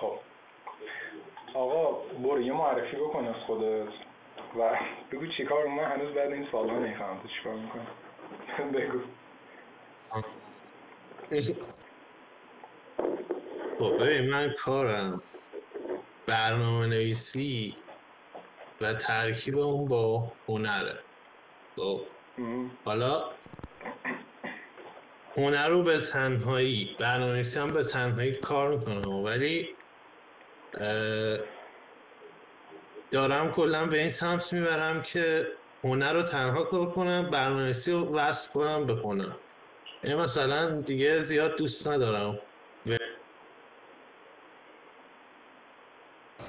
خب. 0.00 0.18
آقا 1.54 1.92
برو 2.22 2.40
یه 2.40 2.52
معرفی 2.52 2.96
بکن 2.96 3.26
از 3.26 3.34
خودت. 3.46 3.88
و 4.58 4.78
بگو 5.12 5.26
چیکار 5.26 5.66
من 5.66 5.84
هنوز 5.84 6.14
بعد 6.14 6.32
این 6.32 6.46
سال 6.52 6.70
ها 6.70 6.78
نمیفهم 6.78 7.20
تو 7.22 7.28
چیکار 7.28 7.54
می‌کنی؟ 7.54 7.86
بگو. 8.72 9.00
خب 13.78 14.04
ببین 14.04 14.30
من 14.30 14.54
کارم 14.58 15.22
برنامه 16.26 16.86
نویسی 16.86 17.76
و 18.80 18.94
ترکیب 18.94 19.58
اون 19.58 19.88
با 19.88 20.32
هنره. 20.48 20.98
خب. 21.76 22.00
حالا 22.84 23.24
هنر 25.36 25.68
رو 25.68 25.82
به 25.82 26.00
تنهایی 26.00 26.96
برنامه 26.98 27.32
نویسی 27.32 27.60
هم 27.60 27.66
به 27.66 27.84
تنهایی 27.84 28.32
کار 28.32 28.76
می‌کنم 28.76 29.24
ولی 29.24 29.68
دارم 33.10 33.52
کلا 33.52 33.86
به 33.86 33.98
این 33.98 34.10
سمت 34.10 34.52
می‌برم 34.52 35.02
که 35.02 35.48
هنر 35.84 36.12
رو 36.12 36.22
تنها 36.22 36.64
کار 36.64 36.90
کنم 36.90 37.30
برنامه‌نویسی 37.30 37.92
رو 37.92 38.16
وصل 38.16 38.52
کنم 38.52 38.86
به 38.86 38.92
هنر. 38.92 39.32
یعنی 40.04 40.16
مثلا 40.16 40.80
دیگه 40.80 41.22
زیاد 41.22 41.58
دوست 41.58 41.88
ندارم. 41.88 42.38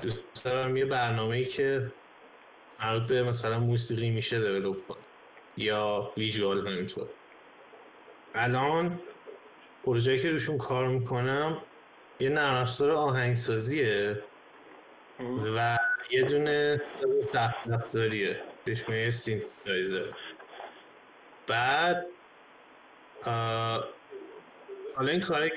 دوست 0.01 0.45
دارم 0.45 0.77
یه 0.77 0.85
برنامه 0.85 1.35
ای 1.35 1.45
که 1.45 1.91
مربوط 2.79 3.07
به 3.07 3.23
مثلا 3.23 3.59
موسیقی 3.59 4.09
میشه 4.09 4.39
دیولوب 4.39 4.87
کنم 4.87 4.97
یا 5.57 6.11
ویژوال 6.17 6.67
همینطور. 6.67 7.07
الان 8.35 8.99
پروژه 9.85 10.19
که 10.19 10.31
روشون 10.31 10.57
کار 10.57 10.87
می‌کنم 10.87 11.57
یه 12.19 12.29
نرم 12.29 12.55
افزار 12.55 12.91
آهنگسازیه 12.91 14.23
و 15.55 15.77
یه 16.11 16.23
دونه 16.23 16.81
سخت 17.33 17.69
افزاریه 17.71 18.41
بهش 18.65 18.89
میگه 18.89 19.11
سینتسایزر 19.11 20.05
بعد 21.47 22.05
حالا 24.95 25.11
این 25.11 25.21
کاری 25.21 25.49
که 25.49 25.55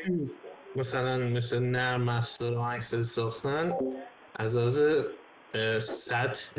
مثلا 0.77 1.19
مثل 1.19 1.58
نرم 1.58 2.08
افزار 2.08 2.55
آهنگسازی 2.55 3.08
ساختن 3.14 3.72
از 4.36 4.56
لحاظ 4.56 4.80
سطح 5.83 6.50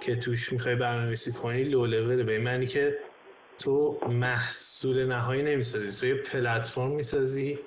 که 0.00 0.16
توش 0.16 0.52
می‌خوای 0.52 0.74
برنامه‌نویسی 0.74 1.32
کنی 1.32 1.64
لو 1.64 1.86
لول 1.86 2.22
به 2.22 2.38
معنی 2.38 2.66
که 2.66 2.98
تو 3.58 3.98
محصول 4.08 5.06
نهایی 5.06 5.42
نمی‌سازی 5.42 6.00
تو 6.00 6.06
یه 6.06 6.14
پلتفرم 6.22 6.90
می‌سازی. 6.90 7.58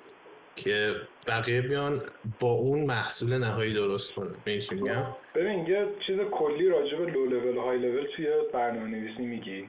که 0.56 0.94
بقیه 1.26 1.60
بیان 1.60 2.02
با 2.40 2.52
اون 2.52 2.80
محصول 2.80 3.38
نهایی 3.38 3.74
درست 3.74 4.14
کنه 4.14 4.30
میگم؟ 4.46 5.06
ببین 5.34 5.66
یه 5.66 5.86
چیز 6.06 6.20
کلی 6.30 6.68
راجع 6.68 6.96
به 6.96 7.12
لو 7.12 7.26
لول 7.26 7.56
های 7.56 7.78
لول 7.78 8.06
توی 8.16 8.28
برنامه 8.52 8.86
نویسی 8.86 9.22
میگی. 9.22 9.68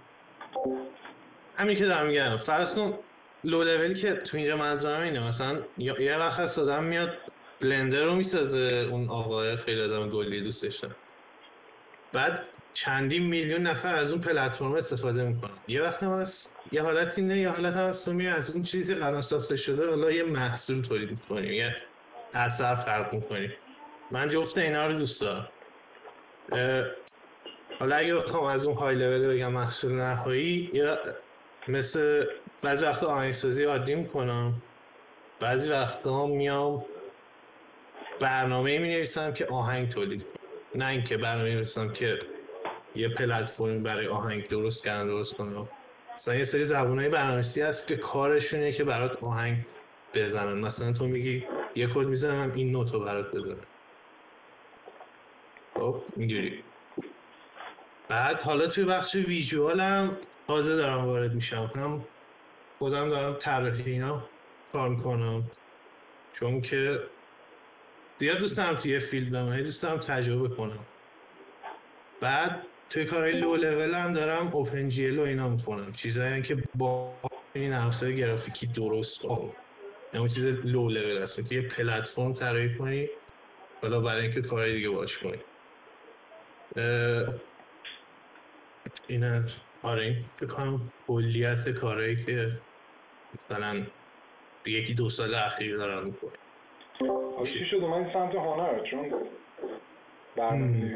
همین 1.57 1.75
که 1.75 1.85
دارم 1.85 2.07
میگم. 2.07 2.37
فرض 2.37 2.75
کن 2.75 2.99
لو 3.43 3.63
لول 3.63 3.93
که 3.93 4.13
تو 4.13 4.37
اینجا 4.37 4.57
منظورم 4.57 5.01
اینه. 5.01 5.27
مثلا 5.27 5.57
یه 5.77 6.17
وقت 6.17 6.39
هست 6.39 6.59
آدم 6.59 6.83
میاد 6.83 7.17
بلندر 7.61 8.03
رو 8.03 8.15
می‌سازه 8.15 8.87
اون 8.91 9.09
آقای 9.09 9.55
خیلی 9.55 9.81
آدم 9.81 10.09
گلی 10.09 10.41
دوستش 10.41 10.81
بعد 12.13 12.45
چندین 12.75 13.23
میلیون 13.23 13.61
نفر 13.61 13.95
از 13.95 14.11
اون 14.11 14.21
پلتفرم 14.21 14.73
استفاده 14.73 15.23
می‌کنن. 15.23 15.51
یه 15.67 15.81
وقت 15.81 16.03
هست 16.03 16.55
یه 16.71 16.81
حالت 16.81 17.17
اینه 17.17 17.39
یه 17.39 17.49
حالت 17.49 17.73
هست. 17.73 18.05
تو 18.05 18.21
از 18.29 18.51
اون 18.51 18.63
چیزی 18.63 18.95
قرار 18.95 19.21
ساخته 19.21 19.55
شده 19.55 19.89
حالا 19.89 20.11
یه 20.11 20.23
محصول 20.23 20.81
تولید 20.81 21.09
می‌کنیم 21.09 21.51
یه 21.51 21.75
اثر 22.33 22.75
خلق 22.75 23.13
می‌کنیم 23.13 23.51
من 24.11 24.29
جفت 24.29 24.57
اینا 24.57 24.87
رو 24.87 24.93
دوست 24.93 25.21
دارم. 25.21 25.47
حالا 27.79 27.95
اگه 27.95 28.15
بخوام 28.15 28.43
از 28.43 28.65
اون 28.65 28.77
های 28.77 28.95
لول 28.95 29.27
بگم 29.27 29.51
محصول 29.51 29.91
نهایی 29.91 30.69
یا 30.73 30.99
مثل 31.67 32.25
بعضی 32.61 32.85
وقتا 32.85 33.07
آهنگسازی 33.07 33.63
عادی 33.63 33.95
می‌کنم. 33.95 34.53
بعضی 35.39 35.71
وقتا 35.71 36.25
میام 36.25 36.85
برنامه 38.19 38.77
می 38.77 38.89
نویسم 38.89 39.33
که 39.33 39.45
آهنگ 39.45 39.89
تولید 39.89 40.25
نه 40.75 40.87
اینکه 40.87 41.17
برنامه 41.17 41.49
می 41.49 41.55
نویسم 41.55 41.89
که 41.89 42.19
یه 42.95 43.09
پلتفرم 43.09 43.83
برای 43.83 44.07
آهنگ 44.07 44.47
درست 44.47 44.83
کردن 44.83 45.07
درست 45.07 45.35
کنم 45.35 45.69
مثلا 46.13 46.35
یه 46.35 46.43
سری 46.43 46.63
زبونهای 46.63 47.09
برنامه‌نویسی 47.09 47.61
هست 47.61 47.87
که 47.87 47.95
کارشونه 47.95 48.71
که 48.71 48.83
برات 48.83 49.23
آهنگ 49.23 49.57
بزنن. 50.13 50.53
مثلا 50.53 50.93
تو 50.93 51.07
میگی 51.07 51.45
یه 51.75 51.87
کد 51.87 52.05
می‌زنم 52.07 52.51
این 52.55 52.71
نوتو 52.71 52.99
برات 52.99 53.35
بزنم. 53.35 53.57
خب 55.73 56.01
اینجوری. 56.15 56.63
بعد 58.07 58.39
حالا 58.39 58.67
توی 58.67 58.83
بخش 58.83 59.15
visual 59.15 59.79
هم 59.79 60.17
تازه 60.47 60.75
دارم 60.75 61.05
وارد 61.05 61.33
میشم. 61.33 61.71
هم 61.75 62.05
خودم 62.79 63.09
دارم 63.09 63.35
طراحی 63.39 63.91
اینا 63.91 64.23
کار 64.73 64.89
می‌کنم. 64.89 65.43
چون 66.33 66.61
که 66.61 66.99
زیاد 68.17 68.37
دوست 68.37 68.57
دارم 68.57 68.75
توی 68.75 68.99
field 68.99 69.31
بمونم 69.31 69.61
دوست 69.61 69.83
دارم 69.83 69.97
تجربه 69.97 70.55
کنم. 70.55 70.79
بعد 72.21 72.61
توی 72.89 73.05
کارهای 73.05 73.31
لو 73.31 73.55
لول 73.55 73.93
هم 73.93 74.13
دارم 74.13 74.47
OpenGL 74.47 75.19
و 75.19 75.21
اینا 75.21 75.49
می‌کنم 75.49 75.91
چیزایی 75.91 76.41
که 76.41 76.57
با 76.75 77.13
این 77.53 77.73
افزار 77.73 78.11
گرافیکی 78.11 78.67
درست 78.67 79.25
آه. 79.25 79.49
یعنی 80.13 80.29
چیز 80.29 80.45
لو 80.45 80.89
لول 80.89 81.17
هست 81.21 81.49
که 81.49 81.55
یه 81.55 81.61
پلتفرم 81.61 82.33
طراحی 82.33 82.75
کنی 82.75 83.09
حالا 83.81 83.99
برای 83.99 84.21
اینکه 84.21 84.41
کارهای 84.41 84.73
دیگه 84.73 84.89
باش 84.89 85.17
کنی. 85.17 85.39
اینا 89.07 89.41
آره 89.83 90.03
این 90.03 90.25
بکنم 90.41 90.91
کلیت 91.07 91.69
کارهایی 91.69 92.25
که 92.25 92.51
مثلا 93.35 93.83
یکی 94.65 94.93
دو 94.93 95.09
سال 95.09 95.35
اخیر 95.35 95.77
دارم 95.77 96.05
می‌کنم 96.05 96.31
چی 97.43 97.65
شد؟ 97.65 97.81
من 97.81 98.13
سمت 98.13 98.35
هنر 98.35 98.83
چون 98.83 99.13
برنامه 100.35 100.95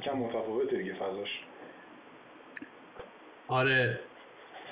یکم 0.00 0.16
متفاوته 0.16 0.76
دیگه 0.76 0.94
فضاش. 0.94 1.40
آره. 3.48 4.00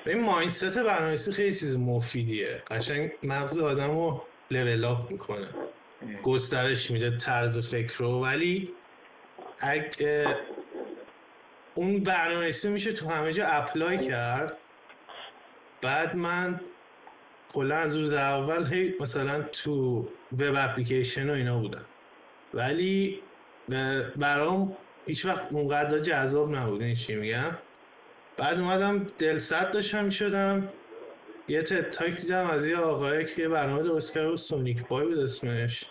این 0.06 0.20
ماینست 0.20 0.78
برنامه‌نویسی 0.78 1.32
خیلی 1.32 1.54
چیز 1.54 1.76
مفیدیه. 1.76 2.62
قشنگ 2.70 3.12
مغز 3.22 3.58
آدم 3.58 3.90
رو 3.90 4.22
لول 4.50 4.84
اپ 4.84 5.10
می‌کنه. 5.10 5.48
گسترش 6.22 6.90
میده 6.90 7.16
طرز 7.16 7.70
فکر 7.70 7.98
رو. 7.98 8.24
ولی 8.24 8.72
اگه 9.60 10.36
اون 11.74 12.04
برنامه‌نویسی 12.04 12.68
میشه 12.68 12.92
تو 12.92 13.08
همه 13.08 13.32
جا 13.32 13.46
اپلای 13.46 13.98
کرد. 13.98 14.56
بعد 15.82 16.16
من 16.16 16.60
کلا 17.52 17.76
از 17.76 17.96
روز 17.96 18.12
اول 18.12 18.66
هی 18.66 18.94
مثلا 19.00 19.42
تو 19.42 20.08
وب 20.38 20.54
اپلیکیشن 20.56 21.30
و 21.30 21.32
اینا 21.32 21.58
بودم. 21.58 21.84
ولی 22.54 23.22
برام 24.16 24.76
هیچ 25.08 25.26
وقت 25.26 25.52
اونقدر 25.52 25.98
جذاب 25.98 26.56
نبود 26.56 26.82
این 26.82 26.94
چی 26.94 27.14
میگم؟ 27.14 27.50
بعد 28.36 28.58
اومدم 28.58 29.06
دل 29.18 29.38
سرد 29.38 29.70
داشتم 29.70 30.04
می‌شدم. 30.04 30.68
یه 31.48 31.62
talk 31.62 32.16
دیدم 32.16 32.50
از 32.50 32.66
یه 32.66 32.76
آقایی 32.76 33.24
که 33.24 33.48
برنامه 33.48 33.82
درست 33.82 34.14
کرده 34.14 34.28
بود 34.28 34.36
Sonic 34.36 34.86
Pi 34.88 35.06
بود 35.06 35.18
اسمش. 35.18 35.84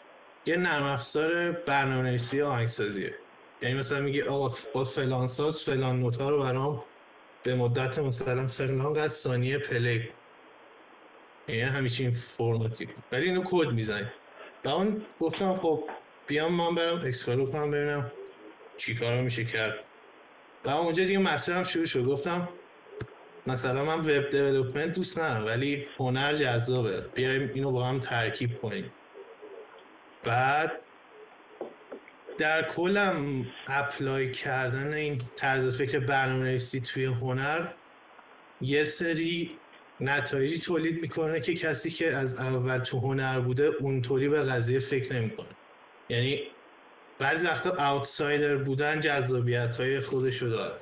یه 0.46 0.58
نرم 0.58 0.84
افزار 0.84 1.52
برنامه 1.52 2.10
نویسی 2.10 2.42
آهنگسازیه. 2.42 3.14
یعنی 3.62 3.76
مثلا 3.76 4.00
میگه 4.00 4.30
آقا 4.30 4.56
با 4.74 4.84
فلان 4.84 5.28
ساز 5.28 5.64
فلان 5.64 6.00
نوتا 6.00 6.30
رو 6.30 6.40
برام 6.40 6.84
به 7.44 7.56
مدت 7.56 8.00
مثلا 8.00 8.48
فلان 8.48 8.94
قد 8.94 9.08
ثانیه 9.08 9.58
play 9.58 10.10
یعنی 11.48 11.62
همچین 11.62 12.12
فرمتی 12.12 12.88
ولی 13.12 13.26
اینو 13.26 13.44
کد 13.46 13.72
می‌زنی. 13.72 14.08
و 14.66 14.70
اون 14.70 15.02
گفتم 15.20 15.58
خب 15.58 15.84
بیام 16.28 16.54
من 16.54 16.76
برم 16.76 17.06
explore 17.06 17.52
کنم 17.52 17.72
ببینم. 17.72 18.12
چی 18.78 18.96
کارا 18.96 19.22
میشه 19.22 19.46
کرد؟ 19.46 19.80
و 20.66 20.70
اونجا 20.70 21.04
دیگه 21.04 21.18
مسیرم 21.18 21.64
شروع 21.64 21.86
شد. 21.86 22.04
گفتم 22.06 22.50
مثلا 23.48 23.86
من 23.86 24.00
وب 24.00 24.30
دیولپمنت 24.30 24.96
دوست 24.96 25.20
ندارم 25.20 25.46
ولی 25.46 25.88
هنر 26.00 26.34
جذابه. 26.34 27.02
بیایم 27.02 27.52
اینو 27.54 27.72
با 27.72 27.86
هم 27.86 28.00
ترکیب 28.00 28.62
کنیم. 28.62 28.92
بعد 30.24 30.72
در 32.38 32.64
کلم 32.64 33.46
اپلای 33.68 34.32
کردن 34.32 34.94
این 34.94 35.22
طرز 35.36 35.78
فکر 35.78 36.00
برنامه 36.00 36.44
نویسی 36.44 36.80
توی 36.80 37.06
هنر 37.06 37.68
یه 38.62 38.84
سری 38.84 39.58
نتایجی 40.00 40.60
تولید 40.60 41.02
می‌کنه 41.02 41.40
که 41.40 41.54
کسی 41.54 41.90
که 41.90 42.18
از 42.18 42.40
اول 42.40 42.78
تو 42.78 43.00
هنر 43.00 43.40
بوده 43.40 43.64
اونطوری 43.64 44.30
به 44.30 44.44
قضیه 44.44 44.80
فکر 44.80 45.14
نمی‌کنه. 45.14 45.48
یعنی 46.10 46.44
بعضی 47.20 47.48
وقتا 47.48 47.76
آوتسایدر 47.78 48.56
بودن 48.56 49.00
جذابیت 49.00 49.78
های 49.80 50.00
خودشو 50.00 50.46
داره. 50.48 50.76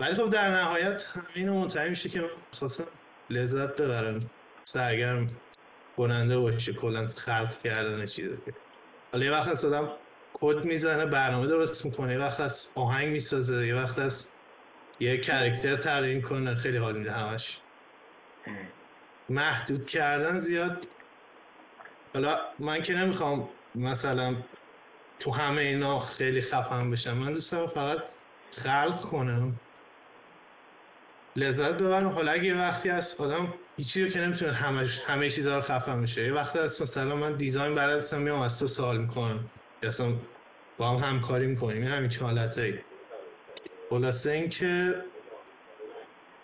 ولی 0.00 0.14
خب 0.14 0.30
در 0.30 0.50
نهایت 0.50 1.08
همین 1.34 1.50
منتهی 1.50 1.88
میشه 1.88 2.08
که 2.08 2.20
من 2.20 2.28
خواستم 2.52 2.84
لذت 3.30 3.76
ببرم. 3.76 4.20
سرگرم 4.64 5.26
کننده 5.96 6.38
باشه 6.38 6.72
کلا 6.72 7.08
خلق 7.08 7.62
کردن 7.62 8.06
چیزه 8.06 8.38
حالا 9.12 9.24
یه 9.24 9.30
وقت 9.30 9.48
از 9.48 9.64
آدم 9.64 9.90
کد 10.32 10.64
می‌زنه 10.64 11.06
برنامه 11.06 11.46
درست 11.46 11.84
می‌کنه 11.84 12.12
یه 12.12 12.18
وقت 12.18 12.40
از 12.40 12.70
آهنگ 12.74 13.08
می‌سازه 13.08 13.66
یه 13.66 13.74
وقت 13.74 13.98
از 13.98 14.28
یه 15.00 15.18
کرکتر 15.18 15.76
تعریف 15.76 16.24
کنه. 16.24 16.54
خیلی 16.54 16.76
حال 16.76 16.96
میده 16.98 17.12
همش. 17.12 17.58
محدود 19.28 19.86
کردن 19.86 20.38
زیاد. 20.38 20.86
حالا 22.14 22.38
من 22.58 22.82
که 22.82 22.94
نمی‌خوام 22.94 23.48
مثلا 23.74 24.36
تو 25.20 25.30
همه 25.30 25.62
اینا 25.62 26.00
خیلی 26.00 26.40
خفن 26.40 26.90
بشم. 26.90 27.12
من 27.12 27.32
دوست 27.32 27.52
دارم 27.52 27.66
فقط 27.66 28.02
خلق 28.52 29.00
کنم. 29.00 29.60
لذت 31.36 31.72
ببرم. 31.72 32.08
حالا 32.08 32.32
اگه 32.32 32.54
وقتی 32.58 32.88
هست 32.88 33.20
آدم 33.20 33.54
هیچی 33.76 34.04
رو 34.04 34.10
که 34.10 34.20
نمی‌تونه 34.20 34.52
همه 34.52 34.88
همه 35.06 35.30
چیزا 35.30 35.56
رو 35.56 35.62
خفن 35.62 35.98
میشه 35.98 36.26
یه 36.26 36.32
وقتی 36.32 36.58
هست 36.58 36.82
مثلا 36.82 37.16
من 37.16 37.32
دیزاین 37.32 37.74
بلد 37.74 37.96
هستم 37.96 38.20
میام 38.20 38.40
از 38.40 38.58
تو 38.58 38.66
سوال 38.66 38.98
می‌کنم. 38.98 39.50
اصلا 39.82 40.12
با 40.78 40.90
هم 40.90 41.08
همکاری 41.08 41.46
می‌کنیم. 41.46 41.84
همین 41.84 42.08
چه 42.08 42.24
حالتایی. 42.24 42.78
خلاصه 43.90 44.30
اینکه 44.30 44.94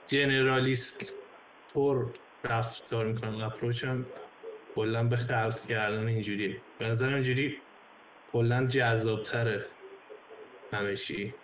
جنرالیست 0.06 1.14
طور 1.74 2.06
رفتار 2.44 3.06
می‌کنم 3.06 3.44
اپروچ 3.44 3.84
هم 3.84 4.06
کلا 4.74 5.04
به 5.04 5.16
خلق 5.16 5.66
کردن 5.68 6.08
اینجوری 6.08 6.60
به 6.78 6.88
نظر 6.88 7.14
اینجوری 7.14 7.58
کلا 8.36 8.66
جذابتره. 8.66 9.64
همه 10.72 10.96
چی 10.96 11.34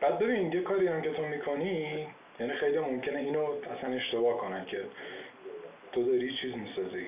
بعد 0.00 0.18
ببین 0.18 0.52
یه 0.52 0.60
کاری 0.60 0.86
هم 0.86 1.02
که 1.02 1.10
تو 1.10 1.22
می‌کنی 1.22 2.06
یعنی 2.40 2.52
خیلی 2.52 2.78
ممکنه 2.78 3.18
اینو 3.18 3.44
اصلا 3.44 3.90
اشتباه 3.90 4.38
کنن 4.38 4.64
که 4.64 4.84
تو 5.92 6.04
داری 6.04 6.36
چیز 6.36 6.54
می‌سازی. 6.54 7.06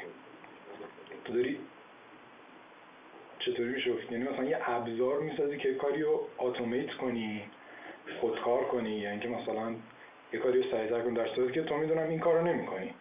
تو 1.25 1.33
داری 1.33 1.59
چطوری 3.39 3.69
میشه 3.69 3.91
یعنی 4.11 4.29
مثلا 4.29 4.45
یه 4.45 4.71
ابزار 4.71 5.21
می‌سازی 5.21 5.59
که 5.59 5.75
کاری 5.75 6.03
رو 6.03 6.29
اتومات 6.39 6.91
کنی 7.01 7.43
خودکار 8.21 8.65
کنی 8.65 8.99
یعنی 8.99 9.21
که 9.21 9.29
مثلا 9.29 9.75
یه 10.33 10.41
کاری 10.41 10.63
رو 10.63 10.71
سریعتر 10.71 11.01
کنی 11.01 11.15
در 11.15 11.35
صورتی 11.35 11.53
که 11.53 11.63
تو 11.63 11.77
می‌دونم 11.77 12.09
این 12.09 12.21
کارو 12.21 12.47
نمی‌کنی. 12.47 12.95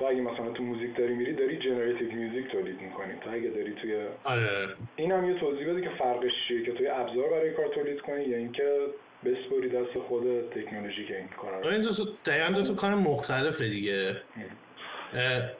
تو 0.00 0.06
اگه 0.06 0.20
مثلا 0.20 0.50
تو 0.50 0.62
موزیک 0.62 0.96
داری 0.96 1.14
میری 1.14 1.32
داری 1.32 1.58
جنراتیو 1.58 2.12
میوزیک 2.12 2.52
تولید 2.52 2.80
می‌کنی. 2.80 3.12
تو 3.24 3.30
اگه 3.30 3.48
داری 3.48 3.74
توی 3.74 4.06
آره. 4.24 4.68
این 4.96 5.12
هم 5.12 5.30
یه 5.30 5.40
توضیح 5.40 5.68
بده 5.68 5.80
که 5.80 5.90
فرقش 5.98 6.30
چیه 6.48 6.62
که 6.62 6.72
توی 6.72 6.88
ابزار 6.88 7.30
برای 7.30 7.52
کار 7.52 7.68
تولید 7.68 8.00
کنی 8.00 8.24
یا 8.24 8.36
اینکه 8.36 8.86
بسپری 9.24 9.68
دست 9.68 9.98
خود 10.08 10.50
تکنولوژی 10.50 11.06
که 11.06 11.16
این 11.16 11.28
کار 11.28 11.66
این 11.66 11.82
دو 11.82 11.90
دقیقا 12.26 12.52
دو 12.52 12.62
تا 12.62 12.74
کار 12.74 12.94
مختلفه 12.94 13.68
دیگه. 13.68 14.16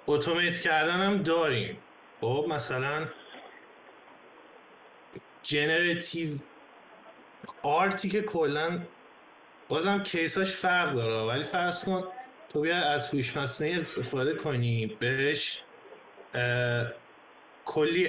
اتومات 0.06 0.58
کردن 0.58 0.96
هم 0.96 1.16
داریم. 1.22 1.76
خب 2.20 2.46
مثلا 2.48 3.06
generative 5.42 6.28
art 7.62 7.97
ی 7.97 8.08
که 8.08 8.22
کلا 8.22 8.80
بازم 9.68 10.02
case 10.02 10.36
اش 10.36 10.52
فرق 10.52 10.94
داره. 10.94 11.32
ولی 11.32 11.42
فرض 11.42 11.84
کن 11.84 12.04
تو 12.52 12.60
بیا 12.60 12.76
از 12.76 13.08
هوش 13.08 13.36
مصنوعی 13.36 13.74
استفاده 13.74 14.34
کنی. 14.34 14.96
بهش 15.00 15.60
کلی 17.64 18.08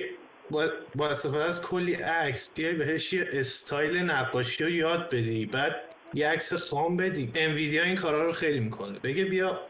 با, 0.96 1.08
استفاده 1.08 1.44
از 1.44 1.62
کلی 1.62 1.94
عکس 1.94 2.52
بیای 2.54 2.74
بهش 2.74 3.14
یه 3.14 3.30
استایل 3.34 3.98
نقاشی 3.98 4.64
رو 4.64 4.70
یاد 4.70 5.10
بدی. 5.10 5.46
بعد 5.46 5.76
یه 6.14 6.28
عکس 6.28 6.54
خام 6.54 6.98
بدی. 6.98 7.32
انویدیا 7.36 7.84
این 7.84 7.96
کارا 7.96 8.26
رو 8.26 8.32
خیلی 8.32 8.60
می‌کنه. 8.60 9.00
بگه 9.00 9.26
بیا 9.26 9.62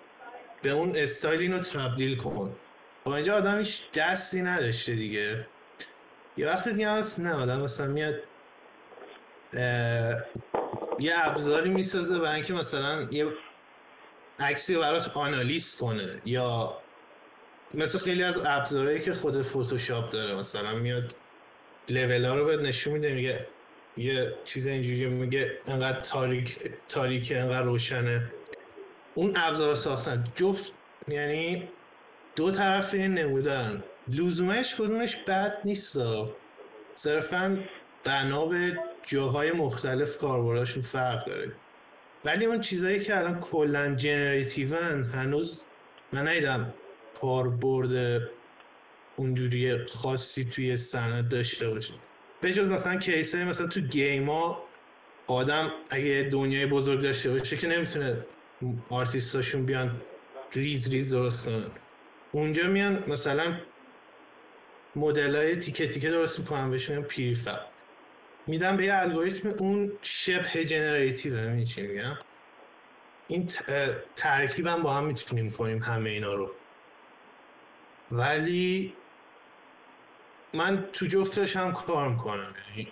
به 0.62 0.70
اون 0.70 0.98
استایل 0.98 1.42
اینو 1.42 1.60
تبدیل 1.60 2.18
کن. 2.18 2.56
با 3.04 3.16
اینجا 3.16 3.36
آدم 3.36 3.58
هیچ 3.58 3.92
دستی 3.92 4.42
نداشته 4.42 4.96
دیگه. 4.96 5.46
یه 6.38 6.48
وقت 6.48 6.68
دیگه 6.68 6.90
هست 6.90 7.20
نه 7.20 7.34
آدم 7.34 7.62
مثلا 7.62 7.88
میاد 7.88 8.16
یه 11.00 11.14
ابزاری 11.16 11.70
می‌سازه 11.70 12.20
برای 12.20 12.36
اینکه 12.36 12.54
مثلا 12.54 13.08
یه 13.12 13.28
عکسی 14.42 14.76
رو 14.76 14.82
براش 14.82 15.08
آنالیز 15.08 15.76
کنه 15.76 16.22
یا 16.26 16.78
مثل 17.74 18.00
خیلی 18.00 18.24
از 18.24 18.38
ابزارهایی 18.46 19.00
که 19.00 19.14
خود 19.14 19.42
فتوشاپ 19.42 20.10
داره 20.10 20.36
مثلا 20.36 20.74
میاد 20.74 21.16
لول 21.90 22.26
ها 22.26 22.36
رو 22.36 22.46
بهت 22.46 22.60
نشون 22.60 22.94
میده 22.94 23.14
میگه 23.14 23.48
یه 23.98 24.34
چیز 24.46 24.68
اینجوری 24.68 25.06
میگه 25.06 25.52
انقدر 25.68 26.00
تاریک 26.00 26.72
تاریک 26.90 27.32
انقدر 27.36 27.62
روشنه. 27.62 28.32
اون 29.16 29.34
ابزار 29.36 29.76
ساختن. 29.76 30.24
جفت 30.36 30.72
یعنی 31.08 31.70
دو 32.36 32.52
طرف 32.52 32.94
این 32.94 33.14
نمودن. 33.14 33.84
لزومش 34.08 34.76
کدومش 34.76 35.16
بد 35.16 35.58
نیست 35.66 35.98
صرفا 36.96 37.64
بنا 38.04 38.46
به 38.46 38.80
جاهای 39.04 39.52
مختلف 39.52 40.18
کاربرداشون 40.18 40.82
فرق 40.82 41.26
داره. 41.26 41.52
ولی 42.26 42.46
اون 42.46 42.62
چیزایی 42.62 43.00
که 43.00 43.18
الان 43.18 43.40
کلا 43.40 43.96
جنراتیون 43.96 45.04
هنوز 45.04 45.64
من 46.14 46.28
نیدم 46.28 46.74
کاربرد 47.22 48.22
اونجوری 49.16 49.86
خاصی 49.86 50.46
توی 50.46 50.78
صنعت 50.78 51.30
داشته 51.30 51.70
باشه. 51.70 51.94
به 52.42 52.54
جز 52.54 52.70
مثلا 52.70 52.96
کیسه 52.96 53.46
مثلا 53.46 53.68
تو 53.68 53.80
گیما 53.80 54.64
آدم 55.28 55.72
اگه 55.90 56.30
دنیای 56.32 56.66
بزرگ 56.66 57.02
داشته 57.02 57.32
باشه 57.32 57.58
که 57.58 57.68
نمی‌تونه 57.68 58.26
آرتیستاشون 58.90 59.66
بیان 59.66 60.02
ریز 60.54 60.92
ریز 60.92 61.14
درست 61.14 61.46
کنن. 61.46 61.72
اونجا 62.32 62.68
میان 62.68 63.04
مثلا 63.08 63.58
مدل 64.96 65.36
های 65.36 65.56
تیکه 65.56 65.88
تیکه 65.88 66.10
درست 66.10 66.40
می‌کنن 66.40 66.70
بهشون 66.70 67.02
پیریفر 67.02 67.60
میدم 68.48 68.78
به 68.78 68.86
یه 68.86 68.96
الگوریتم 68.96 69.50
اون 69.50 69.92
شبه 70.02 70.66
جنراتیو 70.66 71.38
همین 71.38 71.66
چی 71.66 71.88
میگم؟ 71.88 72.18
این 73.28 73.50
ترکیبم 74.16 74.82
با 74.82 74.94
هم 74.94 75.06
می‌تونیم 75.06 75.50
کنیم 75.50 75.80
همه 75.80 76.10
اینا 76.10 76.34
رو. 76.34 76.52
ولی 78.12 78.94
من 80.54 80.86
تو 80.94 81.06
جفتش 81.06 81.56
هم 81.56 81.74
کار 81.74 82.10
می‌کنم. 82.10 82.56
یعنی 82.70 82.88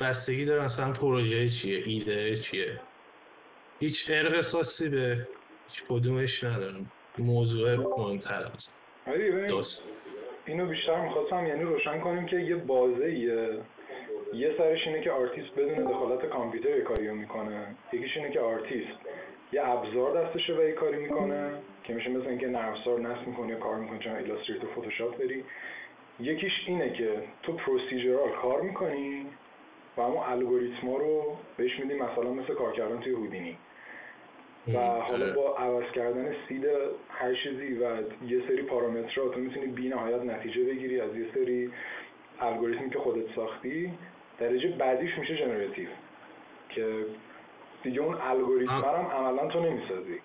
بستگی 0.00 0.44
داره 0.44 0.64
مثلا 0.64 0.92
پروژه 0.92 1.48
چیه 1.48 1.82
ایده 1.86 2.36
چیه. 2.36 2.80
هیچ 3.80 4.10
عرق 4.10 4.42
خاصی 4.42 4.88
به 4.88 5.28
هیچ 5.68 5.82
کدومش 5.88 6.44
ندارم. 6.44 6.90
موضوع 7.18 7.76
مهمتر 7.76 8.42
است. 8.42 8.72
اینو 10.46 10.66
بیشتر 10.66 11.00
می‌خواستم 11.00 11.46
یعنی 11.46 11.62
روشن 11.62 12.00
کنیم 12.00 12.26
که 12.26 12.36
یه 12.36 12.56
بازه 12.56 13.04
یه 14.32 14.54
سرش 14.58 14.86
اینه 14.86 15.00
که 15.00 15.10
آرتیست 15.10 15.54
بدون 15.54 15.84
دخالت 15.84 16.26
کامپیوتر 16.26 16.68
یه 16.68 16.80
کاری 16.80 17.10
می‌کنه. 17.10 17.66
یکیش 17.92 18.16
اینه 18.16 18.30
که 18.30 18.40
آرتیست 18.40 18.98
یه 19.52 19.68
ابزار 19.68 20.24
دستشه 20.24 20.54
و 20.54 20.62
یه 20.62 20.72
کاری 20.72 20.96
می‌کنه 20.96 21.50
که 21.84 21.92
میشه 21.92 22.10
مثل 22.10 22.28
اینکه 22.28 22.48
نرم 22.48 22.68
افزار 22.68 23.00
نصب 23.00 23.26
می‌کنی 23.26 23.48
یا 23.48 23.58
کار 23.58 23.76
می‌کنی 23.76 23.98
چون 23.98 24.16
Illustrator 24.16 24.70
Photoshop 24.70 25.18
داری. 25.18 25.44
یکیش 26.20 26.52
اینه 26.66 26.92
که 26.92 27.22
تو 27.42 27.52
پروسیجرال 27.52 28.30
کار 28.42 28.60
می‌کنی 28.60 29.26
و 29.96 30.02
همون 30.02 30.22
الگوریتما 30.26 30.96
رو 30.96 31.36
بهش 31.56 31.80
میدی 31.80 31.94
مثلا 31.94 32.32
مثل 32.32 32.54
کار 32.54 32.72
کردن 32.72 33.00
توی 33.00 33.12
هودینی 33.12 33.56
و 34.74 34.78
حالا 34.78 35.34
با 35.34 35.56
عوض 35.56 35.92
کردن 35.94 36.34
سید 36.48 36.64
هر 37.08 37.34
چیزی 37.34 37.74
و 37.74 37.96
یه 38.26 38.42
سری 38.48 38.62
پارامترها 38.62 39.28
تو 39.28 39.40
می‌تونی 39.40 39.66
بی 39.66 39.88
نهایت 39.88 40.22
نتیجه 40.22 40.64
بگیری 40.64 41.00
از 41.00 41.16
یه 41.16 41.26
سری 41.34 41.72
الگوریتمی 42.40 42.90
که 42.90 42.98
خودت 42.98 43.34
ساختی. 43.34 43.92
درجه 44.38 44.68
بعدیش 44.68 45.18
میشه 45.18 45.36
جنراتیو 45.36 45.88
که 46.68 47.06
دیگه 47.82 48.00
اون 48.00 48.14
الگوریتم 48.14 48.72
هم 48.74 49.06
عملا 49.06 49.46
تو 49.46 49.60
نمی‌سازی. 49.60 50.20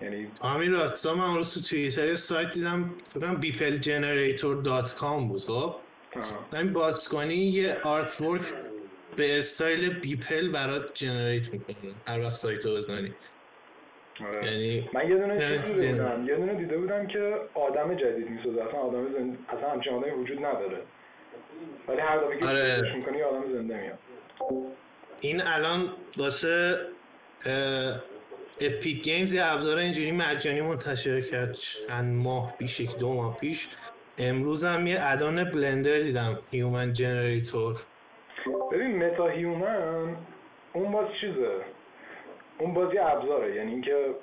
یعنی 0.00 0.30
همین 0.42 0.72
راستا 0.72 1.14
من 1.14 1.24
امروز 1.24 1.54
تو 1.54 1.60
توییتر 1.60 2.14
سایت 2.14 2.52
دیدم 2.52 2.90
فکرم 3.04 3.40
کام 4.98 5.28
بود 5.28 5.40
خب؟ 5.40 5.74
این 6.52 6.72
باتسکانی 6.72 7.34
یه 7.34 7.76
آرت 7.82 8.20
ورک 8.20 8.42
به 9.16 9.38
استایل 9.38 9.98
بیپل 9.98 10.48
برات 10.48 10.94
جنریت 10.94 11.52
می‌کنه 11.52 11.74
هر 12.06 12.20
وقت 12.20 12.34
سایتو 12.34 12.76
بزنی. 12.76 13.14
آره. 14.20 14.46
یعنی 14.46 14.90
من 14.92 15.08
یه 15.08 15.16
دونه 15.16 15.56
دیده 15.56 15.92
بودم 15.92 16.26
یه 16.28 16.36
دونه 16.36 16.54
دیده 16.54 16.78
بودم 16.78 17.06
که 17.06 17.38
آدم 17.54 17.94
جدید 17.94 18.30
می‌سازه 18.30 18.62
اصلا 18.62 18.80
آدم 18.80 19.12
زند... 19.12 19.38
اصلا 19.48 19.70
همچین 19.70 19.92
آدمی 19.92 20.10
وجود 20.10 20.44
نداره. 20.44 20.82
ولی 21.88 22.00
هر 22.00 22.18
دفعه 22.18 22.38
که 22.38 22.46
آره. 22.46 22.96
می‌کنی 22.96 23.22
آدم 23.22 23.52
زنده 23.52 23.80
میاد. 23.80 23.98
این 25.20 25.42
الان 25.42 25.88
واسه 26.16 26.78
Epic 28.60 29.02
Games 29.02 29.32
یه 29.32 29.44
ابزار 29.44 29.78
اینجوری 29.78 30.12
مجانی 30.12 30.60
منتشر 30.60 31.20
کرد. 31.20 31.52
چند 31.52 32.22
ماه 32.22 32.56
پیش 32.58 32.80
یک 32.80 32.96
دو 32.96 33.14
ماه 33.14 33.36
پیش. 33.36 33.68
امروز 34.18 34.64
هم 34.64 34.86
یه 34.86 34.98
add-on 35.00 35.44
Blender 35.44 35.98
دیدم 35.98 36.38
Human 36.50 36.92
Generator 36.92 37.80
ببین 38.72 39.04
MetaHuman 39.04 40.16
اون 40.72 40.92
باز 40.92 41.06
چیزه؟ 41.20 41.50
اون 42.58 42.74
باز 42.74 42.94
یه 42.94 43.06
ابزاره. 43.06 43.54
یعنی 43.54 43.72
اینکه 43.72 44.14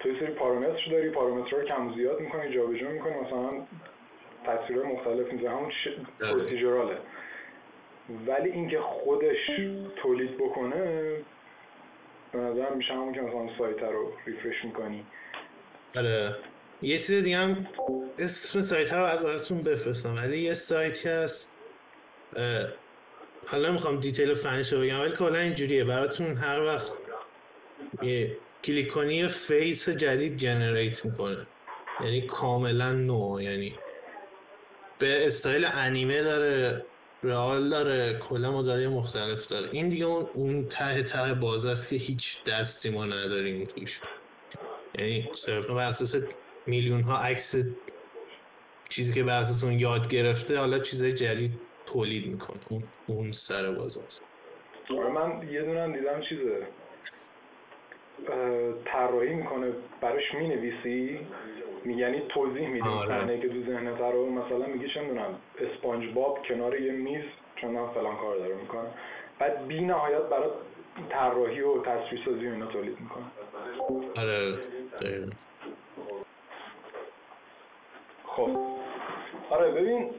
تو 0.00 0.08
سری 0.20 0.32
پارامتر 0.32 0.90
داری 0.90 1.10
پارامترها 1.10 1.60
رو 1.60 1.68
کم 1.68 1.94
زیاد 1.94 2.20
می‌کنی 2.20 2.54
جابجا 2.54 2.88
می‌کنی. 2.88 3.12
مثلا 3.14 3.50
تصویرهای 4.46 4.92
مختلف 4.92 5.32
میزه 5.32 5.48
همون 5.50 5.72
procedural 6.20 6.85
ه. 6.85 6.98
ولی 8.26 8.50
اینکه 8.50 8.80
خودش 8.80 9.50
تولید 9.96 10.36
بکنه 10.36 11.12
به 12.32 12.38
نظر 12.38 12.74
میشه 12.74 12.92
همون 12.92 13.14
که 13.14 13.20
مثلا 13.20 13.58
سایت 13.58 13.82
رو 13.82 14.12
refresh 14.26 14.64
می‌کنی. 14.64 15.04
آره. 15.96 16.36
یه 16.82 16.98
چیز 16.98 17.24
دیگه 17.24 17.36
هم 17.36 17.66
اسم 18.18 18.60
سایت 18.60 18.92
رو 18.92 19.04
از 19.04 19.18
براتون 19.18 19.62
بفرستم 19.62 20.16
ولی 20.16 20.38
یه 20.38 20.54
سایت 20.54 21.06
هست 21.06 21.52
حالا 23.46 23.72
می‌خوام 23.72 24.00
detail 24.00 24.34
فنیش 24.34 24.72
رو 24.72 24.80
بگم 24.80 25.00
ولی 25.00 25.16
کلا 25.16 25.38
اینجوریه. 25.38 25.84
براتون 25.84 26.36
هر 26.36 26.60
وقت 26.60 26.92
یه 28.02 28.36
کلیک 28.64 28.88
کنی 28.88 29.14
یه 29.14 29.28
face 29.28 29.88
جدید 29.88 30.36
generate 30.36 31.04
می‌کنه. 31.04 31.46
یعنی 32.00 32.20
کاملا 32.20 32.92
نو 32.92 33.40
یعنی 33.40 33.74
به 34.98 35.26
استایل 35.26 35.68
انیمه 35.72 36.22
داره 36.22 36.84
رئال 37.22 37.68
داره 37.68 38.18
کلا 38.18 38.52
مداری 38.52 38.86
مختلف 38.86 39.46
داره. 39.46 39.68
این 39.72 39.88
دیگه 39.88 40.04
اون 40.04 40.26
اون 40.34 40.64
ته 40.64 41.02
ته 41.02 41.34
باز 41.34 41.66
است 41.66 41.90
که 41.90 41.96
هیچ 41.96 42.44
دستی 42.44 42.90
ما 42.90 43.04
نداریم 43.04 43.64
توش. 43.64 44.00
یعنی 44.98 45.30
صرفا 45.32 45.74
بر 45.74 45.86
اساس 45.86 46.16
میلیون 46.66 47.00
ها 47.00 47.18
عکس 47.18 47.54
چیزی 48.88 49.12
که 49.12 49.22
بر 49.22 49.40
اساس 49.40 49.64
اون 49.64 49.72
یاد 49.72 50.08
گرفته 50.08 50.58
حالا 50.58 50.78
چیزای 50.78 51.12
جدید 51.12 51.52
تولید 51.86 52.26
می‌کنه. 52.26 52.58
اون 52.68 52.82
اون 53.06 53.32
سر 53.32 53.72
باز 53.72 53.98
است. 53.98 54.22
آره، 54.90 55.10
من 55.10 55.48
یه 55.52 55.62
دونم 55.62 55.92
دیدم 55.92 56.20
چیزه. 56.28 56.66
طراحی 58.84 59.34
می‌کنه 59.34 59.72
براش 60.00 60.34
می‌نویسی. 60.34 61.20
یعنی 61.94 62.20
توضیح 62.28 62.68
میدی 62.68 62.88
آره. 62.88 63.40
که 63.40 63.48
تو 63.48 63.62
ذهنت 63.62 64.00
رو 64.00 64.30
مثلا 64.30 64.66
میگی 64.66 64.88
چه 64.88 65.00
می‌دونم 65.00 65.38
اسپانج 65.58 66.12
باب 66.14 66.42
کنار 66.48 66.80
یه 66.80 66.92
میز 66.92 67.24
چون 67.56 67.88
فلان 67.88 68.16
کار 68.16 68.36
داره 68.36 68.54
می‌کنه 68.54 68.88
بعد 69.38 69.66
بی 69.66 69.80
نهایت 69.80 70.22
برای 70.22 70.50
طراحی 71.08 71.60
و 71.60 71.82
تصویر 71.82 72.22
سازی 72.24 72.46
اینا 72.46 72.66
تولید 72.66 73.00
می‌کنه 73.00 73.24
آره 74.16 74.58
خب. 78.26 78.50
آره 79.50 79.70
ببین 79.70 80.10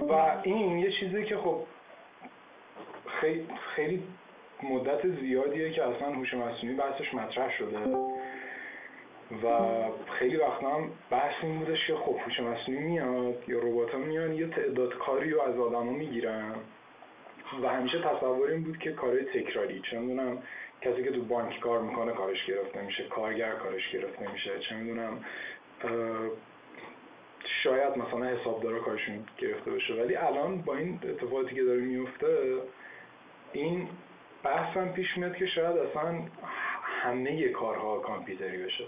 و 0.00 0.12
این 0.42 0.78
یه 0.78 0.92
چیزی 0.92 1.24
که 1.24 1.36
خب 1.36 1.60
خیلی 3.20 3.46
خیلی 3.76 4.02
مدت 4.62 5.08
زیادیه 5.20 5.70
که 5.70 5.84
اصلا 5.84 6.08
هوش 6.08 6.34
مصنوعی 6.34 6.76
بحثش 6.76 7.14
مطرح 7.14 7.58
شده. 7.58 7.78
و 9.42 9.48
خیلی 10.18 10.36
وقتا 10.36 10.74
هم 10.74 10.90
بحث 11.10 11.34
این 11.42 11.58
بودش 11.58 11.86
که 11.86 11.94
خب 11.94 12.16
هوش 12.24 12.40
مصنوعی 12.40 12.80
میاد 12.80 13.48
یا 13.48 13.58
ربات 13.58 13.90
ها 13.90 13.98
میان 13.98 14.34
یه 14.34 14.46
تعداد 14.46 14.94
کاری 14.94 15.30
رو 15.30 15.40
از 15.40 15.58
آدما 15.58 15.92
می‌گیرن. 15.92 16.54
و 17.62 17.68
همیشه 17.68 17.98
تصور 17.98 18.50
این 18.50 18.62
بود 18.64 18.78
که 18.78 18.92
کارهای 18.92 19.24
تکراری 19.24 19.82
چه 19.90 19.98
می‌دونم 19.98 20.38
کسی 20.80 21.04
که 21.04 21.10
تو 21.10 21.22
بانک 21.22 21.60
کار 21.60 21.80
می‌کنه 21.82 22.12
کارش 22.12 22.46
گرفته 22.46 22.82
میشه 22.82 23.04
کارگر 23.04 23.52
کارش 23.52 23.90
گرفته 23.92 24.32
میشه 24.32 24.58
چه 24.58 24.74
می‌دونم 24.74 25.24
شاید 27.62 27.98
مثلا 27.98 28.24
حسابدارا 28.24 28.80
کارشون 28.80 29.24
گرفته 29.38 29.70
بشه. 29.70 29.94
ولی 29.94 30.16
الان 30.16 30.62
با 30.62 30.76
این 30.76 31.00
اتفاقاتی 31.02 31.54
که 31.54 31.64
داره 31.64 31.80
میفته 31.80 32.56
این 33.52 33.88
بحث 34.42 34.76
هم 34.76 34.92
پیش 34.92 35.16
میاد 35.16 35.36
که 35.36 35.46
شاید 35.46 35.76
اصلا 35.76 36.22
همه 36.82 37.48
کارها 37.48 37.98
کامپیوتری 37.98 38.64
بشه. 38.64 38.84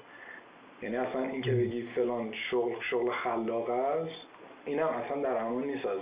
یعنی 0.82 0.96
اصلا 0.96 1.22
اینکه 1.24 1.50
بگی 1.50 1.88
فلان 1.94 2.34
شغل 2.50 2.74
شغل 2.90 3.12
خلاق 3.24 3.70
است 3.70 4.20
اینم 4.64 4.88
اصلا 4.88 5.22
در 5.22 5.36
امان 5.36 5.64
نیست 5.64 5.86
از 5.86 5.98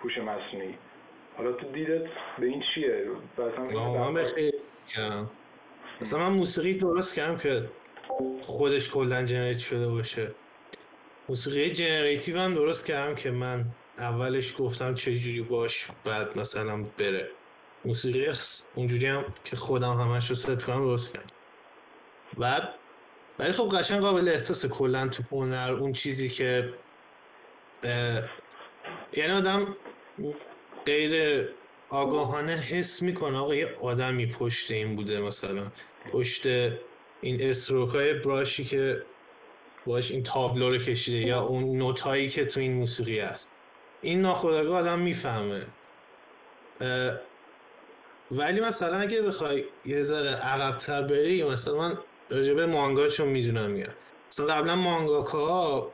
هوش 0.00 0.18
مصنوعی. 0.18 0.74
حالا 1.36 1.52
تو 1.52 1.72
دیدت 1.72 2.04
به 2.38 2.46
این 2.46 2.62
چیه؟ 2.74 3.06
من 3.38 5.26
مثلا 6.00 6.18
من 6.18 6.36
موسیقی 6.36 6.74
درست 6.74 7.14
کردم 7.14 7.38
که 7.38 7.68
خودش 8.40 8.90
کلا 8.90 9.24
generate 9.24 9.58
شده 9.58 9.88
باشه. 9.88 10.34
موسیقی 11.28 11.70
generative 11.70 12.38
هم 12.38 12.54
درست 12.54 12.86
کردم 12.86 13.14
که 13.14 13.30
من 13.30 13.64
اولش 13.98 14.54
گفتم 14.58 14.94
چه 14.94 15.14
جوری 15.14 15.42
باش 15.42 15.88
بعد 16.04 16.38
مثلا 16.38 16.84
بره. 16.98 17.28
موسیقی 17.84 18.26
اونجوری 18.74 19.06
هم 19.06 19.24
که 19.44 19.56
خودم 19.56 19.92
همش 19.92 20.30
رو 20.30 20.36
ست 20.36 20.64
کنم 20.66 20.80
درست 20.80 21.12
کردم. 21.12 21.26
بعد 22.38 22.74
ولی 23.38 23.52
خب 23.52 23.68
قشنگ 23.78 24.00
قابل 24.00 24.28
احساس 24.28 24.66
کلا 24.66 25.08
تو 25.08 25.22
هنر 25.32 25.76
اون 25.80 25.92
چیزی 25.92 26.28
که 26.28 26.74
یعنی 29.12 29.32
آدم 29.32 29.76
غیر 30.86 31.44
آگاهانه 31.88 32.52
حس 32.52 33.02
می‌کنه 33.02 33.38
آقا 33.38 33.54
یه 33.54 33.76
آدمی 33.80 34.26
پشت 34.26 34.70
این 34.70 34.96
بوده 34.96 35.20
مثلا 35.20 35.66
پشت 36.12 36.46
این 37.20 37.42
استروک 37.42 37.90
های 37.90 38.14
براشی 38.14 38.64
که 38.64 39.02
باش 39.86 40.10
این 40.10 40.22
تابلو 40.22 40.70
رو 40.70 40.78
کشیده 40.78 41.18
یا 41.18 41.40
اون 41.40 41.78
نوتایی 41.78 42.28
که 42.28 42.44
تو 42.44 42.60
این 42.60 42.72
موسیقی 42.72 43.20
هست. 43.20 43.50
این 44.02 44.20
ناخودآگاه 44.20 44.78
آدم 44.80 44.98
می‌فهمه. 44.98 45.66
ولی 48.30 48.60
مثلا 48.60 48.98
اگه 48.98 49.22
بخوای 49.22 49.64
یه 49.84 50.04
ذره 50.04 50.30
عقبتر 50.30 51.02
بری 51.02 51.44
مثلا 51.44 51.74
من 51.74 51.98
راجبه 52.30 52.66
مانگا 52.66 53.08
چون 53.08 53.28
می‌دونم 53.28 53.70
میگم 53.70 53.92
مثلا 54.32 54.46
قبلا 54.46 54.76
مانگاکا 54.76 55.92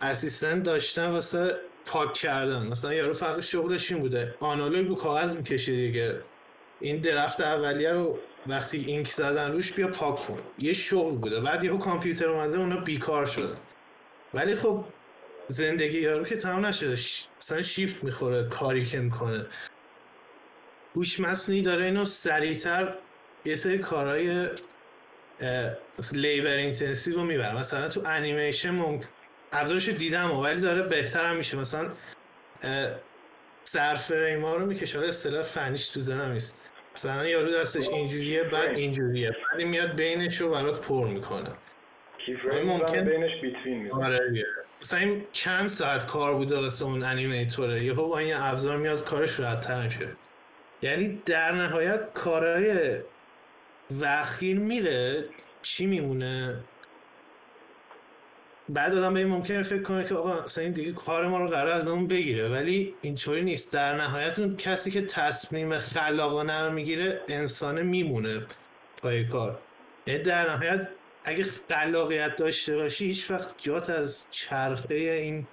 اسیستنت 0.00 0.62
داشتن 0.62 1.06
واسه 1.06 1.56
پاک 1.86 2.14
کردن. 2.14 2.66
مثلا 2.66 2.94
یارو 2.94 3.12
فقط 3.12 3.40
شغلش 3.40 3.92
این 3.92 4.00
بوده. 4.00 4.34
آنالوگ 4.40 4.88
رو 4.88 4.94
کاغذ 4.94 5.36
می‌کشه 5.36 5.72
دیگه. 5.72 6.20
این 6.80 7.00
درفت 7.00 7.40
اولیه 7.40 7.92
رو 7.92 8.18
وقتی 8.46 8.78
ink 8.78 9.08
زدن 9.08 9.52
روش 9.52 9.72
بیا 9.72 9.88
پاک 9.88 10.16
کن. 10.16 10.38
یه 10.58 10.72
شغل 10.72 11.14
بوده. 11.14 11.40
بعد 11.40 11.64
یهو 11.64 11.78
کامپیوتر 11.78 12.28
اومده 12.28 12.58
اونا 12.58 12.76
بیکار 12.76 13.26
شده 13.26 13.56
ولی 14.34 14.54
خب 14.54 14.84
زندگی 15.48 16.00
یارو 16.00 16.24
که 16.24 16.36
تمام 16.36 16.66
نشده 16.66 16.96
مثلا 17.38 17.62
شیفت 17.62 18.04
می‌خوره 18.04 18.48
کاری 18.48 18.84
که 18.84 18.98
می‌کنه. 18.98 19.46
هوش 20.96 21.20
مصنوعی 21.20 21.62
داره 21.62 21.84
اینو 21.84 22.04
سریعتر. 22.04 22.94
یه 23.44 23.54
سری 23.54 23.78
کارهای 23.78 24.48
labor 26.12 26.56
intensive 26.56 27.14
رو 27.14 27.24
می‌بره 27.24 27.56
مثلا 27.56 27.88
تو 27.88 28.02
انیمیشن 28.06 28.70
ممکن 28.70 29.08
ابزارش 29.52 29.88
دیدم 29.88 30.36
ولی 30.40 30.60
داره 30.60 30.82
بهتر 30.82 31.24
هم 31.24 31.36
میشه. 31.36 31.56
مثلا 31.56 31.90
سر 33.64 34.36
ما 34.36 34.56
رو 34.56 34.66
می‌کشه. 34.66 35.00
اصطلاح 35.00 35.42
فنیش 35.42 35.86
تو 35.86 36.00
زنم 36.00 36.32
نیست. 36.32 36.60
مثلا 36.94 37.26
یارو 37.26 37.52
دستش 37.52 37.88
اینجوریه 37.88 38.42
بعد 38.42 38.70
اینجوریه. 38.70 39.36
بعد 39.52 39.66
میاد 39.66 39.96
بینش 39.96 40.40
رو 40.40 40.50
برات 40.50 40.80
پر 40.80 41.08
می‌کنه. 41.08 41.50
ممکن 42.64 43.04
بینش 43.04 43.40
بیتوین 43.42 43.92
آره 43.92 44.44
مثلا 44.82 44.98
این 44.98 45.26
چند 45.32 45.68
ساعت 45.68 46.06
کار 46.06 46.34
بوده 46.34 46.56
واسه 46.56 46.84
اون 46.84 47.02
انیمیتوره. 47.02 47.84
یهو 47.84 48.08
با 48.08 48.18
این 48.18 48.34
ابزار 48.34 48.76
میاد 48.76 49.04
کارش 49.04 49.40
راحت‌تر 49.40 49.82
میشه. 49.82 50.08
یعنی 50.82 51.22
در 51.26 51.52
نهایت 51.52 52.12
کارهای 52.14 52.98
وخیر 54.00 54.58
میره 54.58 55.24
چی 55.62 55.86
میمونه؟ 55.86 56.60
بعد 58.68 58.94
آدم 58.94 59.14
به 59.14 59.20
این 59.20 59.28
ممکنه 59.28 59.62
فکر 59.62 59.82
کنه 59.82 60.04
که 60.04 60.14
آقا 60.14 60.42
مثلا 60.44 60.64
این 60.64 60.72
دیگه 60.72 60.92
کار 60.92 61.26
ما 61.28 61.38
رو 61.38 61.48
قرار 61.48 61.68
از 61.68 61.88
اون 61.88 62.06
بگیره. 62.06 62.48
ولی 62.48 62.94
اینطوری 63.02 63.42
نیست. 63.42 63.72
در 63.72 63.96
نهایت 63.96 64.38
اون 64.38 64.56
کسی 64.56 64.90
که 64.90 65.02
تصمیم 65.02 65.78
خلاقانه 65.78 66.60
رو 66.60 66.72
می‌گیره 66.72 67.20
انسانه 67.28 67.82
میمونه 67.82 68.46
پای 68.96 69.24
کار. 69.24 69.58
یعنی 70.06 70.22
در 70.22 70.50
نهایت 70.50 70.88
اگه 71.24 71.44
خلاقیت 71.44 72.36
داشته 72.36 72.76
باشی 72.76 73.06
هیچ 73.06 73.30
وقت 73.30 73.54
جات 73.58 73.90
از 73.90 74.26
چرخه 74.30 74.94
این 74.94 75.46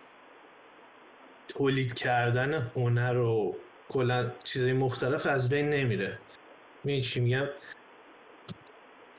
تولید 1.48 1.94
کردن 1.94 2.72
هنر 2.76 3.18
و 3.18 3.56
کلا 3.90 4.32
چیزای 4.44 4.74
مختلف 4.74 5.26
از 5.26 5.50
بین 5.50 5.70
نمیره. 5.70 6.20
چی 7.02 7.20
میگم؟ 7.20 7.46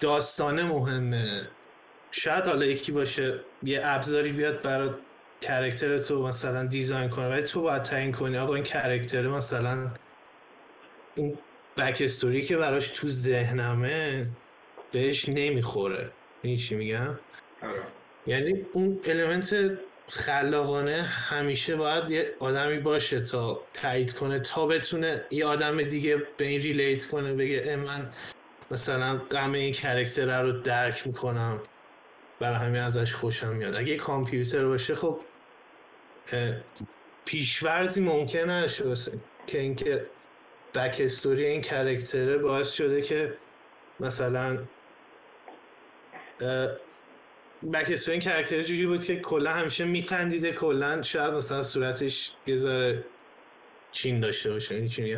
داستانه 0.00 0.64
مهمه. 0.64 1.48
شاید 2.10 2.44
حالا 2.44 2.64
یکی 2.64 2.92
باشه 2.92 3.40
یه 3.62 3.80
ابزاری 3.84 4.32
بیاد 4.32 4.62
برای 4.62 4.90
character 5.40 5.98
تو 5.98 6.26
مثلا 6.26 6.66
design 6.66 7.08
کنه 7.08 7.28
ولی 7.28 7.42
تو 7.42 7.62
باید 7.62 7.82
تعیین 7.82 8.12
کنی. 8.12 8.38
آقا 8.38 8.54
این 8.54 8.64
character 8.64 9.28
مثلا 9.28 9.90
این 11.14 11.38
backstory 11.76 12.42
که 12.42 12.56
براش 12.56 12.88
تو 12.88 13.08
ذهنمه 13.08 14.26
بهش 14.92 15.28
نمی‌خوره. 15.28 16.10
این 16.42 16.56
چی 16.56 16.74
میگم؟ 16.74 17.18
آره. 17.62 17.82
یعنی 18.26 18.66
اون 18.72 19.00
element 19.04 19.78
خلاقانه 20.08 21.02
همیشه 21.02 21.76
باید 21.76 22.10
یه 22.10 22.34
آدمی 22.40 22.78
باشه 22.78 23.20
تا 23.20 23.60
تایید 23.74 24.12
کنه 24.12 24.40
تا 24.40 24.66
بتونه 24.66 25.24
یه 25.30 25.46
آدم 25.46 25.82
دیگه 25.82 26.22
به 26.36 26.44
این 26.44 26.60
relate 26.60 27.06
کنه 27.06 27.34
بگه 27.34 27.76
من 27.76 28.10
مثلا 28.70 29.16
غم 29.16 29.52
این 29.52 29.72
کرکتر 29.72 30.42
رو 30.42 30.52
درک 30.52 31.06
می‌کنم. 31.06 31.60
برای 32.40 32.56
همین 32.58 32.80
ازش 32.80 33.14
خوشم 33.14 33.48
میاد. 33.48 33.74
اگه 33.74 33.96
کامپیوتر 33.96 34.64
باشه 34.64 34.94
خب 34.94 35.20
پیشورزی 37.24 38.00
ممکن 38.00 38.50
نشه 38.50 38.84
باشه 38.84 39.12
که 39.46 39.60
اینکه 39.60 40.06
بک 40.74 40.96
استوری 41.00 41.44
این 41.44 41.60
کرکتره 41.60 42.38
باعث 42.38 42.72
شده 42.72 43.02
که 43.02 43.34
مثلا 44.00 44.58
بک 47.72 47.90
استوری 47.90 48.12
این 48.12 48.20
کرکتره 48.20 48.64
جوری 48.64 48.86
بود 48.86 49.04
که 49.04 49.20
کلا 49.20 49.52
همیشه 49.52 49.84
میخندیده 49.84 50.52
کلا 50.52 51.02
شاید 51.02 51.34
مثلا 51.34 51.62
صورتش 51.62 52.32
یه 52.46 52.56
ذره 52.56 53.04
چین 53.92 54.20
داشته 54.20 54.50
باشه 54.50 54.74
این 54.74 54.88
چی 54.88 55.16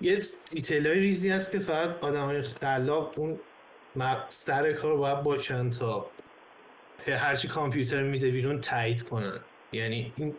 یه 0.00 0.18
دیتیل 0.50 0.86
های 0.86 1.00
ریزی 1.00 1.30
هست 1.30 1.52
که 1.52 1.58
فقط 1.58 1.98
آدم 2.00 2.24
های 2.24 2.42
خلاق 2.42 3.18
اون 3.18 3.40
سر 4.28 4.72
کار 4.72 4.96
باید 4.96 5.22
باشن 5.22 5.70
تا 5.70 6.10
هرچی 7.06 7.48
کامپیوتر 7.48 8.02
میده 8.02 8.30
بیرون 8.30 8.60
تایید 8.60 9.02
کنن. 9.02 9.40
یعنی 9.72 10.12
این 10.16 10.34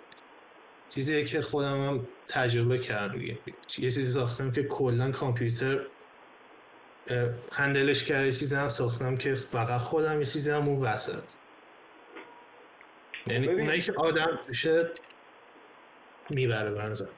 چیزی 0.90 1.25
که 1.25 1.42
خودم 1.42 1.88
هم 1.88 2.08
تجربه 2.28 2.80
کردم 2.80 3.22
یه 3.22 3.38
چیزی 3.68 4.12
ساختم 4.12 4.51
که 4.51 4.63
کلا 4.63 5.12
کامپیوتر 5.12 5.86
هندلش 7.51 8.04
کرده 8.04 8.32
چیزی 8.32 8.56
هم 8.56 8.70
ساختم 8.70 9.18
که 9.18 9.34
فقط 9.34 9.82
خودم 9.82 10.20
یه 10.20 10.25
چیزی 10.25 10.51
هم 10.51 10.68
اون 10.68 10.82
وسط. 10.82 11.24
یعنی 13.28 13.48
اونایی 13.48 13.82
که 13.82 13.94
آدم 13.94 14.40
میشه 14.48 14.90
می‌بره 16.30 16.72
برزن 16.72 17.10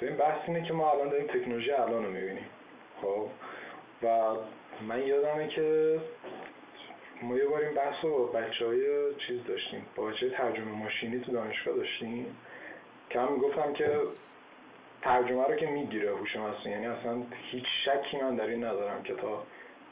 ببین 0.00 0.16
بحث 0.16 0.38
اینه 0.46 0.62
که 0.62 0.72
ما 0.72 0.90
الان 0.92 1.08
داریم 1.08 1.26
تکنولوژی 1.26 1.70
الان 1.70 2.04
رو 2.04 2.10
می‌بینیم. 2.10 2.46
خب؟ 3.02 3.28
و 4.02 4.08
من 4.88 5.02
یادمه 5.02 5.48
که 5.48 5.98
ما 7.22 7.36
یه 7.36 7.46
بار 7.46 7.60
این 7.60 7.74
بحث 7.74 8.04
رو 8.04 8.26
بچه 8.26 8.66
های 8.66 9.14
چیز 9.26 9.44
داشتیم. 9.48 9.86
با 9.96 10.04
بچه 10.04 10.30
ترجمه 10.30 10.72
ماشینی 10.72 11.20
تو 11.20 11.32
دانشگاه 11.32 11.76
داشتیم. 11.76 12.36
که 13.10 13.20
هم 13.20 13.32
می‌گفتم 13.32 13.72
که 13.72 14.00
ترجمه 15.02 15.46
رو 15.46 15.56
که 15.56 15.66
می‌گیره 15.66 16.16
هوش 16.16 16.36
مصنوعی 16.36 16.70
یعنی 16.70 16.86
اصلا 16.86 17.22
هیچ 17.50 17.64
شکی 17.84 18.16
من 18.16 18.36
در 18.36 18.46
این 18.46 18.64
ندارم 18.64 19.02
که 19.02 19.14
تا 19.14 19.42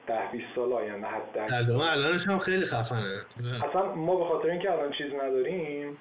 ده 0.06 0.30
20 0.32 0.44
سال 0.54 0.72
آینده 0.72 1.06
حد 1.06 1.46
ترجمه 1.48 1.92
الانش 1.92 2.26
هم 2.26 2.38
خیلی 2.38 2.64
خفنه. 2.64 3.20
اصلا 3.68 3.94
ما 3.94 4.16
به 4.16 4.24
خاطر 4.24 4.50
اینکه 4.50 4.72
الان 4.72 4.92
چیز 4.92 5.14
نداریم 5.14 5.98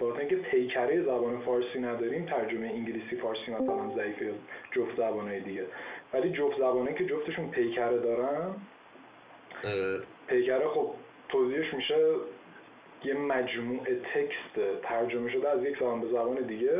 با 0.00 0.18
اینکه 0.18 0.36
پیکره 0.36 1.02
زبان 1.02 1.40
فارسی 1.40 1.78
نداریم 1.78 2.24
ترجمه 2.24 2.66
انگلیسی 2.66 3.16
فارسی 3.16 3.50
مثلا 3.50 3.94
ضعیفه 3.96 4.34
جفت 4.72 4.96
زبانهای 4.96 5.40
دیگه. 5.40 5.66
ولی 6.12 6.30
جفت 6.30 6.58
زبانه 6.58 6.94
که 6.94 7.06
جفتشون 7.06 7.50
پیکره 7.50 7.98
دارن 7.98 8.54
آره. 9.64 10.00
پیکره 10.26 10.68
خب 10.68 10.90
توضیحش 11.28 11.74
میشه 11.74 11.98
یه 13.04 13.14
مجموعه 13.14 14.00
تکست 14.14 14.82
ترجمه 14.82 15.30
شده 15.30 15.48
از 15.48 15.64
یک 15.64 15.78
زبان 15.78 16.00
به 16.00 16.08
زبان 16.08 16.36
دیگه 16.36 16.78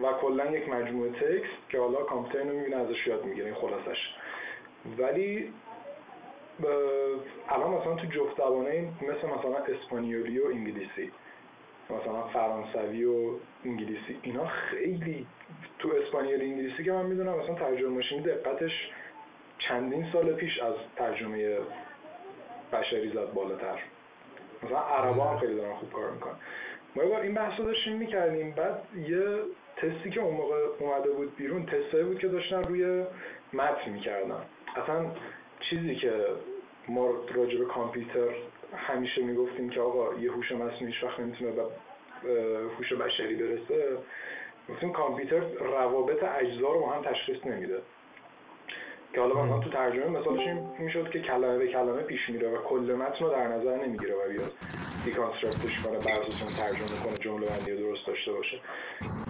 و 0.00 0.12
کلا 0.20 0.50
یک 0.50 0.68
مجموعه 0.68 1.10
تکست 1.10 1.68
که 1.68 1.78
حالا 1.78 2.02
کامپیوتر 2.02 2.38
اینو 2.38 2.52
می‌بینه 2.52 2.76
ازش 2.76 3.06
یاد 3.06 3.24
می‌گیره 3.24 3.46
این 3.46 3.54
خلاصش. 3.54 4.14
ولی 4.98 5.52
الان 7.48 7.74
مثلا 7.74 7.94
تو 7.94 8.06
جفت 8.06 8.36
زبانه 8.38 8.88
مثل 9.02 9.26
مثلا 9.26 9.56
اسپانیولی 9.56 10.38
و 10.38 10.46
انگلیسی. 10.46 11.12
مثلا 11.90 12.22
فرانسوی 12.22 13.04
و 13.04 13.30
انگلیسی 13.64 14.18
اینا 14.22 14.46
خیلی 14.46 15.26
تو 15.78 15.92
اسپانیولی 15.92 16.44
انگلیسی 16.44 16.84
که 16.84 16.92
من 16.92 17.06
می‌دونم 17.06 17.38
مثلا 17.38 17.54
ترجمه 17.54 17.88
ماشینی 17.88 18.22
دقتش 18.22 18.90
چندین 19.58 20.06
سال 20.12 20.32
پیش 20.32 20.58
از 20.58 20.74
ترجمه 20.96 21.58
بشری 22.72 23.10
زد 23.10 23.32
بالاتر. 23.34 23.78
مثلا 24.62 24.78
عربا 24.78 25.24
هم 25.24 25.38
خیلی 25.38 25.54
دارن 25.54 25.74
خوب 25.74 25.92
کار 25.92 26.10
می‌کنن. 26.10 26.34
ما 26.96 27.04
یه 27.04 27.18
این 27.18 27.34
بحث 27.34 27.60
داشتیم 27.60 27.96
می‌کردیم. 27.96 28.50
بعد 28.50 28.82
یه 29.08 29.24
تستی 29.76 30.10
که 30.10 30.20
اون 30.20 30.34
موقع 30.34 30.66
اومده 30.78 31.10
بود 31.10 31.36
بیرون 31.36 31.66
تستایی 31.66 32.04
بود 32.04 32.18
که 32.18 32.28
داشتن 32.28 32.62
روی 32.64 33.04
متن 33.52 33.90
می‌کردن. 33.90 34.42
اصلا 34.82 35.06
چیزی 35.60 35.96
که 35.96 36.12
ما 36.88 37.14
راجع 37.34 37.58
به 37.58 37.64
کامپیوتر 37.64 38.28
همیشه 38.74 39.22
می‌گفتیم 39.22 39.70
که 39.70 39.80
آقا 39.80 40.14
یه 40.14 40.32
هوش 40.32 40.52
مصنوعی 40.52 40.86
هیچ 40.86 41.04
وقت 41.04 41.20
نمی‌تونه 41.20 41.52
به 41.52 41.62
هوش 42.78 42.92
بشری 42.92 43.34
برسه. 43.34 43.96
گفتیم 44.68 44.92
کامپیوتر 44.92 45.40
روابط 45.58 46.22
اجزا 46.22 46.72
رو 46.72 46.80
با 46.80 46.90
هم 46.90 47.02
تشخیص 47.02 47.46
نمیده. 47.46 47.82
که 49.12 49.20
حالا 49.20 49.34
مثلا 49.34 49.58
تو 49.58 49.70
ترجمه 49.70 50.06
مثالش 50.06 50.40
این 50.40 50.70
می‌شد 50.78 51.10
که 51.10 51.20
کلمه 51.20 51.58
به 51.58 51.68
کلمه 51.68 52.02
پیش 52.02 52.28
میره 52.28 52.48
و 52.48 52.56
کل 52.56 52.94
متن 52.98 53.24
رو 53.24 53.30
در 53.30 53.48
نظر 53.48 53.76
نمی‌گیره 53.76 54.14
و 54.14 54.28
بیاد 54.28 54.52
دیکانسترکتش 55.04 55.80
کنه 55.80 55.98
بعضیشون 55.98 56.52
ترجمه 56.52 56.96
کنه 56.96 57.18
جمله 57.18 57.46
بندی 57.46 57.76
درست 57.76 58.06
داشته 58.06 58.32
باشه. 58.32 58.60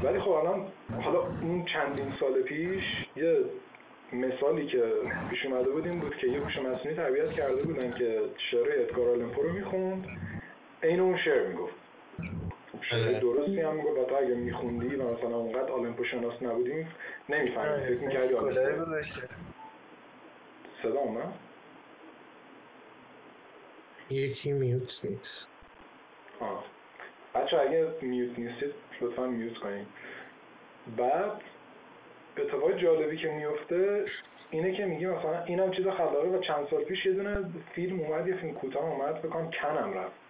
ولی 0.02 0.20
خب 0.20 0.30
الان 0.30 0.66
حالا 1.02 1.22
اون 1.40 1.64
چندین 1.64 2.12
سال 2.20 2.42
پیش 2.42 2.84
یه 3.16 3.44
مثالی 4.12 4.66
که 4.66 4.92
پیش 5.30 5.46
اومده 5.46 5.70
بود 5.70 5.86
این 5.86 6.00
بود 6.00 6.16
که 6.16 6.26
یه 6.26 6.40
هوش 6.40 6.58
مصنوعی 6.58 6.96
تربیت 6.96 7.30
کرده 7.32 7.64
بودن 7.64 7.92
که 7.98 8.22
شعر 8.50 8.80
ادگار 8.80 9.08
آلن 9.08 9.34
رو 9.34 9.52
می‌خوند. 9.52 10.06
عین 10.82 11.00
اون 11.00 11.18
شعر 11.18 11.46
می‌گفت. 11.46 11.74
شعر 12.90 13.08
آره. 13.08 13.20
درستی 13.20 13.60
هم 13.60 13.76
می‌گفت. 13.76 13.98
و 13.98 14.04
تو 14.04 14.16
اگه 14.16 14.34
میخوندی 14.34 14.96
و 14.96 15.14
مثلا 15.14 15.36
اونقدر 15.36 15.72
آلمپو 15.72 16.04
شناس 16.04 16.42
نبودیم 16.42 16.88
نمی‌فهمی. 17.28 17.68
آره، 17.68 17.94
فکر 17.94 18.06
می‌کردی 18.06 18.34
صدا 20.82 20.98
اومد؟ 20.98 21.34
یکی 24.10 24.52
میوت 24.52 25.04
نیست. 25.04 25.46
آه. 26.40 26.64
بچه 27.34 27.58
اگه 27.58 27.88
میوت 28.02 28.38
نیستید 28.38 28.74
لطفا 29.00 29.26
میوت 29.26 29.58
کنید. 29.58 29.86
بعد 30.96 31.40
اتفاق 32.38 32.76
جالبی 32.76 33.16
که 33.16 33.30
میفته 33.30 34.04
اینه 34.50 34.72
که 34.72 34.84
میگی 34.84 35.06
مثلا 35.06 35.44
اینم 35.44 35.70
چیز 35.70 35.86
خلاقه 35.86 36.28
و 36.28 36.40
چند 36.40 36.66
سال 36.70 36.84
پیش 36.84 37.06
یه 37.06 37.12
دونه 37.12 37.44
فیلم 37.74 38.00
اومد 38.00 38.28
یه 38.28 38.36
فیلم 38.36 38.54
کوتاه 38.54 38.84
اومد 38.84 39.22
بکنم 39.22 39.50
کنم 39.50 39.94
رفت 39.94 40.26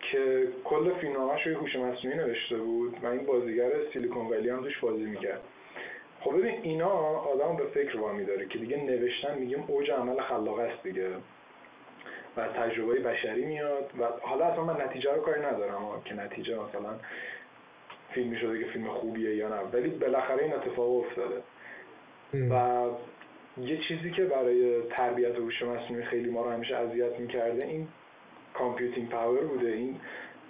که 0.00 0.48
کل 0.64 0.94
فیلم 0.94 1.14
رو 1.14 1.50
یه 1.50 1.58
هوش 1.58 1.76
مصنوعی 1.76 2.16
نوشته 2.16 2.56
بود 2.56 2.96
و 3.02 3.06
این 3.06 3.26
بازیگر 3.26 3.70
سیلیکون 3.92 4.26
ولی 4.26 4.50
هم 4.50 4.62
توش 4.62 4.78
بازی 4.78 5.04
می‌کرد. 5.04 5.40
خب 6.20 6.38
ببین 6.38 6.60
اینا 6.62 6.90
آدم 7.18 7.56
به 7.56 7.64
فکر 7.64 7.96
وامی 7.96 8.24
داره 8.24 8.46
که 8.46 8.58
دیگه 8.58 8.76
نوشتن 8.76 9.38
میگیم 9.38 9.64
اوج 9.66 9.90
عمل 9.90 10.20
خلاقه 10.20 10.62
است 10.62 10.82
دیگه 10.82 11.08
و 12.36 12.48
تجربه 12.48 13.00
بشری 13.00 13.44
میاد 13.44 13.90
و 14.00 14.04
حالا 14.22 14.46
اصلا 14.46 14.64
من 14.64 14.82
نتیجه 14.82 15.14
رو 15.14 15.20
کاری 15.20 15.40
ندارم 15.40 16.02
که 16.04 16.14
نتیجه 16.14 16.54
مثلا 16.54 16.94
فیلمی 18.14 18.38
شده 18.38 18.58
که 18.58 18.70
فیلم 18.70 18.88
خوبیه 18.88 19.36
یا 19.36 19.48
نه. 19.48 19.60
ولی 19.72 19.88
بالاخره 19.88 20.42
این 20.44 20.52
اتفاق 20.54 20.96
افتاده. 20.96 21.42
و 22.50 22.84
یه 23.62 23.76
چیزی 23.88 24.10
که 24.10 24.24
برای 24.24 24.82
تربیت 24.82 25.36
هوش 25.36 25.62
مصنوعی 25.62 26.04
خیلی 26.04 26.30
ما 26.30 26.44
رو 26.44 26.50
همیشه 26.50 26.76
اذیت 26.76 27.18
می‌کرده 27.18 27.64
این 27.64 27.88
computing 28.54 29.08
power 29.08 29.40
بوده. 29.40 29.68
این 29.68 29.96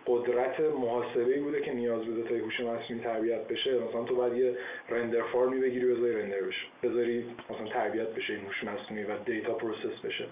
قدرت 0.06 0.60
محاسبه 0.60 1.40
بوده 1.40 1.60
که 1.60 1.72
نیاز 1.72 2.04
بوده 2.04 2.28
تا 2.28 2.34
هوش 2.34 2.60
مصنوعی 2.60 3.02
تربیت 3.04 3.48
بشه. 3.48 3.78
مثلا 3.78 4.04
تو 4.04 4.16
باید 4.16 4.32
یه 4.32 4.56
render 4.88 5.22
farm 5.22 5.53
ی 5.53 5.60
بگیری 5.60 5.94
بذاری 5.94 6.22
render 6.22 6.40
بشه. 6.40 6.66
بذاری 6.82 7.24
مثلا 7.50 7.66
تربیت 7.66 8.08
بشه 8.08 8.32
این 8.32 8.44
هوش 8.44 8.64
مصنوعی 8.64 9.04
و 9.04 9.18
data 9.24 9.54
process 9.54 10.00
بشه. 10.04 10.26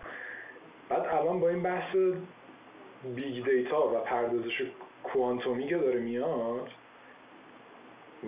بعد 0.89 1.07
الان 1.07 1.41
با 1.41 1.49
این 1.49 1.63
بحث 1.63 1.97
big 3.17 3.45
data 3.45 3.89
و 3.89 3.99
پردازش 3.99 4.63
کوانتومی 5.05 5.67
که 5.67 5.79
داره 5.79 6.01
میاد 6.01 6.69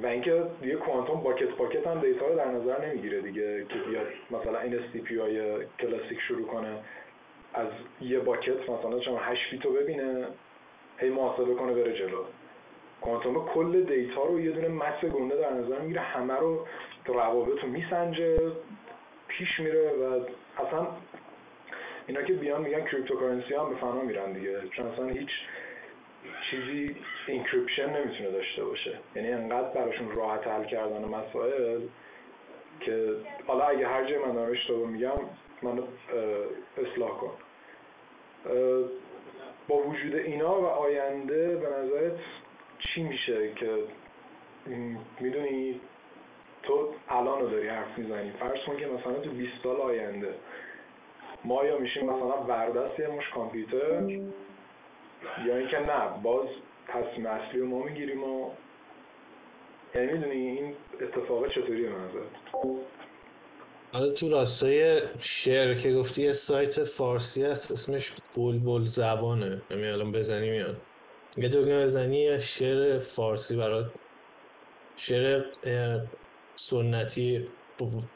و 0.02 0.06
اینکه 0.06 0.42
دیگه 0.62 0.76
کوانتوم 0.76 1.22
bucket 1.22 1.48
bucket 1.48 1.86
هم 1.86 2.00
data 2.00 2.26
رو 2.26 2.36
در 2.36 2.48
نظر 2.48 2.86
نمی‌گیره 2.86 3.20
دیگه 3.20 3.66
که 3.68 3.74
بیاد 3.74 4.06
مثلا 4.30 4.60
این 4.60 4.80
سی 4.92 5.16
های 5.18 5.66
کلاسیک 5.78 6.20
شروع 6.20 6.46
کنه 6.46 6.78
از 7.54 7.66
یه 8.00 8.18
bucket 8.18 8.70
مثلا 8.70 9.00
شما 9.00 9.18
8 9.18 9.50
بیتو 9.50 9.72
ببینه 9.72 10.26
هی 10.98 11.10
محاسبه 11.10 11.54
کنه 11.54 11.74
بره 11.74 11.92
جلو. 11.92 12.24
کوانتوم 13.00 13.46
کل 13.54 13.82
data 13.82 14.24
رو 14.24 14.40
یه 14.40 14.50
دونه 14.50 14.68
mass 14.68 15.04
گنده 15.04 15.36
در 15.36 15.52
نظر 15.52 15.78
می‌گیره 15.78 16.00
همه 16.00 16.34
رو 16.34 16.66
روابط 17.06 17.62
رو 17.62 17.68
میسنجه 17.68 18.52
پیش 19.28 19.60
میره 19.60 19.90
و 19.90 20.20
اصلا 20.66 20.86
اینا 22.06 22.22
که 22.22 22.32
بیان 22.32 22.62
میگن 22.62 22.84
cryptocurrency 22.84 23.54
هم 23.54 23.68
به 23.68 23.76
فنا 23.76 24.02
میرن 24.02 24.32
دیگه. 24.32 24.68
چون 24.68 24.86
اصلا 24.86 25.06
هیچ 25.06 25.30
چیزی 26.50 26.96
encryption 27.26 27.90
نمی‌تونه 27.90 28.30
داشته 28.30 28.64
باشه. 28.64 28.98
یعنی 29.16 29.32
انقدر 29.32 29.68
براشون 29.68 30.10
راحت 30.10 30.46
حل 30.46 30.64
کردن 30.64 31.04
مسائل 31.04 31.80
که 32.80 33.14
حالا 33.46 33.64
اگه 33.64 33.88
هر 33.88 34.04
جای 34.04 34.18
من 34.18 34.32
دارم 34.32 34.52
اشتباه 34.52 34.88
میگم 34.88 35.18
منو 35.62 35.82
اصلاح 36.76 37.10
کن. 37.10 37.32
با 39.68 39.76
وجود 39.76 40.14
اینا 40.14 40.60
و 40.60 40.66
آینده 40.66 41.56
به 41.56 41.66
نظرت 41.66 42.18
چی 42.78 43.02
میشه 43.02 43.52
که 43.52 43.84
می‌دونی 45.20 45.80
تو 46.62 46.94
الان 47.08 47.40
رو 47.40 47.48
داری 47.48 47.68
حرف 47.68 47.98
می‌زنی؟ 47.98 48.30
فرض 48.30 48.58
کن 48.66 48.76
که 48.76 48.86
مثلا 48.86 49.12
تو 49.12 49.30
20 49.30 49.52
سال 49.62 49.76
آینده 49.76 50.34
ما 51.44 51.64
یا 51.64 51.78
میشیم 51.78 52.04
مثلا 52.04 52.42
وردست 52.42 53.00
یه 53.00 53.08
مش 53.08 53.28
کامپیوتر 53.28 54.00
یا 55.46 55.56
اینکه 55.56 55.78
نه 55.78 56.22
باز 56.22 56.48
تصمیم 56.88 57.26
اصلی 57.26 57.60
رو 57.60 57.66
ما 57.66 57.82
می‌گیریم 57.82 58.24
و 58.24 58.50
یعنی 59.94 60.12
می‌دونی 60.12 60.34
این 60.34 60.74
اتفاق 61.00 61.48
چطوری 61.48 61.82
به 61.82 61.92
حالا 63.92 64.12
تو 64.12 64.30
راستای 64.30 65.00
شعر 65.20 65.74
که 65.74 65.92
گفتی 65.92 66.22
یه 66.22 66.32
سایت 66.32 66.84
فارسی 66.84 67.44
هست 67.44 67.72
اسمش 67.72 68.12
بلبل 68.36 68.84
زبانه. 68.84 69.62
یعنی 69.70 69.86
الان 69.86 70.12
بزنی 70.12 70.50
میاد. 70.50 70.76
یه 71.36 71.48
دکمه 71.48 71.82
بزنی 71.82 72.18
یه 72.18 72.38
شعر 72.38 72.98
فارسی 72.98 73.56
برات. 73.56 73.90
شعر 74.96 75.44
سنتی 76.56 77.48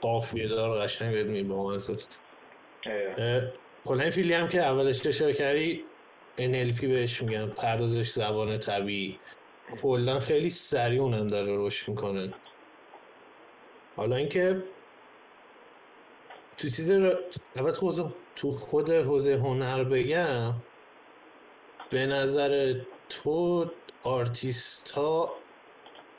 قافیه 0.01 0.49
دار 0.49 0.81
قشنگ 0.81 1.15
بهت 1.15 1.27
میبا 1.27 1.79
کلا 3.85 4.03
این 4.03 4.11
فیلی 4.11 4.33
هم 4.33 4.49
که 4.49 4.63
اولش 4.63 5.07
اشاره 5.07 5.33
کردی 5.33 5.85
NLP 6.39 6.81
بهش 6.81 7.23
میگن 7.23 7.47
پردازش 7.47 8.11
زبان 8.11 8.59
طبیعی. 8.59 9.19
کلا 9.83 10.21
خیلی 10.21 10.51
سریع 10.51 11.03
اونم 11.03 11.27
داره 11.27 11.57
رشد 11.57 11.89
می‌کنه. 11.89 12.33
حالا 13.97 14.17
اینکه 14.17 14.63
تو 16.57 16.69
چیز 16.69 16.91
البته 17.57 18.05
تو 18.37 18.53
خود 18.53 18.91
حوزه 18.91 19.35
هنر 19.35 19.85
بگم 19.85 20.55
به 21.91 22.07
نظر 22.07 22.81
تو 23.09 23.71
آرتیست 24.03 24.91
ها 24.91 25.33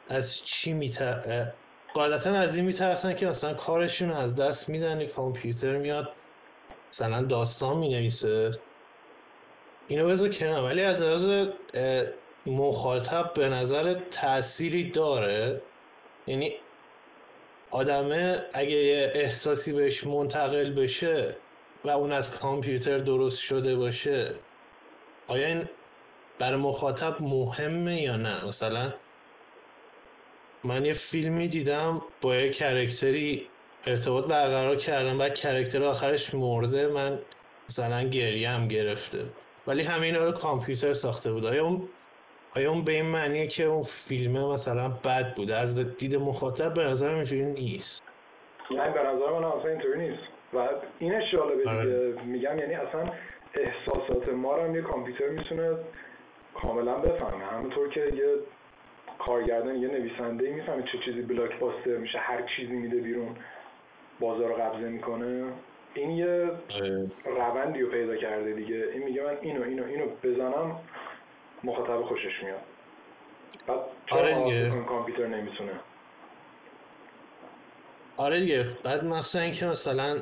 از 0.10 0.44
چی 0.44 0.74
میتر 0.74 1.52
قاعدتا 1.94 2.34
از 2.34 2.56
این 2.56 2.66
میترسن 2.66 3.14
که 3.14 3.28
مثلا 3.28 3.54
کارشون 3.54 4.12
از 4.12 4.36
دست 4.36 4.70
میدن 4.70 5.06
کامپیوتر 5.06 5.78
میاد 5.78 6.14
مثلا 6.92 7.22
داستان 7.22 7.78
می‌نویسه. 7.78 8.52
اینو 9.88 10.08
بذار 10.08 10.30
کنار. 10.30 10.64
ولی 10.64 10.82
از 10.82 11.02
نظر 11.02 11.48
مخاطب 12.46 13.34
به 13.34 13.50
نظر 13.50 13.94
تأثیری 14.12 14.90
داره. 14.90 15.62
یعنی 16.28 16.56
آدمه 17.72 18.46
اگه 18.54 18.76
یه 18.76 19.12
احساسی 19.14 19.74
بهش 19.74 20.04
منتقل 20.04 20.74
بشه 20.74 21.36
و 21.86 21.90
اون 21.90 22.12
از 22.12 22.40
کامپیوتر 22.40 22.98
درست 22.98 23.40
شده 23.40 23.76
باشه 23.76 24.36
آیا 25.28 25.48
این 25.48 25.70
برای 26.40 26.60
مخاطب 26.60 27.22
مهمه 27.22 28.02
یا 28.02 28.18
نه؟ 28.18 28.46
مثلا 28.46 28.94
من 30.64 30.86
یه 30.86 30.94
فیلمی 30.94 31.48
دیدم 31.48 32.02
با 32.22 32.36
یه 32.36 32.50
کرکتری 32.50 33.48
ارتباط 33.86 34.26
برقرار 34.26 34.76
کردم 34.76 35.20
و 35.20 35.30
کرکتر 35.30 35.84
آخرش 35.84 36.34
مرده. 36.34 36.88
من 36.88 37.20
مثلا 37.70 38.04
گریه 38.04 38.50
هم 38.50 38.68
گرفته. 38.68 39.26
ولی 39.68 39.84
همه 39.84 40.06
اینا 40.06 40.26
رو 40.26 40.32
کامپیوتر 40.32 40.94
ساخته 40.94 41.32
بود. 41.32 41.46
آیا 41.46 41.66
اون 41.66 41.82
آیا 42.56 42.72
اون 42.72 42.84
به 42.84 42.92
این 42.92 43.06
معنیه 43.06 43.48
که 43.48 43.64
اون 43.64 43.82
فیلمه 43.82 44.54
مثلا 44.54 44.90
بد 44.90 45.36
بوده 45.36 45.56
از 45.56 45.98
دید 45.98 46.16
مخاطب 46.16 46.74
به 46.74 46.84
نظر 46.84 47.10
اینجوری 47.10 47.46
نیست. 47.46 48.04
نه 48.72 48.92
به 48.92 49.00
نظر 49.00 49.32
من 49.32 49.44
اصلا 49.44 49.70
اینطوری 49.70 50.10
نیست. 50.10 50.24
و 50.54 50.68
اینش 51.00 51.32
جالبه 51.32 51.70
آره. 51.70 52.14
میگم 52.26 52.60
یعنی 52.60 52.74
اصلا 52.74 53.12
احساسات 53.54 54.30
ما 54.30 54.56
رو 54.58 54.64
هم 54.64 54.76
یه 54.76 54.82
کامپیوتر 54.82 55.30
می‌تونه 55.30 55.78
کاملا 56.54 56.96
بفهمه. 56.96 57.46
همونطور 57.46 57.90
که 57.90 58.00
یه 58.00 58.36
کارگردان 59.20 59.76
یه 59.76 59.88
نویسنده 59.88 60.50
می‌فهمه 60.50 60.84
چه 60.84 60.98
چیزی 61.06 61.22
بلاک 61.22 61.60
باستر 61.60 61.98
میشه 61.98 62.18
هر 62.18 62.42
چیزی 62.56 62.74
میده 62.74 62.98
بیرون 62.98 63.36
بازار 64.20 64.50
رو 64.50 64.56
قبضه 64.56 64.90
می‌کنه. 64.90 65.44
این 65.96 66.12
یه 66.12 66.52
آره. 66.70 67.12
روندی 67.26 67.82
رو 67.82 67.90
پیدا 67.92 68.16
کرده 68.16 68.54
دیگه. 68.54 68.90
این 68.94 69.04
میگه 69.04 69.24
من 69.24 69.38
اینو 69.42 69.64
اینو 69.64 69.84
اینو 69.86 70.06
بزنم 70.24 70.80
مخاطب 71.64 72.02
خوشش 72.02 72.44
میاد. 72.44 72.60
بعد 73.68 73.80
آره 74.12 74.44
دیگه. 74.44 74.84
کامپیوتر 74.90 75.28
نمی‌تونه؟ 75.28 75.72
آره 78.18 78.40
دیگه. 78.40 78.66
بعد 78.84 79.04
مثلا 79.04 79.42
اینکه 79.42 79.66
مثلا 79.66 80.22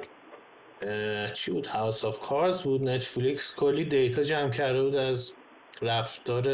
چی 1.34 1.52
بود؟ 1.52 1.66
House 1.68 2.06
of 2.06 2.20
Cards 2.20 2.62
بود 2.62 2.90
Netflix 2.90 3.56
کلی 3.56 3.86
data 3.86 4.24
جمع 4.24 4.50
کرده 4.50 4.84
بود 4.84 4.96
از 4.96 5.34
رفتار 5.82 6.46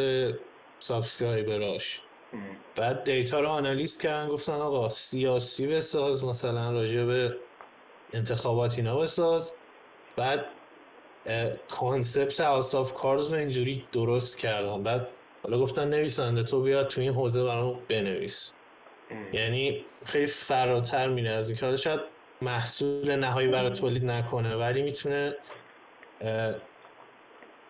subscriber 0.79 1.81
اش 1.81 2.01
بعد 2.75 3.03
data 3.03 3.39
رو 3.39 3.47
آنالیز 3.47 3.97
کردن 3.97 4.27
گفتن 4.27 4.53
آقا 4.53 4.89
سیاسی 4.89 5.67
بساز 5.67 6.25
مثلا 6.25 6.71
راجع 6.71 7.05
به 7.05 7.37
انتخابات 8.13 8.77
اینا 8.77 8.99
بساز 8.99 9.55
بعد 10.15 10.45
concept 11.69 12.39
House 12.39 12.75
of 12.75 12.93
Cards 12.93 13.31
رو 13.31 13.39
اینجوری 13.39 13.85
درست 13.91 14.37
کردن 14.37 14.83
بعد 14.83 15.07
حالا 15.43 15.59
گفتن 15.59 15.87
نویسنده 15.89 16.43
تو 16.43 16.61
بیاد 16.61 16.87
تو 16.87 17.01
این 17.01 17.13
حوزه 17.13 17.43
برام 17.43 17.79
بنویس. 17.87 18.53
یعنی 19.33 19.85
خیلی 20.05 20.27
فراتر 20.27 21.07
میره 21.07 21.29
از 21.29 21.49
اینکه 21.49 21.65
حالا 21.65 21.77
شاید 21.77 21.99
محصول 22.41 23.15
نهایی 23.15 23.47
برای 23.47 23.71
تولید 23.71 24.05
نکنه 24.05 24.55
ولی 24.55 24.81
می‌تونه 24.81 25.35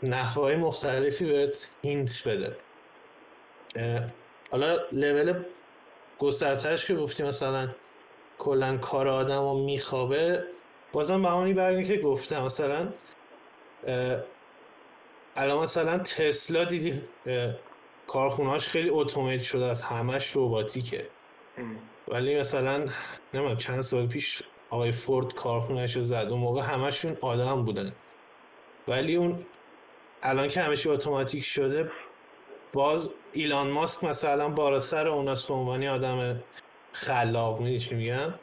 نحوهای 0.03 0.55
مختلفی 0.55 1.25
بهت 1.25 1.69
هینت 1.81 2.27
بده. 2.27 2.55
حالا 4.51 4.77
لول 4.91 5.43
گسترترش 6.19 6.85
که 6.85 6.95
گفتی 6.95 7.23
مثلا 7.23 7.69
کلا 8.39 8.77
کار 8.77 9.07
آدم 9.07 9.41
رو 9.41 9.53
میخوابه. 9.53 10.43
بازم 10.91 11.21
به 11.21 11.29
همونی 11.29 11.53
برگه 11.53 11.83
که 11.83 12.01
گفتم 12.01 12.43
مثلا 12.43 12.87
الان 15.35 15.63
مثلا 15.63 15.97
تسلا 15.97 16.63
دیدی 16.63 17.01
کارخونهاش 18.07 18.67
خیلی 18.67 18.89
اتومات 18.89 19.41
شده 19.41 19.65
از 19.65 19.83
همش 19.83 20.31
روباتیکه. 20.31 21.07
ولی 22.07 22.39
مثلا 22.39 22.85
نمیم 23.33 23.55
چند 23.55 23.81
سال 23.81 24.07
پیش 24.07 24.43
آقای 24.69 24.91
فورد 24.91 25.33
کارخونهش 25.33 25.95
رو 25.95 26.03
زد 26.03 26.27
اون 26.29 26.39
موقع 26.39 26.61
همشون 26.61 27.17
آدم 27.21 27.63
بودن. 27.63 27.93
ولی 28.87 29.15
اون 29.15 29.45
الان 30.23 30.47
که 30.47 30.61
همشه 30.61 30.89
اتوماتیک 30.89 31.43
شده 31.43 31.91
باز 32.73 33.09
ایلان 33.33 33.69
ماسک 33.69 34.03
مثلا 34.03 34.49
بالا 34.49 34.79
سر 34.79 35.07
اوناست 35.07 35.47
به 35.47 35.53
عنوانی 35.53 35.87
آدم 35.87 36.39
خلاق 36.99 37.59
میدی 37.59 37.79
چی 37.79 37.95
میگم؟ 37.95 38.33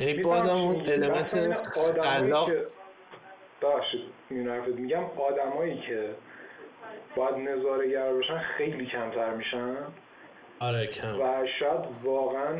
یعنی 0.00 0.22
بازم 0.22 0.56
اون 0.56 0.86
المنت 0.86 1.68
خلاق. 1.98 2.50
ببخشید 3.62 4.02
میگم؟ 4.78 5.04
آدمایی 5.04 5.80
که 5.80 6.08
باید 7.16 7.34
نظارگر 7.34 8.12
باشن 8.12 8.38
خیلی 8.38 8.86
کمتر 8.86 9.30
میشن. 9.34 9.76
آره 10.60 10.86
کم. 10.86 11.20
و 11.20 11.46
شاید 11.58 11.80
واقعا 12.04 12.54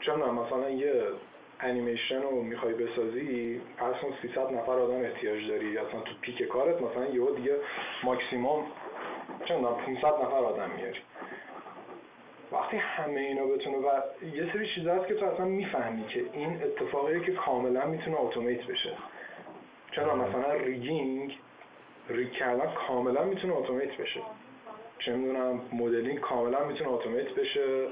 چون 0.00 0.20
مثلا 0.20 0.70
یه 0.70 1.02
انیمیشن 1.60 2.22
رو 2.22 2.42
می‌خوای 2.42 2.74
بسازی 2.74 3.60
پس 3.76 3.94
اون 4.02 4.12
300 4.22 4.52
نفر 4.52 4.72
آدم 4.72 5.04
احتیاج 5.04 5.48
داری. 5.48 5.78
اصلا 5.78 6.00
تو 6.00 6.10
پیک 6.20 6.42
کارت 6.42 6.82
مثلا 6.82 7.06
یه 7.06 7.36
دیگه 7.36 7.56
ماکسیموم 8.04 8.64
چند 9.48 9.64
500 9.64 10.06
نفر 10.06 10.36
آدم 10.36 10.70
میاری. 10.70 10.98
وقتی 12.68 12.80
همه 12.80 13.20
اینا 13.20 13.46
بتونه 13.46 13.76
و 13.76 14.00
یه 14.34 14.52
سری 14.52 14.68
چیز 14.74 14.86
هست 14.86 15.08
که 15.08 15.14
تو 15.14 15.26
اصلا 15.26 15.44
می‌فهمی 15.44 16.06
که 16.08 16.24
این 16.32 16.62
اتفاقی 16.62 17.20
که 17.20 17.32
کاملا 17.32 17.86
می‌تونه 17.86 18.20
اتومات 18.20 18.66
بشه. 18.66 18.92
چون 19.90 20.04
مثلا 20.04 20.52
rigging 20.52 21.38
rig 22.08 22.32
کردن 22.32 22.72
کاملا 22.88 23.24
می‌تونه 23.24 23.56
اتومات 23.56 23.96
بشه. 23.96 24.20
چه 24.98 25.12
می‌دونم 25.12 25.60
مدلینگ 25.72 26.20
کاملا 26.20 26.64
می‌تونه 26.64 26.90
اتومات 26.90 27.34
بشه. 27.34 27.86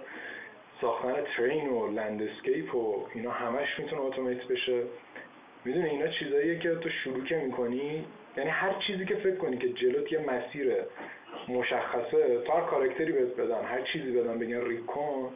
ساختن 0.80 1.14
terrain 1.37 1.68
و 1.68 1.92
landscape 1.92 2.74
و 2.74 3.06
اینا 3.14 3.30
همش 3.30 3.78
می‌تونه 3.78 4.02
اتومات 4.02 4.44
بشه. 4.48 4.82
می‌دونی 5.64 5.88
اینا 5.88 6.08
چیزاییه 6.08 6.58
که 6.58 6.74
تو 6.74 6.88
شروع 6.88 7.24
که 7.24 7.36
می‌کنی 7.36 8.04
یعنی 8.36 8.50
هر 8.50 8.72
چیزی 8.86 9.04
که 9.04 9.14
فکر 9.14 9.36
کنی 9.36 9.58
که 9.58 9.68
جلوت 9.68 10.12
یه 10.12 10.18
مسیر 10.18 10.72
مشخصه. 11.49 12.40
تا 12.46 12.53
هر 12.53 12.61
character 12.61 13.07
ی 13.07 13.12
بهت 13.12 13.37
بدن 13.37 13.64
هر 13.64 13.83
چیزی 13.83 14.12
بدن 14.12 14.38
بگن 14.38 14.61
rig 14.61 14.87
کن 14.87 15.33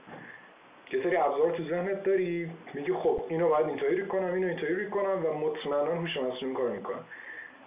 یه 0.93 1.03
سری 1.03 1.17
ابزار 1.17 1.51
تو 1.51 1.65
ذهنت 1.65 2.03
داری 2.03 2.51
میگی 2.75 2.93
خب 2.93 3.23
اینو 3.29 3.49
باید 3.49 3.67
اینطوری 3.67 3.97
rig 3.97 4.09
کنم 4.09 4.35
اینو 4.35 4.47
اینطوری 4.47 4.75
rig 4.75 4.91
کنم 4.91 5.27
و 5.27 5.33
مطمئنا 5.33 5.95
هوش 5.95 6.17
مصنوعی 6.17 6.55
کار 6.55 6.71
می‌کنه. 6.71 6.99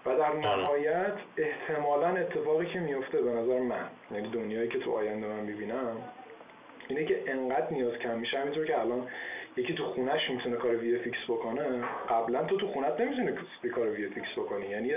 و 0.06 0.17
در 0.17 0.34
نهایت 0.34 1.13
احتمالا 1.38 2.08
اتفاقی 2.08 2.65
که 2.65 2.80
میفته 2.80 3.22
به 3.22 3.32
نظر 3.32 3.60
من 3.60 3.88
یعنی 4.12 4.30
دنیایی 4.30 4.67
که 4.69 4.80
تو 4.80 4.91
آینده 4.91 5.28
من 5.28 5.39
می‌بینم 5.39 5.98
اینه 6.88 7.06
که 7.06 7.24
انقدر 7.28 7.67
نیاز 7.72 7.93
کم 7.93 8.19
میشه. 8.19 8.39
همینطور 8.39 8.65
که 8.65 8.80
الان 8.80 9.08
یکی 9.58 9.74
تو 9.74 9.84
خونهش 9.84 10.30
می‌تونه 10.30 10.56
کار 10.56 10.76
VFX 10.76 11.23
بکنه 11.28 11.84
قبلا 12.10 12.43
تو 12.43 12.58
تو 12.58 12.67
خونت 12.67 13.02
نمی‌تونه 13.02 13.36
کار 13.76 13.89
VFX 13.89 14.32
بکنی. 14.38 14.65
یعنی 14.65 14.93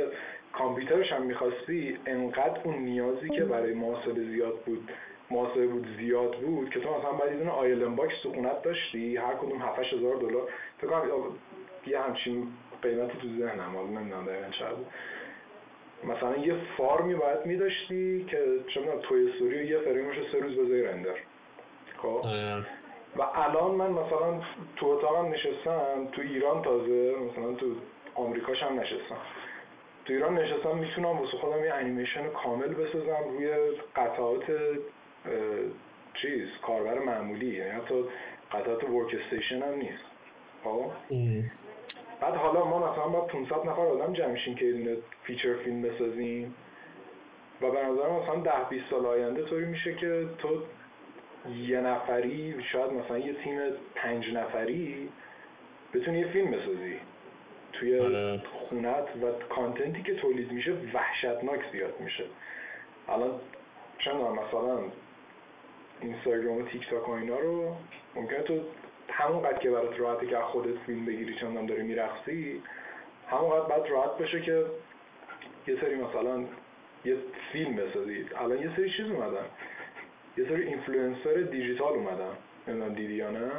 کامپیوترش 0.58 1.12
هم 1.12 1.22
می‌خواستی 1.22 1.98
انقدر 2.06 2.60
اون 2.64 2.74
نیازی 2.74 3.28
که 3.28 3.44
برای 3.44 3.74
محاسبه 3.74 4.24
زیاد 4.24 4.58
بود 4.66 4.90
محاسبه 5.30 5.66
بود 5.66 5.86
زیاد 5.98 6.36
بود 6.40 6.70
که 6.70 6.80
تو 6.80 6.98
مثلا 6.98 7.12
باید 7.12 7.32
یه 7.32 7.38
دونه 7.38 7.50
alien 7.50 7.96
box 7.96 8.14
تو 8.22 8.32
خونت 8.32 8.62
داشتی 8.62 9.16
هر 9.16 9.34
کدوم 9.34 9.58
7 9.58 9.78
هزار 9.78 10.16
دلار. 10.16 10.48
فکر 10.78 10.86
کنم 10.86 11.02
یه 11.86 12.00
همچین 12.00 12.46
قیمتی 12.82 13.18
تو 13.18 13.28
ذهنم 13.38 13.76
حالا 13.76 13.88
نمی‌دونم 13.88 14.26
دقیقا 14.26 14.48
چقدر 14.50 14.74
بود. 14.74 14.86
مثلا 16.04 16.36
یه 16.36 16.54
farm 16.76 17.07
ی 17.07 17.14
باید 17.14 17.46
میداشتی 17.46 18.26
که 18.30 18.38
می‌دونم 18.76 18.98
Toy 19.02 19.30
Story 19.30 19.66
یه 19.66 19.78
فریمش 19.78 20.16
سه 20.32 20.38
روز 20.38 20.52
بذاری 20.52 20.82
render. 20.82 21.14
خب. 21.96 22.24
و 23.16 23.22
الان 23.34 23.70
من 23.70 23.90
مثلا 23.90 24.40
تو 24.76 24.86
اتاقم 24.86 25.32
نشستم 25.32 26.08
تو 26.12 26.22
ایران 26.22 26.62
تازه 26.62 27.14
مثلا 27.30 27.52
تو 27.52 27.66
آمریکاش 28.14 28.62
هم 28.62 28.80
نشستم. 28.80 29.16
تو 30.06 30.12
ایران 30.12 30.38
نشستم 30.38 30.78
می‌تونم 30.78 31.06
واسه 31.06 31.36
خودم 31.36 31.64
یه 31.64 31.74
انیمیشن 31.74 32.28
کامل 32.28 32.68
بسازم 32.68 33.28
روی 33.30 33.50
قطعات 33.96 34.44
چیز 36.14 36.48
کاربر 36.66 36.98
معمولی. 36.98 37.46
یعنی 37.46 37.70
حتی 37.70 38.04
قطعات 38.52 38.84
workstation 38.84 39.62
هم 39.62 39.74
نیست. 39.74 40.04
خب؟ 40.64 40.90
بعد 42.20 42.34
حالا 42.34 42.64
ما 42.64 42.92
مثلا 42.92 43.08
با 43.08 43.20
500 43.20 43.56
نفر 43.56 43.80
آدم 43.80 44.12
جمع 44.12 44.34
که 44.34 44.64
یه 44.64 44.98
feature 45.24 45.54
film 45.54 45.82
بسازیم. 45.82 46.54
و 47.62 47.70
به 47.70 47.78
نظر 47.82 48.10
مثلا 48.10 48.36
10 48.36 48.52
20 48.70 48.90
سال 48.90 49.06
آینده 49.06 49.42
طوری 49.42 49.64
میشه 49.64 49.94
که 49.94 50.26
تو 50.38 50.62
یه 51.66 51.80
نفری 51.80 52.56
شاید 52.72 52.92
مثلا 52.92 53.18
یه 53.18 53.34
تیم 53.44 53.58
پنج 53.94 54.32
نفری 54.34 55.08
بتونی 55.94 56.18
یه 56.18 56.26
فیلم 56.26 56.50
بسازی. 56.50 57.00
توی 57.80 58.00
آره. 58.00 58.42
خونت 58.68 59.04
و 59.22 59.54
کانتنتی 59.54 60.02
که 60.02 60.14
تولید 60.14 60.52
میشه 60.52 60.72
وحشتناک 60.94 61.60
زیاد 61.72 62.00
میشه. 62.00 62.24
الان 63.08 63.40
چند 63.98 64.14
مثلا 64.14 64.78
اینستاگرام 66.00 66.56
و 66.56 66.62
تیک 66.62 66.90
تاک 66.90 67.08
و 67.08 67.12
اینا 67.12 67.38
رو 67.38 67.76
ممکنه 68.14 68.42
تو 68.42 68.60
همون 69.08 69.42
قد 69.42 69.58
که 69.58 69.70
برات 69.70 70.00
راحته 70.00 70.26
که 70.26 70.36
خودت 70.36 70.78
فیلم 70.86 71.06
بگیری 71.06 71.34
چندم 71.34 71.66
داری 71.66 71.82
میرخصی 71.82 72.62
همون 73.28 73.50
قد 73.50 73.68
بعد 73.68 73.90
راحت 73.90 74.18
بشه 74.18 74.40
که 74.40 74.64
یه 75.66 75.80
سری 75.80 75.94
مثلا 75.94 76.44
یه 77.04 77.16
فیلم 77.52 77.76
بسازید 77.76 78.34
الان 78.36 78.58
یه 78.58 78.76
سری 78.76 78.90
چیز 78.90 79.06
اومدن. 79.06 79.46
یه 80.38 80.44
سری 80.48 80.62
influencer 80.62 81.34
digital 81.34 81.92
اومدن. 81.92 82.32
نمی‌دونم 82.68 82.94
دیدی 82.94 83.14
یا 83.14 83.30
نه. 83.30 83.50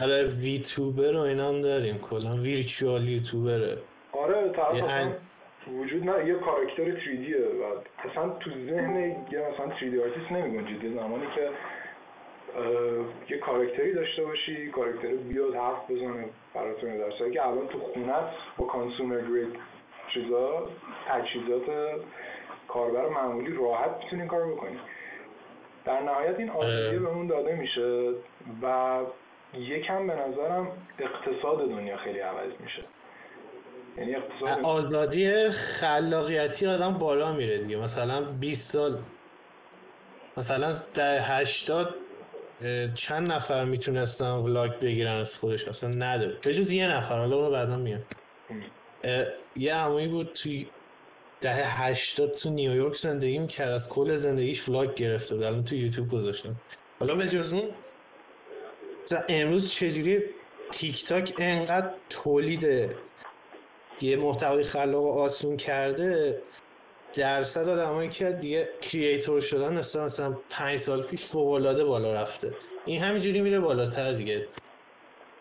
آره 0.00 0.24
VTuber 0.24 1.16
و 1.16 1.20
اینا 1.20 1.48
هم 1.48 1.62
داریم. 1.62 1.98
کلا 1.98 2.36
virtual 2.36 3.08
YouTuber 3.08 3.64
ه. 3.64 3.78
آره 4.12 4.48
طرف 4.48 5.12
وجود 5.80 6.04
نه 6.04 6.26
یه 6.26 6.34
کاراکتر 6.34 6.84
3D 6.84 7.36
و 7.38 7.64
اصلا 8.08 8.28
تو 8.40 8.50
ذهن 8.50 8.96
یه 9.00 9.38
مثلا 9.54 9.76
3D 9.76 10.00
آرتیست 10.02 10.32
نمیگنجید 10.32 10.94
زمانی 10.94 11.26
که 11.34 11.50
یه 13.28 13.38
کاراکتری 13.38 13.92
داشته 13.92 14.24
باشی 14.24 14.70
کاراکتر 14.70 15.08
بیاد 15.08 15.54
حرف 15.54 15.90
بزنه 15.90 16.24
براتون 16.54 16.98
در 16.98 17.30
که 17.30 17.46
الان 17.46 17.68
تو 17.68 17.78
خونت 17.78 18.30
با 18.56 18.66
کانسومر 18.66 19.20
گرید 19.20 19.56
چیزا 20.14 20.68
تجهیزات 21.08 21.62
کاربر 22.68 23.08
معمولی 23.08 23.56
راحت 23.56 23.90
می‌تونی 24.04 24.28
کار 24.28 24.52
بکنی. 24.52 24.78
در 25.84 26.00
نهایت 26.00 26.38
این 26.38 26.50
آزادی 26.50 26.98
بهمون 26.98 27.26
داده 27.26 27.54
میشه 27.54 28.10
و 28.62 28.98
یکم 29.58 30.06
به 30.06 30.14
نظرم 30.14 30.68
اقتصاد 30.98 31.58
دنیا 31.68 31.96
خیلی 31.96 32.18
عوض 32.18 32.52
میشه. 32.60 32.84
یعنی 33.98 34.14
اقتصاد 34.14 34.64
آزادی 34.64 35.50
خلاقیتی 35.50 36.66
آدم 36.66 36.98
بالا 36.98 37.32
میره 37.32 37.58
دیگه. 37.58 37.76
مثلا 37.76 38.22
20 38.22 38.72
سال 38.72 38.98
مثلا 40.36 40.74
در 40.94 41.18
80 41.40 41.94
چند 42.94 43.32
نفر 43.32 43.64
می‌تونستن 43.64 44.30
ولاگ 44.30 44.78
بگیرن 44.80 45.16
از 45.16 45.38
خودش؟ 45.38 45.68
اصلا 45.68 45.90
نداره. 45.90 46.38
به 46.42 46.54
جز 46.54 46.70
یه 46.70 46.88
نفر 46.88 47.18
حالا 47.18 47.36
اونو 47.36 47.50
بعدا 47.50 47.76
میاد 47.76 48.02
یه 49.56 49.74
عمویی 49.74 50.08
بود 50.08 50.32
توی 50.32 50.66
دهه 51.40 51.82
هشتاد 51.82 52.30
تو 52.30 52.50
نیویورک 52.50 52.96
زندگی 52.96 53.38
می‌کرد 53.38 53.70
از 53.70 53.88
کل 53.88 54.16
زندگیش 54.16 54.68
ولاگ 54.68 54.94
گرفته 54.94 55.34
بود. 55.34 55.44
الان 55.44 55.64
تو 55.64 55.74
یوتیوب 55.74 56.08
گذاشتم. 56.08 56.56
حالا 57.00 57.14
به 57.14 57.28
جز 57.28 57.52
اون 57.52 57.68
امروز 59.28 59.70
چجوری 59.70 60.22
تیک 60.72 61.04
تاک 61.04 61.34
انقدر 61.38 61.90
تولید 62.10 62.94
یه 64.00 64.16
محتوای 64.16 64.62
خلاق 64.62 65.18
آسون 65.18 65.56
کرده 65.56 66.42
درصد 67.14 67.68
آدمایی 67.68 68.08
که 68.08 68.30
دیگه 68.30 68.68
کریئتور 68.82 69.40
شدن 69.40 69.72
مثلا 69.72 70.04
مثلا 70.04 70.36
پنج 70.50 70.78
سال 70.78 71.02
پیش 71.02 71.24
فوق 71.24 71.44
بالا 71.84 72.14
رفته. 72.14 72.52
این 72.84 73.02
همینجوری 73.02 73.40
میره 73.40 73.60
بالاتر 73.60 74.12
دیگه. 74.12 74.46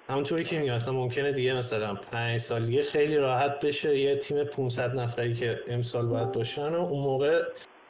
همونطوری 0.10 0.43
که 0.43 0.60
میگم 0.60 0.73
مثلا 0.73 0.93
ممکنه 0.93 1.32
دیگه 1.32 1.54
مثلا 1.54 1.95
پنج 1.95 2.39
سال 2.39 2.65
دیگه 2.65 2.84
خیلی 2.84 3.17
راحت 3.17 3.60
بشه 3.60 3.99
یه 3.99 4.15
تیم 4.15 4.43
500 4.43 4.95
نفری 4.95 5.34
که 5.34 5.60
امسال 5.67 6.06
باید 6.06 6.32
باشن 6.32 6.67
و 6.69 6.80
اون 6.80 7.04
موقع 7.04 7.43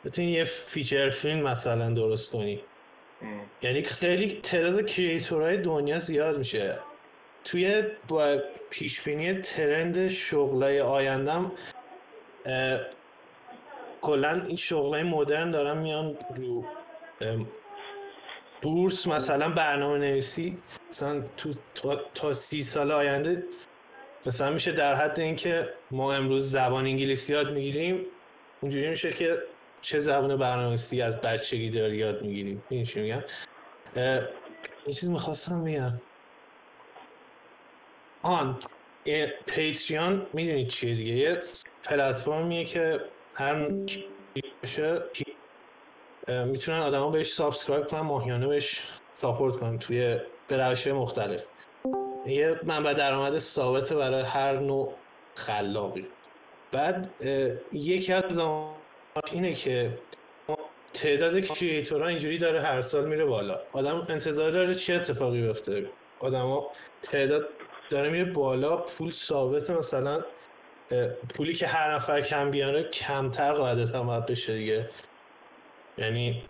بتونی 0.05 0.31
یه 0.31 0.43
feature 0.43 1.09
film 1.09 1.41
مثلا 1.41 1.93
درست 1.93 2.31
کنی. 2.31 2.61
یعنی 3.61 3.83
خیلی 3.83 4.39
تعداد 4.43 4.85
creator 4.85 5.41
های 5.41 5.57
دنیا 5.57 5.99
زیاد 5.99 6.37
میشه. 6.37 6.79
توی 7.45 7.83
با 8.07 8.37
پیشبینی 8.69 9.33
trend 9.33 10.07
شغلای 10.07 10.81
آیندم 10.81 11.51
کلا 14.01 14.43
این 14.47 14.57
شغلای 14.57 15.03
مدرن 15.03 15.51
دارن 15.51 15.77
میان 15.77 16.17
رو 16.35 16.65
بورس 18.61 19.07
مثلا 19.07 19.49
برنامه 19.49 19.97
نویسی 19.97 20.57
مثلا 20.89 21.23
تو 21.37 21.53
تا, 22.13 22.33
سی 22.33 22.63
سال 22.63 22.91
آینده 22.91 23.43
مثلا 24.25 24.49
میشه 24.49 24.71
در 24.71 24.95
حد 24.95 25.19
اینکه 25.19 25.69
ما 25.91 26.13
امروز 26.13 26.51
زبان 26.51 26.85
انگلیسی 26.85 27.33
یاد 27.33 27.53
می‌گیریم. 27.53 28.05
اونجوری 28.61 28.89
میشه 28.89 29.11
که 29.11 29.37
چه 29.83 29.99
زبان 29.99 30.37
برنامه‌نویسی 30.37 31.01
از 31.01 31.21
بچگی 31.21 31.69
داری 31.69 31.97
یاد 31.97 32.21
می‌گیریم 32.21 32.63
این 32.69 32.83
چی 32.83 33.01
میگم؟ 33.01 33.23
یه 34.87 34.93
چیز 34.93 35.09
می‌خواستم 35.09 35.63
بگم. 35.63 36.01
آن 38.21 38.59
پیتریان 39.45 40.27
می‌دونید 40.33 40.67
چیه 40.67 40.95
دیگه؟ 40.95 41.13
یه 41.13 41.41
پلتفرمیه 41.83 42.65
که 42.65 43.01
هر 43.33 43.69
باشه 44.61 45.01
می‌تونن 46.27 46.79
آدما 46.79 47.09
بهش 47.09 47.33
subscribe 47.33 47.87
کنن 47.87 48.01
ماهیانه 48.01 48.47
بهش 48.47 48.87
support 49.13 49.55
کنن 49.55 49.79
توی 49.79 50.19
به 50.47 50.57
مختلف. 50.93 51.45
یه 52.25 52.59
منبع 52.63 52.93
درآمد 52.93 53.37
ثابت 53.37 53.93
برای 53.93 54.23
هر 54.23 54.59
نوع 54.59 54.93
خلاقی. 55.35 56.07
بعد 56.71 57.09
یکی 57.71 58.13
از 58.13 58.39
اینه 59.31 59.53
که 59.53 59.97
تعداد 60.93 61.39
creator 61.39 61.99
ها 61.99 62.07
اینجوری 62.07 62.37
داره 62.37 62.61
هر 62.61 62.81
سال 62.81 63.05
میره 63.05 63.25
بالا. 63.25 63.59
آدم 63.71 64.05
انتظار 64.09 64.51
داره 64.51 64.75
چه 64.75 64.93
اتفاقی 64.93 65.41
بیفته. 65.41 65.85
آدما 66.19 66.71
تعداد 67.01 67.47
داره 67.89 68.09
میره 68.09 68.25
بالا 68.25 68.77
پول 68.77 69.11
ثابت 69.11 69.69
مثلا 69.69 70.23
پولی 71.35 71.53
که 71.53 71.67
هر 71.67 71.95
نفر 71.95 72.21
کم 72.21 72.51
بیاره 72.51 72.83
کمتر 72.83 73.53
قاعدتا 73.53 74.03
باید 74.03 74.25
بشه 74.25 74.57
دیگه. 74.57 74.89
یعنی 75.97 76.43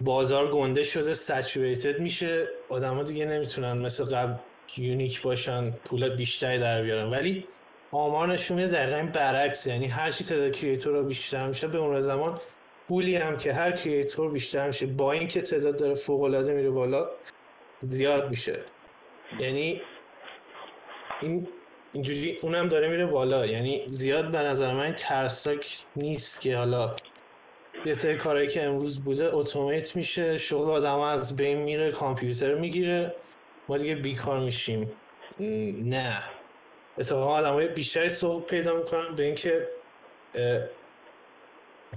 بازار 0.00 0.50
گنده 0.50 0.82
شده 0.82 1.14
سچوریتد 1.14 2.00
میشه. 2.00 2.48
آدما 2.68 3.02
دیگه 3.02 3.24
نمی‌تونن 3.26 3.72
مثل 3.72 4.04
قبل 4.04 4.34
یونیک 4.76 5.22
باشن 5.22 5.70
پول 5.70 6.08
بیشتری 6.08 6.58
در 6.58 6.82
بیارن. 6.82 7.10
ولی 7.10 7.46
آمار 7.92 8.28
نشون 8.28 8.56
میده 8.56 8.72
دقیقا 8.72 9.08
برعکس 9.12 9.66
یعنی 9.66 9.86
هر 9.86 10.10
چی 10.10 10.24
تعداد 10.24 10.52
کریئتور 10.52 10.92
رو 10.92 11.04
بیشتر 11.04 11.46
میشه 11.46 11.68
به 11.68 11.78
اون 11.78 12.00
زمان 12.00 12.40
پولی 12.88 13.16
هم 13.16 13.36
که 13.38 13.52
هر 13.52 13.72
کریئتور 13.72 14.30
بیشتر 14.30 14.66
میشه 14.66 14.86
با 14.86 15.12
اینکه 15.12 15.40
تعداد 15.40 15.76
داره 15.76 15.94
فوق 15.94 16.22
العاده 16.22 16.52
میره 16.54 16.70
بالا 16.70 17.10
زیاد 17.78 18.30
میشه. 18.30 18.58
یعنی 19.38 19.80
این 21.20 21.48
اینجوری 21.92 22.38
اونم 22.42 22.68
داره 22.68 22.88
میره 22.88 23.06
بالا. 23.06 23.46
یعنی 23.46 23.82
زیاد 23.86 24.30
به 24.30 24.38
نظر 24.38 24.72
من 24.74 24.94
ترسناک 24.94 25.78
نیست 25.96 26.40
که 26.40 26.56
حالا 26.56 26.96
یه 27.86 27.94
سری 27.94 28.16
کارهایی 28.16 28.48
که 28.48 28.62
امروز 28.62 29.04
بوده 29.04 29.34
automate 29.34 29.96
میشه 29.96 30.38
شغل 30.38 30.70
آدم 30.70 30.98
از 30.98 31.36
بین 31.36 31.58
میره 31.58 31.92
کامپیوتر 31.92 32.54
می‌گیره 32.54 33.14
ما 33.68 33.76
دیگه 33.76 33.94
بیکار 33.94 34.40
میشیم. 34.40 34.92
نه. 35.84 36.22
اتفاقا 36.98 37.26
آدم 37.26 37.52
های 37.52 37.68
بیشتری 37.68 38.08
سوق 38.08 38.46
پیدا 38.46 38.76
می‌کنن 38.76 39.14
به 39.14 39.22
اینکه 39.22 39.68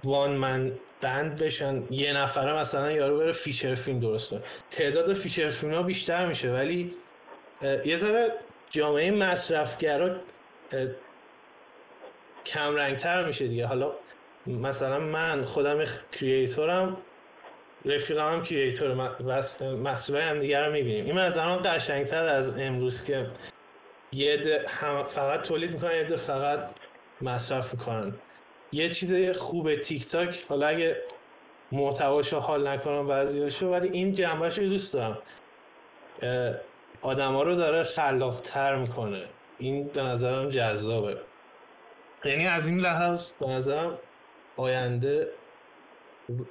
one 0.03 0.31
man 0.31 0.71
band 1.01 1.35
بشن. 1.37 1.83
یه 1.89 2.13
نفره 2.13 2.53
مثلا 2.53 2.91
یارو 2.91 3.17
بره 3.17 3.31
feature 3.31 3.75
film 3.75 3.99
درست 3.99 4.29
کنه. 4.29 4.41
تعداد 4.71 5.13
feature 5.13 5.49
film 5.49 5.73
ها 5.73 5.83
بیشتر 5.83 6.25
میشه 6.25 6.51
ولی 6.51 6.95
یه 7.85 7.97
ذره 7.97 8.31
جامعه 8.69 9.11
مصرفگرا 9.11 10.15
کم 12.45 12.75
رنگتر 12.75 13.25
میشه 13.25 13.47
دیگه. 13.47 13.65
حالا 13.65 13.91
مثلا 14.47 14.99
من 14.99 15.43
خودم 15.43 15.83
creator 16.11 16.86
م 16.86 16.97
رفیق 17.85 18.17
هم 18.17 18.43
creator 18.43 18.93
محصول 19.61 20.17
هم 20.17 20.39
دیگر 20.39 20.65
رو 20.65 20.71
می‌بینیم. 20.71 21.05
این 21.05 21.17
از 21.17 21.37
قشنگتر 21.37 22.25
از 22.25 22.49
امروز 22.59 23.03
که 23.03 23.27
یه 24.15 24.65
فقط 25.07 25.41
تولید 25.41 25.71
می‌کنن 25.71 25.95
یه 25.95 26.15
فقط 26.15 26.69
مصرف 27.21 27.73
می‌کنن. 27.73 28.13
یه 28.71 28.89
چیز 28.89 29.37
خوب 29.37 29.75
تیک 29.75 30.07
تاک 30.07 30.45
حالا 30.49 30.67
اگه 30.67 31.01
محتواشو 31.71 32.39
حال 32.39 32.67
نکنم 32.67 33.07
بعضیاشو 33.07 33.71
ولی 33.71 33.89
این 33.89 34.13
جنبهش 34.13 34.57
رو 34.57 34.67
دوست 34.67 34.93
دارم. 34.93 35.17
آدما 37.01 37.43
رو 37.43 37.55
داره 37.55 37.83
خلاقتر 37.83 38.75
می‌کنه. 38.75 39.23
این 39.57 39.87
به 39.87 40.01
نظرم 40.01 40.49
جذابه. 40.49 41.17
یعنی 42.25 42.47
از 42.47 42.67
این 42.67 42.79
لحاظ 42.79 43.29
به 43.39 43.47
نظرم 43.47 43.97
آینده 44.57 45.27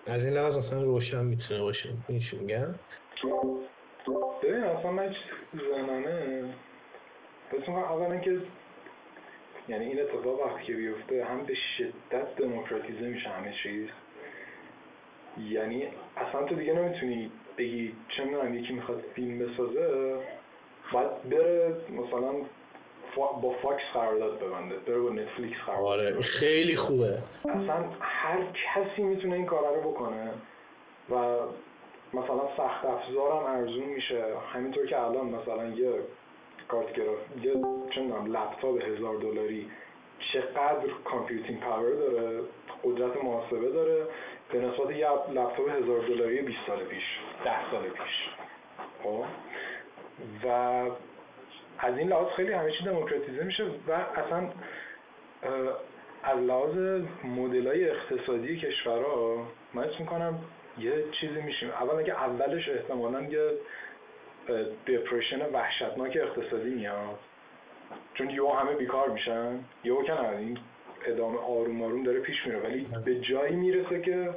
از 0.07 0.25
این 0.27 0.35
لحاظ 0.35 0.57
مثلا 0.57 0.83
روشن 0.83 1.25
می‌تونه 1.25 1.61
باشه. 1.61 1.89
این 2.09 2.23
میگم؟ 2.41 2.75
ببین 4.43 4.65
اصلا 4.65 4.91
من 4.91 5.09
چیزی 5.09 5.65
زنانه 7.53 7.83
بس 7.83 7.91
اولا 7.91 8.17
که 8.17 8.39
یعنی 9.69 9.85
این 9.85 10.01
اتفاق 10.01 10.47
وقتی 10.47 10.65
که 10.65 10.73
بیفته 10.73 11.25
هم 11.25 11.43
به 11.43 11.55
شدت 11.79 12.37
دموکراتیزه 12.37 13.09
میشه 13.09 13.29
همه 13.29 13.55
چیز. 13.63 13.89
یعنی 15.51 15.89
اصلا 16.17 16.45
تو 16.45 16.55
دیگه 16.55 16.73
نمی‌تونی 16.73 17.31
بگی 17.59 17.97
چه 18.17 18.25
می‌دونم 18.25 18.55
یکی 18.55 18.73
می‌خواد 18.73 19.05
فیلم 19.15 19.39
بسازه 19.39 20.17
باید 20.93 21.23
بره 21.31 21.77
مثلا 21.91 22.35
با 23.17 23.51
فاکس 23.63 23.83
قرارداد 23.95 24.41
ببنده 24.41 24.77
بره 24.77 24.99
با 24.99 25.11
نتفلیکس 25.11 25.59
قرارداد 25.67 25.87
آره 25.87 26.21
خیلی 26.21 26.77
خوبه. 26.77 27.19
اصلا 27.45 27.85
هر 28.01 28.39
کسی 28.53 29.03
می‌تونه 29.03 29.35
این 29.35 29.47
کار 29.47 29.77
رو 29.77 29.91
بکنه 29.91 30.31
و 31.11 31.15
مثلا 32.13 32.57
سخت 32.57 32.85
افزارم 32.85 33.45
ارزون 33.45 33.85
میشه. 33.85 34.25
همینطور 34.53 34.87
که 34.87 35.01
الان 35.01 35.27
مثلا 35.27 35.69
یه 35.69 35.93
کارت 36.69 36.93
گراف 36.93 37.19
یه 37.43 37.53
چه 37.91 38.01
لپتاپ 38.01 38.83
هزار 38.83 39.17
دلاری. 39.17 39.71
چقدر 40.33 40.89
computing 41.05 41.61
power 41.61 41.91
داره 41.91 42.41
قدرت 42.85 43.25
محاسبه 43.25 43.71
داره. 43.71 44.07
به 44.53 44.59
نسبت 44.59 44.91
یه 44.91 45.09
لپتاپ 45.33 45.69
هزار 45.69 46.01
دلاری 46.01 46.43
20 46.43 46.59
سال 46.67 46.85
پیش 46.85 47.05
ده 47.45 47.71
سال 47.71 47.83
پیش. 47.83 48.29
خب؟ 49.03 49.25
و 50.45 50.49
از 51.79 51.99
این 51.99 52.09
لحاظ 52.09 52.29
خیلی 52.37 52.53
همه 52.53 52.71
چی 52.71 52.85
دموکراتیزه 52.85 53.45
میشه 53.45 53.65
و 53.89 53.93
اصلا 53.93 54.49
از 56.23 56.39
لحاظ 56.39 57.03
مدل 57.25 57.67
های 57.67 57.91
اقتصادی 57.91 58.61
کشورها 58.61 59.47
من 59.75 59.85
اسم 59.85 59.97
می‌کنم 59.99 60.39
یه 60.79 61.05
چیزی 61.21 61.43
میشیم. 61.43 61.71
اولا 61.71 62.03
که 62.03 62.13
اولش 62.13 62.69
احتمالا 62.69 63.23
یه 63.23 63.51
دپرشن 64.87 65.47
وحشتناک 65.53 66.19
اقتصادی 66.21 66.71
میاد. 66.71 67.19
چون 68.15 68.31
یهو 68.31 68.53
همه 68.53 68.75
بیکار 68.75 69.09
میشن 69.11 69.59
یهو 69.85 70.03
که 70.03 70.29
این 70.29 70.59
ادامه 71.07 71.39
آروم 71.39 71.83
آروم 71.83 72.03
داره 72.03 72.21
پیش 72.21 72.47
میره. 72.47 72.59
ولی 72.59 72.87
به 73.05 73.21
جایی 73.21 73.57
می‌رسه 73.57 74.01
که 74.01 74.35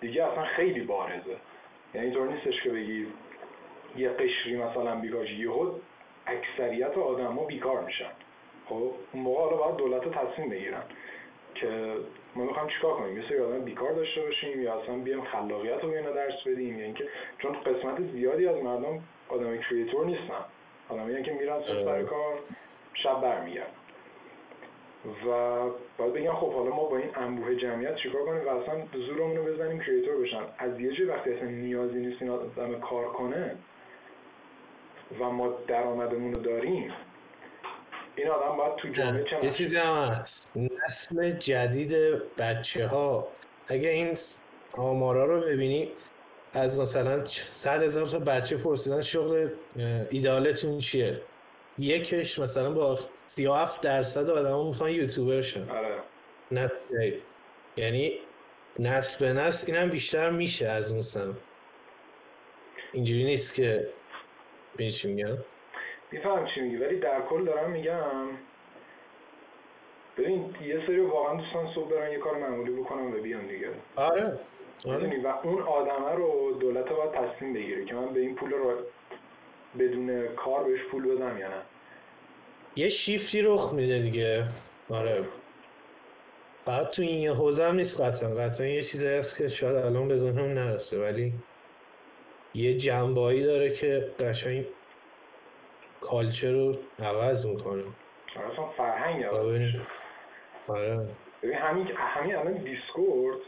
دیگه 0.00 0.24
اصلا 0.24 0.44
خیلی 0.44 0.80
بارزه. 0.80 1.36
یعنی 1.94 2.06
اینطور 2.06 2.28
نیستش 2.28 2.62
که 2.62 2.70
بگی 2.70 3.06
یه 3.96 4.08
قشری 4.08 4.56
مثلا 4.56 4.94
بیکار 4.94 5.30
یهو 5.30 5.70
اکثریت 6.26 6.94
ها 6.94 7.44
بیکار 7.44 7.84
میشن. 7.84 8.10
خب 8.66 8.92
اون 9.12 9.22
موقع 9.22 9.40
حالا 9.40 9.56
باید 9.56 9.76
دولت 9.76 10.08
تصمیم 10.10 10.50
بگیرن. 10.50 10.82
که 11.60 11.96
ما 12.34 12.44
می‌خوایم 12.44 12.68
چیکار 12.68 12.94
کنیم؟ 12.94 13.16
یه 13.16 13.28
سری 13.28 13.38
آدم 13.38 13.64
بیکار 13.64 13.92
داشته 13.92 14.20
باشیم 14.20 14.62
یا 14.62 14.80
اصلا 14.80 14.94
بیام 14.96 15.24
خلاقیت 15.24 15.82
رو 15.82 15.90
بیان 15.90 16.14
درس 16.14 16.46
بدیم؟ 16.46 16.78
یا 16.78 16.84
اینکه 16.84 17.04
چون 17.38 17.52
قسمت 17.52 18.12
زیادی 18.12 18.46
از 18.46 18.56
مردم 18.56 19.02
آدم 19.28 19.58
creator 19.58 20.06
نیستن. 20.06 20.44
آدمی 20.88 21.22
که 21.22 21.32
میرن 21.32 21.62
سر 21.62 22.02
کار 22.02 22.38
شب 22.94 23.20
برمیگردن. 23.20 23.78
و 25.26 25.30
باید 25.98 26.12
بگم 26.12 26.32
خب 26.32 26.52
حالا 26.52 26.70
ما 26.70 26.84
با 26.84 26.96
این 26.96 27.10
انبوه 27.14 27.54
جمعیت 27.54 27.96
چیکار 27.96 28.24
کنیم 28.24 28.46
و 28.46 28.48
اصلا 28.48 28.74
زورمون 29.06 29.36
رو 29.36 29.44
بزنیم 29.44 29.80
creator 29.80 30.16
بشن؟ 30.16 30.42
از 30.58 30.80
یه 30.80 30.92
جای 30.92 31.06
وقتی 31.06 31.32
اصلا 31.32 31.48
نیازی 31.48 31.98
نیست 31.98 32.22
این 32.22 32.30
آدم 32.30 32.80
کار 32.80 33.04
کنه 33.04 33.56
و 35.20 35.30
ما 35.30 35.48
درآمدمون 35.66 36.34
رو 36.34 36.40
داریم 36.40 36.92
این 38.18 38.28
آدم 38.28 38.56
باید 38.56 38.76
تو 38.76 38.88
جامعه 38.88 39.24
چه 39.24 39.38
یه 39.42 39.50
چیزی 39.50 39.76
هم 39.76 39.94
هست. 39.96 40.52
نسل 40.56 41.30
جدید 41.30 41.92
بچه 42.38 42.86
ها 42.86 43.28
اگه 43.68 43.88
این 43.88 44.18
آمارا 44.72 45.24
رو 45.24 45.40
ببینی 45.40 45.92
از 46.52 46.78
مثلا 46.78 47.24
صد 47.24 47.82
هزار 47.82 48.06
تا 48.06 48.18
بچه 48.18 48.56
پرسیدن 48.56 49.00
شغل 49.00 49.48
ایدالتون 50.10 50.78
چیه؟ 50.78 51.20
یکش 51.78 52.38
مثلا 52.38 52.70
با 52.70 52.98
37 53.26 53.82
درصد 53.82 54.30
آدم 54.30 54.66
می‌خوان 54.66 54.90
یوتیوبر 54.90 55.42
شن. 55.42 55.68
آره. 55.70 57.16
یعنی 57.76 58.18
نسل 58.78 59.18
به 59.18 59.32
نسل 59.32 59.72
اینم 59.72 59.90
بیشتر 59.90 60.30
میشه 60.30 60.66
از 60.66 60.92
اون 60.92 61.02
سم 61.02 61.36
اینجوری 62.92 63.24
نیست 63.24 63.54
که 63.54 63.88
ببین 64.74 64.90
چی 64.90 65.08
میگم؟ 65.08 65.38
میفهم 66.12 66.46
چی 66.54 66.60
میگی 66.60 66.76
ولی 66.76 66.96
در 66.96 67.20
کل 67.20 67.44
دارم 67.44 67.70
میگم. 67.70 68.26
ببین 70.18 70.54
یه 70.66 70.86
سری 70.86 71.00
واقعا 71.00 71.34
دوستان 71.34 71.74
صبح 71.74 71.90
برن 71.90 72.12
یه 72.12 72.18
کار 72.18 72.38
معمولی 72.38 72.72
بکنم 72.72 73.14
و 73.14 73.20
بیان 73.20 73.46
دیگه. 73.46 73.68
آره 73.96 74.38
آره. 74.86 75.22
و 75.22 75.32
اون 75.42 75.62
آدمه 75.62 76.14
رو 76.14 76.56
دولت 76.60 76.88
باید 76.88 77.12
تصمیم 77.12 77.54
بگیره 77.54 77.84
که 77.84 77.94
من 77.94 78.12
به 78.12 78.20
این 78.20 78.34
پول 78.34 78.50
رو 78.50 78.72
بدون 79.78 80.26
کار 80.26 80.64
بهش 80.64 80.80
پول 80.90 81.14
بدم 81.14 81.38
یا 81.38 81.48
نه. 81.48 81.62
یه 82.76 82.88
شیفتی 82.88 83.42
رخ 83.42 83.72
میده 83.72 83.98
دیگه. 83.98 84.44
آره. 84.90 85.24
فقط 86.64 86.90
تو 86.90 87.02
این 87.02 87.28
حوزه 87.28 87.64
هم 87.64 87.74
نیست 87.74 88.00
قطعا. 88.00 88.30
قطعا 88.30 88.66
یه 88.66 88.82
چیزی 88.82 89.06
هست 89.06 89.36
که 89.36 89.48
شاید 89.48 89.76
الان 89.76 90.08
به 90.08 90.16
ذهنم 90.16 90.44
نرسه 90.44 90.98
ولی 90.98 91.32
یه 92.54 92.74
جنبایی 92.74 93.42
داره 93.42 93.70
که 93.70 94.10
قشنگ 94.20 94.66
کالچر 96.00 96.50
رو 96.50 96.76
عوض 97.02 97.46
می‌کنه 97.46 97.82
آره، 98.36 98.52
اصلا 98.52 98.64
فرهنگ 98.66 99.24
آره. 99.24 101.08
ببین 101.42 101.54
همین 101.54 101.88
همین 101.96 102.36
الان 102.36 102.52
دیسکورد 102.52 103.38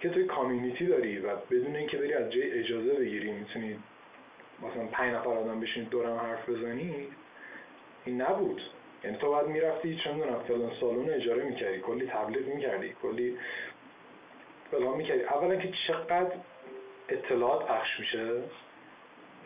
که 0.00 0.08
توی 0.08 0.24
کامیونیتی 0.24 0.86
داری 0.86 1.18
و 1.18 1.36
بدون 1.50 1.76
اینکه 1.76 1.96
بری 1.96 2.14
از 2.14 2.32
جای 2.32 2.52
اجازه 2.52 2.94
بگیری 2.94 3.32
می‌تونی 3.32 3.78
مثلا 4.62 4.86
پنج 4.86 5.14
نفر 5.14 5.28
آدم 5.28 5.60
بشین 5.60 5.84
دورم 5.84 6.16
حرف 6.16 6.48
بزنی 6.48 7.08
این 8.04 8.20
نبود. 8.20 8.60
یعنی 9.04 9.16
تو 9.16 9.30
باید 9.30 9.46
می‌رفتی 9.46 10.00
چه 10.04 10.12
می‌دونم 10.12 10.42
فلان 10.48 10.70
سالون 10.80 11.10
اجاره 11.10 11.44
می‌کردی 11.44 11.80
کلی 11.80 12.06
تبلیغ 12.06 12.46
می‌کردی 12.46 12.96
کلی 13.02 13.38
فلان 14.70 14.96
می‌کردی. 14.96 15.22
اولا 15.22 15.56
که 15.56 15.72
چقدر 15.88 16.32
اطلاعات 17.08 17.66
پخش 17.66 18.00
میشه؟ 18.00 18.42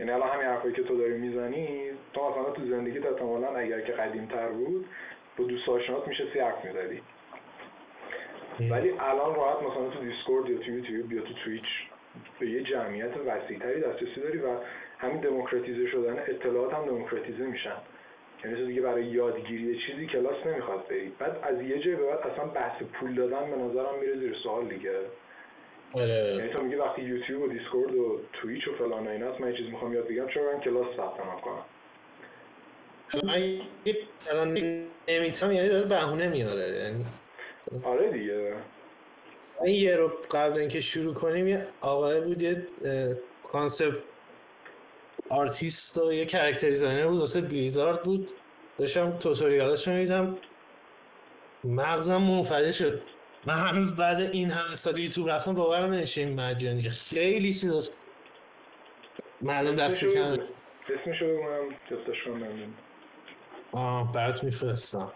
یعنی 0.00 0.12
الان 0.12 0.28
همین 0.28 0.46
حرفایی 0.46 0.74
که 0.74 0.82
تو 0.82 0.98
داری 0.98 1.18
می‌زنی 1.18 1.90
تو 2.12 2.30
مثلا 2.30 2.50
تو 2.50 2.64
زندگی 2.64 2.98
احتمالا 2.98 3.56
اگر 3.56 3.80
که 3.80 3.92
قدیم 3.92 4.26
تر 4.26 4.48
بود 4.48 4.86
با 5.36 5.44
دوست 5.44 5.68
آشنات 5.68 6.08
میشه 6.08 6.24
سی 6.32 6.38
حرف 6.38 6.64
می‌زدی. 6.64 7.02
ولی 8.70 8.90
الان 8.90 9.34
راحت 9.34 9.62
مثلا 9.62 9.88
تو 9.88 10.00
دیسکورد 10.00 10.50
یا 10.50 10.58
تو 10.58 10.70
یوتیوب 10.70 11.12
یا 11.12 11.22
تو 11.22 11.34
تویچ 11.44 11.64
به 12.38 12.50
یه 12.50 12.62
جمعیت 12.62 13.16
وسیعتری 13.26 13.80
دسترسی 13.80 14.20
داری 14.20 14.38
و 14.38 14.48
همین 14.98 15.20
دموکراتیزه 15.20 15.86
شدن 15.86 16.18
اطلاعات 16.18 16.74
هم 16.74 16.86
دموکراتیزه 16.86 17.46
میشن. 17.46 17.76
یعنی 18.44 18.56
تو 18.56 18.66
دیگه 18.66 18.80
برای 18.80 19.04
یادگیری 19.04 19.78
چیزی 19.78 20.06
کلاس 20.06 20.46
نمی‌خواد 20.46 20.88
برید. 20.88 21.18
بعد 21.18 21.38
از 21.42 21.62
یه 21.62 21.78
جای 21.78 21.96
به 21.96 22.06
بعد 22.06 22.18
اصلا 22.18 22.44
بحث 22.44 22.82
پول 22.82 23.14
دادن 23.14 23.50
به 23.50 23.56
نظرم 23.56 23.98
میره 24.00 24.16
زیر 24.16 24.34
سوال 24.42 24.64
دیگه. 24.64 24.90
آره. 25.92 26.34
یعنی 26.36 26.48
تو 26.48 26.62
میگه 26.62 26.82
وقتی 26.82 27.02
یوتیوب 27.02 27.42
و 27.42 27.48
دیسکورد 27.48 27.94
و 27.94 28.20
تویچ 28.32 28.68
و 28.68 28.74
فلان 28.74 29.06
و 29.06 29.10
ایناست 29.10 29.40
من 29.40 29.50
یه 29.50 29.56
چیز 29.56 29.66
می‌خوام 29.66 29.94
یاد 29.94 30.08
بگم 30.08 30.28
چرا 30.28 30.52
من 30.52 30.60
کلاس 30.60 30.86
ثبت 30.96 31.26
نام 31.26 31.40
کنم؟ 31.40 31.64
الان 34.30 34.58
نمی‌تونم 35.08 35.52
یعنی 35.52 35.68
داره 35.68 35.84
بهونه 35.84 36.28
میاره 36.28 36.68
یعنی 36.68 37.04
آره 37.84 38.12
دیگه. 38.12 38.52
این 39.64 39.74
یه 39.74 39.96
رو 39.96 40.12
قبل 40.30 40.58
اینکه 40.58 40.80
شروع 40.80 41.14
کنیم 41.14 41.48
یه 41.48 41.66
آقای 41.80 42.20
بود 42.20 42.42
یه 42.42 42.66
concept 43.52 43.98
artist 45.28 45.98
و 45.98 46.12
یه 46.12 46.26
character 46.26 46.68
designer 46.68 47.06
بود 47.06 47.20
واسه 47.20 47.40
بلیزارد 47.40 48.02
بود. 48.02 48.30
داشتم 48.78 49.10
tutorial 49.10 49.73
ش 49.73 49.88
می‌دیدم 49.88 50.38
مغزم 51.64 52.16
منفجر 52.16 52.70
شد. 52.70 53.02
من 53.46 53.54
هنوز 53.54 53.96
بعد 53.96 54.20
این 54.20 54.50
همه 54.50 54.74
سال 54.74 54.98
یوتیوب 54.98 55.28
رفتم 55.28 55.54
باورم 55.54 55.92
نمیشه 55.92 56.20
این 56.20 56.40
مجانی. 56.40 56.80
خیلی 56.80 57.52
چیز 57.52 57.90
معلوم 59.42 59.76
دست 59.76 60.04
کن 60.04 60.08
اسمشو 60.08 61.26
بگو 61.26 61.42
من 61.42 61.68
جفتش 61.90 62.22
کنم 62.24 62.74
آه 63.72 64.12
برات 64.12 64.44
میفرستم. 64.44 65.12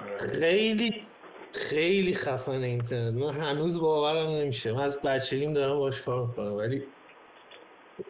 آره. 0.00 0.18
خیلی 0.18 1.06
خیلی 1.52 2.14
خفن 2.14 2.52
اینترنت. 2.52 3.14
من 3.14 3.40
هنوز 3.40 3.80
باورم 3.80 4.30
نمیشه. 4.30 4.72
من 4.72 4.82
از 4.82 5.02
بچگیم 5.02 5.52
دارم 5.52 5.78
باش 5.78 6.02
کار 6.02 6.26
می‌کنم 6.26 6.52
ولی 6.52 6.82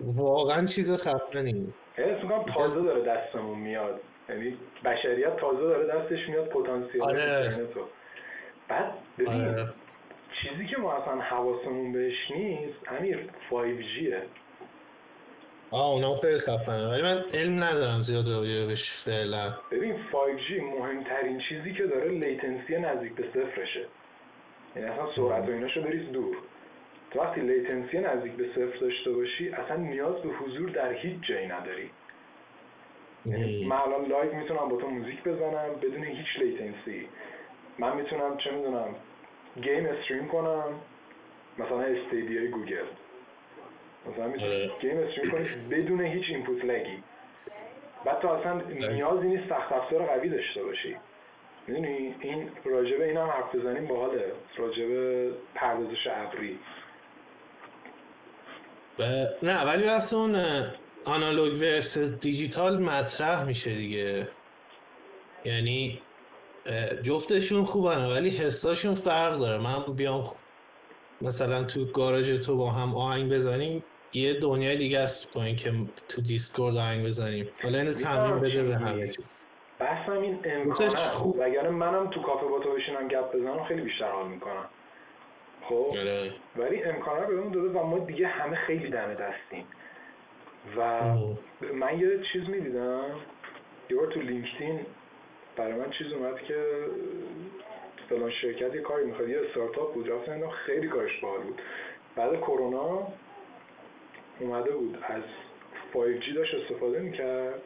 واقعا 0.00 0.66
چیز 0.66 0.96
خفنی. 0.96 1.72
حس 1.94 2.22
می‌کنم 2.22 2.44
تازه 2.54 2.82
داره 2.82 3.02
دستمون 3.02 3.58
میاد. 3.58 4.00
یعنی 4.28 4.56
بشریت 4.84 5.36
تازه 5.36 5.60
داره 5.60 5.86
دستش 5.86 6.28
میاد 6.28 6.48
پتانسیل 6.48 7.02
آره. 7.02 7.66
بعد 8.68 8.92
ببین 9.18 9.48
آره. 9.48 9.68
چیزی 10.42 10.66
که 10.66 10.76
ما 10.76 10.92
اصلا 10.92 11.20
حواسمون 11.20 11.92
بهش 11.92 12.30
نیست 12.30 12.92
امیر 12.98 13.18
5G 13.50 13.93
ه 13.93 14.14
آه 15.70 15.90
اونم 15.90 16.14
خیلی 16.14 16.38
خفنه. 16.38 16.88
ولی 16.88 17.02
من 17.02 17.24
علم 17.34 17.64
ندارم 17.64 18.00
زیاد 18.00 18.28
راجبش 18.28 18.90
فعلا. 18.90 19.54
ببین 19.70 19.94
5G 19.94 20.62
مهمترین 20.62 21.40
چیزی 21.48 21.72
که 21.72 21.86
داره 21.86 22.10
latency 22.10 22.78
نزدیک 22.78 23.14
به 23.14 23.24
صفرشه. 23.34 23.86
یعنی 24.76 24.88
اصلا 24.88 25.06
سرعت 25.16 25.48
و 25.48 25.52
ایناشو 25.52 25.82
بریز 25.82 26.12
دور. 26.12 26.36
تو 27.10 27.20
وقتی 27.20 27.40
latency 27.40 27.98
نزدیک 27.98 28.32
به 28.32 28.48
صفر 28.48 28.78
داشته 28.80 29.12
باشی 29.12 29.48
اصلا 29.48 29.76
نیاز 29.76 30.14
به 30.14 30.28
حضور 30.28 30.70
در 30.70 30.92
هیچ 30.92 31.20
جایی 31.28 31.46
نداری. 31.46 31.90
یعنی 33.26 33.64
من 33.64 33.76
الان 33.76 34.04
live 34.04 34.34
می‌تونم 34.34 34.68
با 34.68 34.76
تو 34.76 34.88
موزیک 34.88 35.22
بزنم 35.22 35.74
بدون 35.82 36.04
هیچ 36.04 36.38
latency. 36.38 37.08
من 37.78 37.96
می‌تونم 37.96 38.36
چه 38.36 38.50
می‌دونم 38.50 38.94
game 39.62 39.86
stream 39.86 40.28
کنم 40.28 40.74
مثلا 41.58 41.80
Stadia 41.80 42.38
ی 42.38 42.48
گوگل. 42.48 42.84
مثلا 44.12 44.26
می‌تونی 44.28 44.54
آره. 44.54 44.70
game 44.80 44.98
stream 44.98 45.30
کنی 45.30 45.48
بدون 45.70 46.00
هیچ 46.00 46.24
input 46.28 46.64
lag 46.64 46.93
ی 46.93 47.02
بعد 48.04 48.20
تو 48.20 48.28
اصلا 48.28 48.60
نیازی 48.92 49.26
نیست 49.26 49.48
سخت 49.48 49.72
افزار 49.72 50.02
قوی 50.06 50.28
داشته 50.28 50.62
باشی. 50.62 50.96
می‌دونی؟ 51.66 52.14
این 52.20 52.50
راجبه 52.64 53.04
این 53.04 53.16
هم 53.16 53.26
حرف 53.26 53.54
بزنیم 53.54 53.86
باحاله. 53.86 54.32
راجبه 54.56 55.30
پردازش 55.54 56.06
ابری. 56.06 56.58
و... 58.98 59.02
نه 59.42 59.64
ولی 59.64 59.86
بس 59.86 60.14
اون 60.14 60.36
analog 61.06 61.52
versus 61.52 62.20
digital 62.20 62.78
مطرح 62.82 63.44
میشه 63.44 63.74
دیگه. 63.74 64.28
یعنی 65.44 66.00
جفتشون 67.02 67.64
خوبن 67.64 68.04
ولی 68.06 68.30
حساشون 68.30 68.94
فرق 68.94 69.38
داره 69.38 69.62
من 69.62 69.94
بیام 69.96 70.22
خ- 70.24 70.38
مثلا 71.20 71.64
تو 71.64 71.84
گاراژ 71.92 72.30
تو 72.46 72.56
با 72.56 72.70
هم 72.70 72.94
آهنگ 72.94 73.32
بزنیم 73.32 73.84
یه 74.12 74.40
دنیای 74.40 74.76
دیگه 74.76 74.98
است 74.98 75.34
با 75.34 75.42
اینکه 75.44 75.72
تو 76.08 76.22
دیسکورد 76.22 76.76
آهنگ 76.76 77.06
بزنیم 77.06 77.46
حالا 77.62 77.78
اینو 77.78 77.92
تعمیم 77.92 78.40
بده 78.40 78.62
به 78.62 78.76
همه 78.76 79.08
چی. 79.12 79.22
بحثم 79.78 80.12
این 80.12 80.42
امکانه. 80.44 80.90
خوب. 80.96 81.36
وگرنه 81.38 81.70
منم 81.70 82.10
تو 82.10 82.22
کافه 82.22 82.46
با 82.46 82.58
تو 82.60 82.72
بشینم 82.74 83.08
گپ 83.08 83.34
بزنم 83.36 83.64
خیلی 83.64 83.82
بیشتر 83.82 84.10
حال 84.12 84.28
می‌کنم 84.28 84.68
خب 85.68 85.96
آره. 85.98 86.32
ولی 86.56 86.82
امکانه 86.82 87.26
رو 87.26 87.36
بهمون 87.36 87.52
داده 87.52 87.78
و 87.78 87.86
ما 87.86 87.98
دیگه 87.98 88.26
همه 88.26 88.56
خیلی 88.56 88.90
دم 88.90 89.14
دستیم 89.14 89.66
و. 90.76 90.82
من 91.74 91.98
یه 91.98 92.20
چیز 92.32 92.42
می‌دیدم 92.48 93.10
یه 93.90 93.96
بار 93.96 94.12
تو 94.12 94.20
لینکدین 94.20 94.86
برای 95.56 95.72
من 95.72 95.90
چیز 95.90 96.12
اومد 96.12 96.42
که 96.42 96.64
فلان 98.08 98.30
شرکت 98.30 98.74
یه 98.74 98.80
کاری 98.80 99.04
می‌خواد 99.04 99.28
یه 99.28 99.40
استارتاپ 99.40 99.94
بود. 99.94 100.10
رفتم 100.10 100.48
خیلی 100.48 100.88
کارش 100.88 101.20
باحال 101.20 101.40
بود. 101.40 101.62
بعد 102.16 102.40
کرونا 102.40 103.08
اومده 104.40 104.70
بود. 104.70 104.98
از 105.02 105.22
5G 105.94 106.34
داشت 106.34 106.54
استفاده 106.54 107.00
می‌کرد 107.00 107.62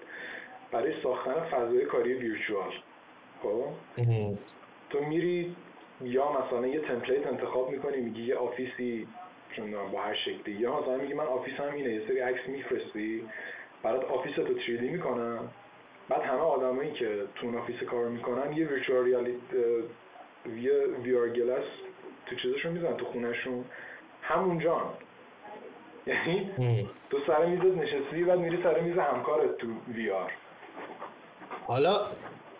برای 0.72 1.02
ساختن 1.02 1.34
فضای 1.34 1.84
کاری 1.84 2.14
ویرچوال 2.14 2.72
خب. 3.42 3.64
تو 4.90 5.00
میری 5.04 5.56
یا 6.04 6.32
مثلا 6.32 6.66
یه 6.66 6.80
template 6.80 7.26
انتخاب 7.26 7.70
می‌کنی 7.70 7.96
میگی 7.96 8.22
یه 8.22 8.36
office 8.36 8.98
ی 8.98 9.08
با 9.92 10.00
هر 10.00 10.14
شکلی. 10.14 10.54
یا 10.54 10.80
مثلا 10.80 10.96
میگی 10.96 11.14
من 11.14 11.24
office 11.24 11.67
م 11.67 11.74
اینه 11.74 11.94
یه 11.94 12.02
سری 12.08 12.18
عکس 12.20 12.48
میفرستی. 12.48 13.24
برات 13.82 14.04
office 14.04 14.34
تو 14.34 14.54
3D 14.58 14.80
می‌کنم. 14.80 15.50
بعد 16.08 16.22
همه 16.22 16.40
آدمایی 16.40 16.92
که 16.92 17.24
تو 17.34 17.46
اون 17.46 17.58
office 17.58 17.82
کار 17.90 18.08
می‌کنن 18.08 18.52
یه 18.52 18.66
virtual 18.66 19.04
reality 19.04 19.40
یه 20.56 20.72
VR 21.02 21.28
glass 21.28 21.64
تو 22.26 22.36
چیزشون 22.36 22.72
می‌زنن 22.72 22.96
تو 22.96 23.04
خونهشون. 23.04 23.64
همونجا 24.22 24.94
یعنی. 26.06 26.50
تو 27.10 27.18
سر 27.26 27.46
میزت 27.46 27.76
نشستی 27.78 28.24
بعد 28.24 28.38
میری 28.38 28.62
سر 28.62 28.80
میز 28.80 28.98
همکارت 28.98 29.56
تو 29.56 29.66
VR 29.94 30.32
حالا 31.66 32.06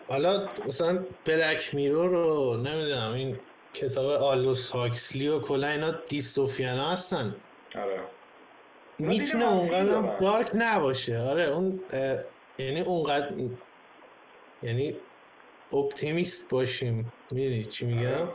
حالا 0.07 0.49
مثلا 0.67 1.03
Black 1.25 1.75
Mirror 1.75 2.09
رو 2.09 2.57
نمی‌دونم 2.57 3.13
این 3.13 3.39
کتاب 3.73 4.05
آلدوس 4.05 4.71
هاکسلی 4.71 5.27
و 5.27 5.39
کلا 5.39 5.67
اینا 5.67 5.91
dystopian 5.91 6.81
ا 6.81 6.91
هستن. 6.91 7.35
آره. 7.75 7.99
می‌تونه 8.99 9.47
اونقدر. 9.51 10.17
dark 10.19 10.51
نباشه. 10.53 11.19
آره 11.19 11.43
اون 11.43 11.79
یعنی 12.59 12.81
اونقدر 12.81 13.33
یعنی 14.63 14.95
optimist 15.73 16.49
باشیم. 16.49 17.11
می‌دونی 17.31 17.63
چی 17.63 17.85
میگم؟ 17.85 18.07
آره. 18.07 18.27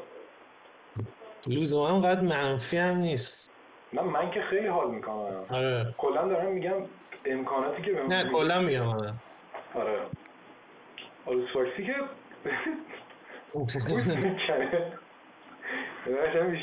لزوما 1.47 1.91
اونقدر 1.91 2.21
منفی 2.21 2.77
هم 2.77 2.97
نیست. 2.97 3.53
نه 3.93 4.03
من 4.03 4.31
که 4.31 4.41
خیلی 4.41 4.67
حال 4.67 4.91
می‌کنم. 4.91 5.45
آره. 5.51 5.95
کلا 5.99 6.29
دارم 6.29 6.53
میگم 6.53 6.87
امکاناتی 7.27 7.83
که 7.83 7.93
نه 8.09 8.31
کلا 8.31 8.61
میگم 8.61 8.87
آره. 8.89 9.15
آره. 9.75 10.01
آلوس 11.27 11.49
فارسی 11.53 11.87
که 11.87 11.95
گوش 13.53 13.75
می‌کنه 13.77 14.05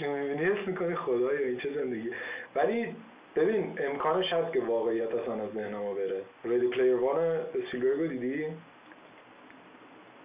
می‌بینی؟ 0.10 0.46
حس 0.46 0.68
می‌کنی 0.68 0.96
خدایا 0.96 1.40
این 1.48 1.60
چه 1.60 1.74
زندگی. 1.76 2.10
ولی 2.56 2.96
ببین 3.36 3.80
امکانش 3.80 4.34
هست 4.34 4.54
که 4.54 4.60
واقعیت 4.60 5.10
اصلا 5.14 5.34
از 5.34 5.50
ذهن 5.56 5.76
ما 5.76 5.94
بره. 5.94 6.22
Ready 6.44 6.68
Player 6.68 6.96
One 6.96 7.40
اسپیلبرگو 7.72 8.08
دیدی؟ 8.08 8.46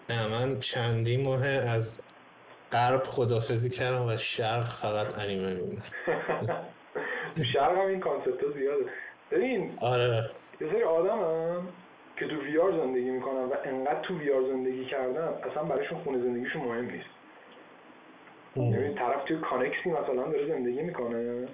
نه 0.08 0.28
من 0.28 0.58
چندی 0.58 1.16
ماه 1.16 1.46
از 1.46 2.00
غرب 2.72 3.02
خدافظی 3.02 3.70
کردم 3.70 4.06
و 4.06 4.16
شرق 4.16 4.76
فقط 4.76 5.18
انیمه 5.18 5.54
می‌بینم. 5.54 5.82
تو 7.36 7.44
شرق 7.52 7.78
هم 7.78 7.86
این 7.86 8.00
concept 8.00 8.44
ها 8.44 8.50
زیاده. 8.50 8.84
ببین 9.30 9.78
آره. 9.80 10.30
یه 10.60 10.72
سری 10.72 10.82
آدم 10.82 11.18
هم 11.18 11.68
که 12.16 12.26
تو 12.26 12.42
VR 12.42 12.72
زندگی 12.72 13.10
می‌کنن 13.10 13.44
و 13.44 13.54
انقدر 13.64 14.00
تو 14.00 14.18
VR 14.18 14.42
زندگی 14.42 14.84
کردن 14.84 15.28
اصلا 15.50 15.62
برایشون 15.62 15.98
خونه 15.98 16.18
زندگیشون 16.18 16.62
مهم 16.62 16.90
نیست. 16.90 17.08
یعنی 18.56 18.94
طرف 18.94 19.24
توی 19.24 19.36
کانکسی 19.36 19.90
مثلا 19.90 20.22
داره 20.32 20.48
زندگی 20.48 20.82
می‌کنه. 20.82 21.46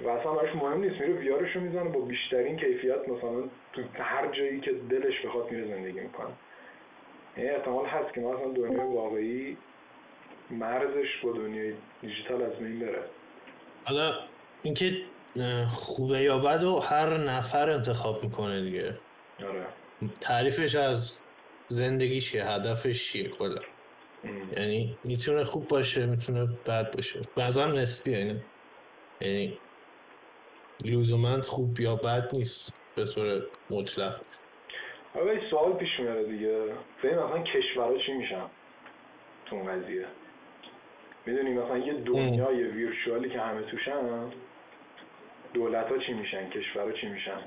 و 0.00 0.08
اصلا 0.08 0.32
براش 0.32 0.54
مهم 0.54 0.80
نیست 0.80 1.00
میره 1.00 1.12
VR 1.12 1.34
ش 1.34 1.56
رو 1.56 1.60
می‌زنه 1.60 1.84
با 1.84 2.00
بیشترین 2.00 2.56
کیفیت 2.56 3.08
مثلا 3.08 3.42
تو 3.72 3.82
هر 3.94 4.32
جایی 4.32 4.60
که 4.60 4.72
دلش 4.90 5.26
بخواد 5.26 5.50
میره 5.50 5.66
زندگی 5.76 6.00
می‌کنه. 6.00 6.30
یعنی 7.36 7.50
احتمال 7.50 7.86
هست 7.86 8.14
که 8.14 8.20
مثلا 8.20 8.52
دنیای 8.52 8.86
واقعی 8.86 9.56
مرزش 10.50 11.16
با 11.22 11.32
دنیای 11.32 11.72
دیجیتال 12.02 12.42
از 12.42 12.52
بین 12.52 12.78
بره. 12.80 13.02
حالا 13.84 14.14
اینکه 14.62 14.92
خوبه 15.70 16.20
یا 16.20 16.38
بد 16.38 16.64
و 16.64 16.78
هر 16.78 17.16
نفر 17.16 17.70
انتخاب 17.70 18.24
می‌کنه 18.24 18.62
دیگه. 18.62 18.94
آره. 19.40 19.66
تعریفش 20.20 20.74
از 20.74 21.12
زندگی 21.66 22.20
چیه 22.20 22.44
هدفش 22.44 23.12
چیه 23.12 23.28
کلا. 23.28 23.60
یعنی 24.56 24.98
می‌تونه 25.04 25.44
خوب 25.44 25.68
باشه 25.68 26.06
می‌تونه 26.06 26.48
بد 26.66 26.96
باشه. 26.96 27.20
بعضا 27.36 27.66
نسبیه 27.66 28.16
اینه 28.16 28.36
یعنی 29.20 29.58
لزوما 30.84 31.40
خوب 31.40 31.80
یا 31.80 31.96
بد 31.96 32.28
نیست 32.32 32.72
به 32.96 33.04
طور 33.04 33.42
مطلق. 33.70 34.20
حالا 35.14 35.34
یه 35.34 35.50
سوال 35.50 35.72
پیش 35.72 35.88
میاره 36.00 36.24
دیگه. 36.24 36.64
ببین 37.02 37.18
مثلا 37.18 37.42
کشورها 37.42 37.98
چی 38.06 38.12
میشن 38.12 38.44
تو 39.46 39.56
اون 39.56 39.66
قضیه؟ 39.66 40.06
می‌دونی 41.26 41.52
مثلا 41.52 41.78
یه 41.78 41.94
دنیای 41.94 42.62
ویرچوالی 42.62 43.30
که 43.30 43.40
همه 43.40 43.62
توشن 43.62 44.32
دولت 45.54 45.86
ها 45.88 45.98
چی 45.98 46.12
میشن؟ 46.12 46.50
کشورها 46.50 46.92
چی 46.92 47.06
میشن؟ 47.06 47.40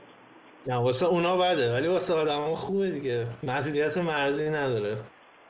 نه 0.68 0.76
واسه 0.76 1.06
اونا 1.06 1.38
بده 1.38 1.74
ولی 1.74 1.88
واسه 1.88 2.14
آدم 2.14 2.56
خوبه 2.56 2.92
دیگه. 2.92 3.28
محدودیت 3.44 3.98
مرزی 3.98 4.50
نداره. 4.50 4.98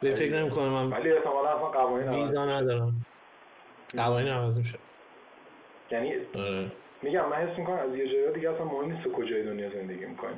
به 0.02 0.14
فکر 0.14 0.40
نمی 0.40 0.50
کنم 0.50 0.70
من 0.70 0.90
ولی 0.90 1.12
احتمالا 1.12 1.50
اصلا 1.50 1.70
قوانین 1.70 2.10
ویزا 2.10 2.46
ندارم. 2.46 3.06
قوانین 3.98 4.32
عوض 4.32 4.58
میشه. 4.58 4.80
یعنی 5.92 6.14
آره. 6.36 6.72
میگم 7.02 7.30
من 7.30 7.36
حس 7.36 7.58
می‌کنم 7.58 7.78
از 7.78 7.96
یه 7.96 8.08
جایی 8.08 8.34
دیگه 8.34 8.50
اصلا 8.52 8.66
مهم 8.66 8.92
نیست 8.92 9.08
کجای 9.08 9.44
دنیا 9.44 9.70
زندگی 9.70 10.06
می‌کنی. 10.06 10.36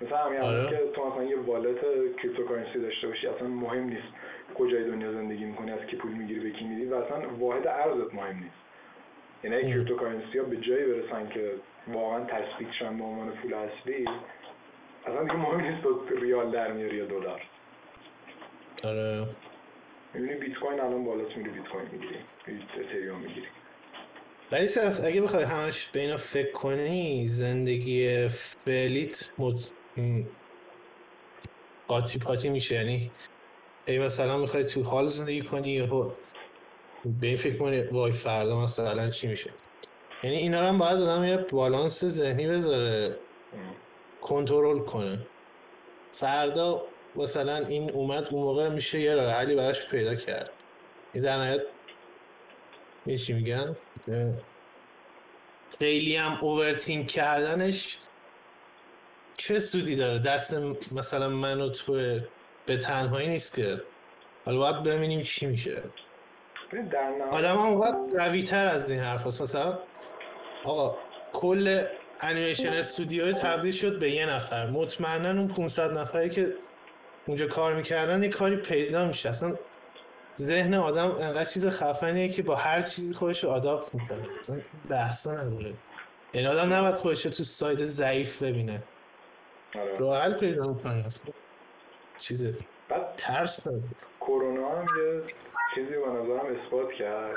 مثلا 0.00 0.18
همین 0.18 0.40
آره. 0.40 0.70
که 0.70 0.90
تو 0.94 1.10
مثلا 1.10 1.24
یه 1.24 1.36
wallet 1.36 1.80
cryptocurrency 2.16 2.80
داشته 2.80 3.08
باشی 3.08 3.26
اصلا 3.26 3.48
مهم 3.48 3.84
نیست 3.84 4.08
کجای 4.54 4.84
دنیا 4.84 5.12
زندگی 5.12 5.44
می‌کنی 5.44 5.70
از 5.70 5.80
کی 5.86 5.96
پول 5.96 6.12
می‌گیری 6.12 6.40
به 6.40 6.50
کی 6.50 6.64
میدی 6.64 6.84
و 6.84 6.94
اصلا 6.94 7.28
واحد 7.38 7.66
ارزت 7.66 8.14
مهم 8.14 8.36
نیست. 8.36 8.56
یعنی. 9.44 9.72
cryptocurrency 9.72 10.38
ها 10.38 10.44
به 10.44 10.56
جایی 10.56 10.84
برسن 10.84 11.28
که 11.28 11.52
واقعا 11.88 12.24
تثبیت 12.24 12.72
شن 12.72 12.98
به 12.98 13.04
عنوان 13.04 13.30
پول 13.30 13.54
اصلی 13.54 14.08
اصلا 15.06 15.22
دیگه 15.22 15.36
مهم 15.36 15.60
نیست 15.60 15.82
تو 15.82 16.16
ریال 16.20 16.50
در 16.50 16.72
میاری 16.72 16.96
یا 16.96 17.06
دلار. 17.06 17.42
آره. 18.84 19.26
می‌بینی 20.14 20.34
بیت 20.34 20.58
کوین 20.58 20.80
الان 20.80 21.04
بالاست 21.04 21.36
میری 21.36 21.50
بیت 21.50 21.68
کوین 21.68 21.88
می‌گیری 21.92 22.18
اتریوم 22.80 23.18
می‌گیری. 23.18 23.46
ولی 24.52 24.78
از 24.78 25.04
اگه 25.04 25.20
بخوای 25.20 25.44
همش 25.44 25.88
به 25.92 26.00
اینا 26.00 26.16
فکر 26.16 26.52
کنی 26.52 27.28
زندگی 27.28 28.28
فعلیت 28.28 29.28
مت... 29.38 29.70
قاطی 31.88 32.18
پاتی 32.18 32.48
میشه. 32.48 32.74
یعنی 32.74 33.10
ای 33.86 33.98
مثلا 33.98 34.38
می‌خوای 34.38 34.64
تو 34.64 34.82
حال 34.82 35.06
زندگی 35.06 35.42
کنی 35.42 35.70
یا 35.70 36.12
به 37.20 37.26
این 37.26 37.36
فکر 37.36 37.56
کنی 37.56 37.82
وای 37.82 38.12
فردا 38.12 38.60
مثلا 38.60 39.10
چی 39.10 39.26
میشه؟ 39.26 39.50
یعنی 40.22 40.36
اینا 40.36 40.60
رو 40.60 40.66
هم 40.66 40.78
باید 40.78 40.98
آدم 40.98 41.24
یه 41.24 41.36
بالانس 41.36 42.04
ذهنی 42.04 42.46
بذاره 42.46 43.16
کنترل 44.22 44.78
کنه. 44.78 45.18
فردا 46.12 46.82
مثلا 47.16 47.56
این 47.56 47.90
اومد 47.90 48.28
اون 48.30 48.42
موقع 48.42 48.68
میشه 48.68 49.00
یه 49.00 49.14
راه 49.14 49.32
حلی 49.32 49.54
براش 49.54 49.86
پیدا 49.88 50.14
کرد. 50.14 50.50
این 51.12 51.22
در 51.22 51.36
نهایت 51.36 51.62
چی 53.14 53.32
میگن 53.32 53.76
خیلی 55.78 56.16
هم 56.16 56.38
اوورتینک 56.40 57.06
کردنش 57.06 57.98
چه 59.36 59.58
سودی 59.58 59.96
داره؟ 59.96 60.18
دست 60.18 60.54
مثلا 60.92 61.28
من 61.28 61.60
و 61.60 61.68
تو 61.68 62.20
به 62.66 62.76
تنهایی 62.76 63.28
نیست 63.28 63.54
که. 63.54 63.82
حالا 64.44 64.58
باید 64.58 64.82
ببینیم 64.82 65.20
چی 65.20 65.46
میشه. 65.46 65.82
آدم 67.30 67.56
هم 67.56 67.78
باید 67.78 67.94
قوی 68.16 68.42
تر 68.42 68.66
از 68.66 68.90
این 68.90 69.00
حرف 69.00 69.26
هست. 69.26 69.42
مثلا 69.42 69.78
آقا 70.64 70.98
کل 71.32 71.84
انیمیشن 72.20 72.68
استودیو 72.68 73.32
تبدیل 73.32 73.72
شد 73.72 73.98
به 73.98 74.10
یه 74.10 74.26
نفر. 74.26 74.66
مطمئنا 74.70 75.28
اون 75.28 75.48
500 75.48 75.98
نفری 75.98 76.30
که 76.30 76.52
اونجا 77.26 77.46
کار 77.46 77.74
می‌کردن 77.74 78.22
یه 78.22 78.28
کاری 78.28 78.56
پیدا 78.56 79.04
میشه. 79.04 79.28
اصلا 79.28 79.54
ذهن 80.36 80.74
آدم 80.74 81.10
انقدر 81.10 81.44
چیز 81.44 81.68
خفنیه 81.68 82.28
که 82.28 82.42
با 82.42 82.56
هر 82.56 82.82
چیزی 82.82 83.12
خودش 83.12 83.44
رو 83.44 83.50
آداپت 83.50 83.94
می‌کنه. 83.94 84.28
بحثا 84.88 85.32
نداره. 85.32 85.74
یعنی 86.34 86.46
آدم 86.46 86.72
نباید 86.72 86.94
خودش 86.94 87.22
تو 87.22 87.44
سایت 87.44 87.84
ضعیف 87.84 88.42
ببینه. 88.42 88.82
آره. 89.74 89.96
رو 89.98 90.14
حل 90.14 90.34
پیدا 90.34 90.66
می‌کنه. 90.66 91.06
اصلا 91.06 91.34
چیزه 92.18 92.54
بعد 92.88 93.16
ترس 93.16 93.66
نداره. 93.66 93.82
کرونا 94.20 94.68
هم 94.68 94.84
یه 94.84 95.22
چیزی 95.74 95.90
به 95.90 96.10
نظرم 96.10 96.46
اثبات 96.56 96.92
کرد 96.92 97.36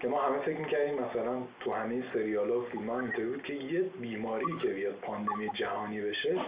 که 0.00 0.08
ما 0.08 0.22
همه 0.22 0.38
فکر 0.38 0.58
می‌کردیم 0.58 0.94
مثلا 0.94 1.42
تو 1.60 1.72
همه 1.72 2.04
سریال 2.12 2.50
ها 2.50 2.60
و 2.60 2.64
فیلم 2.64 2.90
ها 2.90 3.00
اینطوری 3.00 3.26
بود 3.26 3.42
که 3.42 3.52
یه 3.52 3.80
بیماری 3.80 4.58
که 4.62 4.68
بیاد 4.68 4.94
پاندمی 4.94 5.50
جهانی 5.54 6.00
بشه 6.00 6.40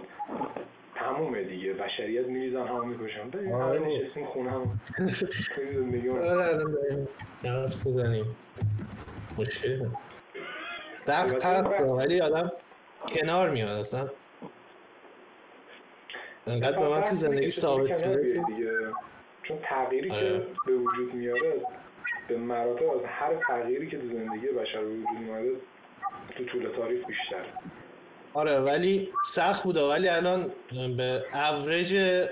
تمومه 0.95 1.43
دیگه. 1.43 1.73
بشریت 1.73 2.25
میریزن 2.27 2.67
همه 2.67 2.85
می‌کشن. 2.85 3.29
بریم 3.29 3.51
آره. 3.51 3.79
همه 3.79 3.87
نشستیم 3.97 4.25
خونه 4.25 4.51
هم. 4.51 4.79
زندگی 5.73 6.07
رو- 6.07 6.25
آره 6.25 6.57
نرفت 7.43 7.87
بزنیم. 7.87 8.35
مشکل 9.37 9.85
هست 11.07 11.81
ولی 11.97 12.21
آدم 12.21 12.51
کنار 13.07 13.49
میاد 13.49 13.69
اصلا. 13.79 14.07
انقدر 16.47 16.79
به 16.79 16.89
من 16.89 17.01
تو 17.01 17.15
زندگی 17.15 17.49
ثابت 17.49 17.87
شده 17.99 18.21
دیگه. 18.47 18.71
چون 19.43 19.57
تغییری 19.63 20.11
آره. 20.11 20.39
که 20.39 20.45
به 20.65 20.73
وجود 20.77 21.13
میاره 21.13 21.61
به 22.27 22.37
مراتب 22.37 22.89
از 22.89 23.01
هر 23.05 23.35
تغییری 23.35 23.87
که 23.89 23.97
تو 23.97 24.07
زندگی 24.07 24.47
بشر 24.47 24.79
به 24.81 24.87
وجود 24.87 25.19
میاره 25.19 25.49
تو 26.37 26.45
طول 26.45 26.69
تاریخ 26.75 27.05
بیشتر 27.07 27.45
آره 28.33 28.59
ولی 28.59 29.09
سخت 29.25 29.63
بوده 29.63 29.81
ولی 29.81 30.09
الان 30.09 30.51
به 30.97 31.23
اوریج 31.33 32.25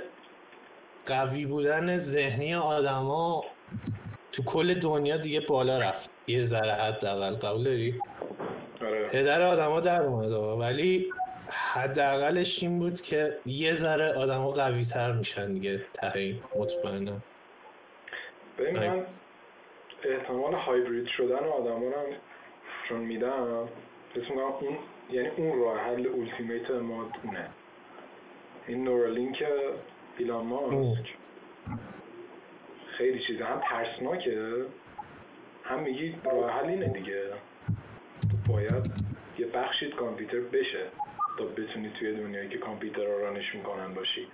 قوی 1.05 1.45
بودن 1.45 1.97
ذهنی 1.97 2.55
آدما 2.55 3.43
تو 4.31 4.43
کل 4.43 4.73
دنیا 4.73 5.17
دیگه 5.17 5.39
بالا 5.39 5.79
رفت 5.79 6.09
یه 6.27 6.43
ذره 6.45 6.73
حداقل 6.73 7.35
قبول 7.35 7.63
داری 7.63 7.99
آره 8.81 9.07
پدر 9.07 9.41
آدما 9.41 9.79
در 9.79 10.01
اومد. 10.01 10.31
ولی 10.61 11.11
حداقلش 11.49 12.63
این 12.63 12.79
بود 12.79 13.01
که 13.01 13.37
یه 13.45 13.73
ذره 13.73 14.13
آدما 14.13 14.49
قوی 14.49 14.85
تر 14.85 15.11
میشن 15.11 15.53
دیگه 15.53 15.85
ته 15.93 16.11
این 16.15 16.43
مطمئنم 16.55 17.21
ببین. 18.57 18.77
من 18.77 19.05
احتمال 20.03 20.53
هایبرید 20.53 21.07
شدن 21.17 21.35
آدما 21.35 21.77
رو 21.77 21.93
هم 21.99 22.05
چون 22.89 22.99
میدم 22.99 23.67
می‌کنم 24.15 24.39
اون 24.39 24.77
یعنی 25.11 25.27
اون 25.27 25.59
راه 25.59 25.77
حل 25.77 26.07
اولتیمیت 26.07 26.71
ما 26.71 27.11
اونه 27.23 27.49
این 28.67 28.83
نورالینک 28.83 29.43
ایلان 30.17 30.45
ماسک 30.45 31.05
خیلی 32.97 33.23
چیزه 33.27 33.43
هم 33.43 33.61
ترسناکه. 33.69 34.65
هم 35.63 35.79
میگی 35.79 36.15
راه 36.25 36.51
حل 36.51 36.69
اینه 36.69 36.87
دیگه. 36.87 37.23
باید 38.49 38.91
یه 39.39 39.45
بخشید 39.45 39.95
کامپیوتر 39.95 40.39
بشه 40.39 40.85
تا 41.37 41.45
بتونی 41.45 41.91
توی 41.99 42.15
دنیایی 42.15 42.49
که 42.49 42.57
کامپیوتر 42.57 43.05
رو 43.05 43.19
رانش 43.19 43.55
می‌کنن 43.55 43.93
باشی. 43.93 44.27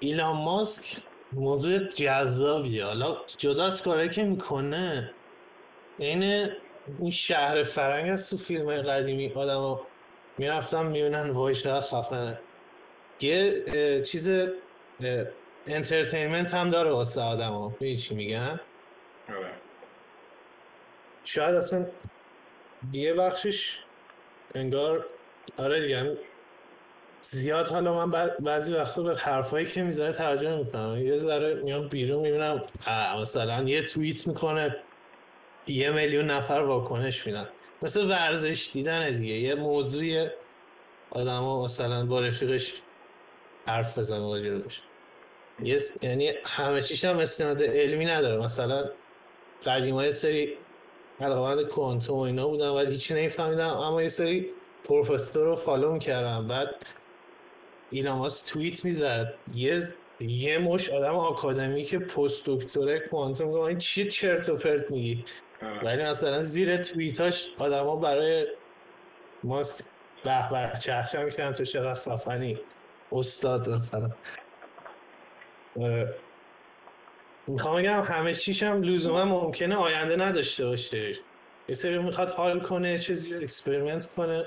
ایلان 0.00 0.36
ماسک 0.36 0.96
موضوع 1.32 1.78
جذابیه. 1.78 2.84
حالا 2.84 3.16
جدا 3.38 3.66
از 3.66 3.82
کارهایی 3.82 4.08
که 4.08 4.24
می‌کنه. 4.24 5.10
این 5.98 6.48
این 6.98 7.10
شهر 7.10 7.62
فرنگ 7.62 8.12
از 8.12 8.30
تو 8.30 8.36
فیلم 8.36 8.64
های 8.64 8.82
قدیمی. 8.82 9.32
آدم 9.32 9.56
ها 9.56 9.86
می‌رفتن 10.38 10.86
میونن 10.86 11.30
وای 11.30 11.54
چقدر 11.54 11.80
خفنه. 11.80 12.38
یه 13.20 14.00
چیز 14.00 14.30
entertainment 15.66 16.54
هم 16.54 16.70
داره 16.70 16.90
واسه 16.90 17.20
آدم 17.20 17.52
ها. 17.52 17.72
چی 17.80 18.14
میگن 18.14 18.60
آره. 19.28 19.50
شاید 21.24 21.54
اصلا 21.54 21.86
یه 22.92 23.14
بخشش 23.14 23.78
انگار 24.54 25.06
آره 25.58 25.80
دیگه 25.80 26.16
زیاد 27.22 27.68
حالا 27.68 28.06
من 28.06 28.30
بعضی 28.40 28.74
وقتا 28.74 29.02
به 29.02 29.16
حرفایی 29.16 29.66
که 29.66 29.82
می‌ذاره 29.82 30.12
ترجمه 30.12 30.56
می‌کنم. 30.56 31.06
یه 31.06 31.18
ذره 31.18 31.54
میام 31.54 31.88
بیرون 31.88 32.20
می‌بینم 32.20 32.64
مثلا 33.20 33.62
یه 33.62 33.82
توییت 33.82 34.26
می‌کنه. 34.26 34.76
یه 35.66 35.90
میلیون 35.90 36.30
نفر 36.30 36.60
واکنش 36.60 37.26
میدن. 37.26 37.48
مثل 37.82 38.08
ورزش 38.10 38.70
دیدن 38.72 39.18
دیگه. 39.18 39.34
یه 39.34 39.54
موضوعی 39.54 40.26
آدم 41.10 41.44
مثلا 41.44 42.06
با 42.06 42.20
رفیقش 42.20 42.74
حرف 43.66 43.98
بزنه 43.98 44.18
راجبش 44.20 44.82
س- 45.78 45.92
یعنی 46.02 46.32
همه 46.44 46.82
چیش 46.82 47.04
هم 47.04 47.18
استناد 47.18 47.62
علمی 47.62 48.04
نداره. 48.06 48.42
مثلا 48.42 48.90
قدیم 49.66 49.94
های 49.94 50.12
سری 50.12 50.56
علاقمند 51.20 51.66
کوانتوم 51.66 52.18
و 52.18 52.20
اینا 52.20 52.48
بودن 52.48 52.68
ولی 52.68 52.92
هیچی 52.92 53.14
نمیفهمیدم 53.14 53.68
اما 53.68 54.02
یه 54.02 54.08
سری 54.08 54.50
پروفسور 54.84 55.44
رو 55.44 55.56
فالو 55.56 55.92
می‌کردم 55.92 56.48
بعد 56.48 56.86
ایلان 57.90 58.18
ماسک 58.18 58.46
توییت 58.52 58.84
می‌زد. 58.84 59.34
یه 59.54 59.82
یه 60.20 60.58
مشت 60.58 60.90
آدم 60.90 61.14
آکادمیک 61.14 61.98
پست 61.98 62.42
دکترای 62.46 62.98
کوانتوم 63.00 63.50
گفت 63.50 63.78
چیه 63.78 64.08
چرت 64.08 64.48
و 64.48 64.56
پرت 64.56 64.90
میگی. 64.90 65.24
ولی 65.82 66.04
مثلا 66.04 66.42
زیر 66.42 66.76
توییتاش 66.76 67.48
آدما 67.58 67.96
برای 67.96 68.46
ماسک 69.44 69.84
به 70.24 70.50
به 70.50 70.78
چهچه 70.80 71.24
می‌کنن 71.24 71.52
تو 71.52 71.64
چقدر 71.64 71.94
خفنی 71.94 72.58
استاد 73.12 73.70
مثلا. 73.70 74.10
می‌خوام 77.46 77.76
بگم 77.76 78.02
همه 78.02 78.34
چیش 78.34 78.62
هم 78.62 78.82
لزوما 78.82 79.24
ممکنه 79.24 79.76
آینده 79.76 80.16
نداشته 80.16 80.66
باشه. 80.66 81.12
یه 81.68 81.74
سری 81.74 81.98
می‌خواد 81.98 82.30
حال 82.30 82.60
کنه 82.60 82.98
چیزی 82.98 83.34
رو 83.34 83.42
experiment 83.42 84.06
کنه. 84.14 84.44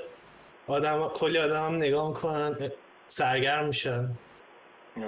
آدم 0.67 1.07
کلی 1.07 1.37
آدم 1.37 1.65
هم 1.65 1.75
نگاه 1.75 2.07
می‌کنن 2.07 2.71
سرگرم 3.07 3.65
میشن. 3.65 4.09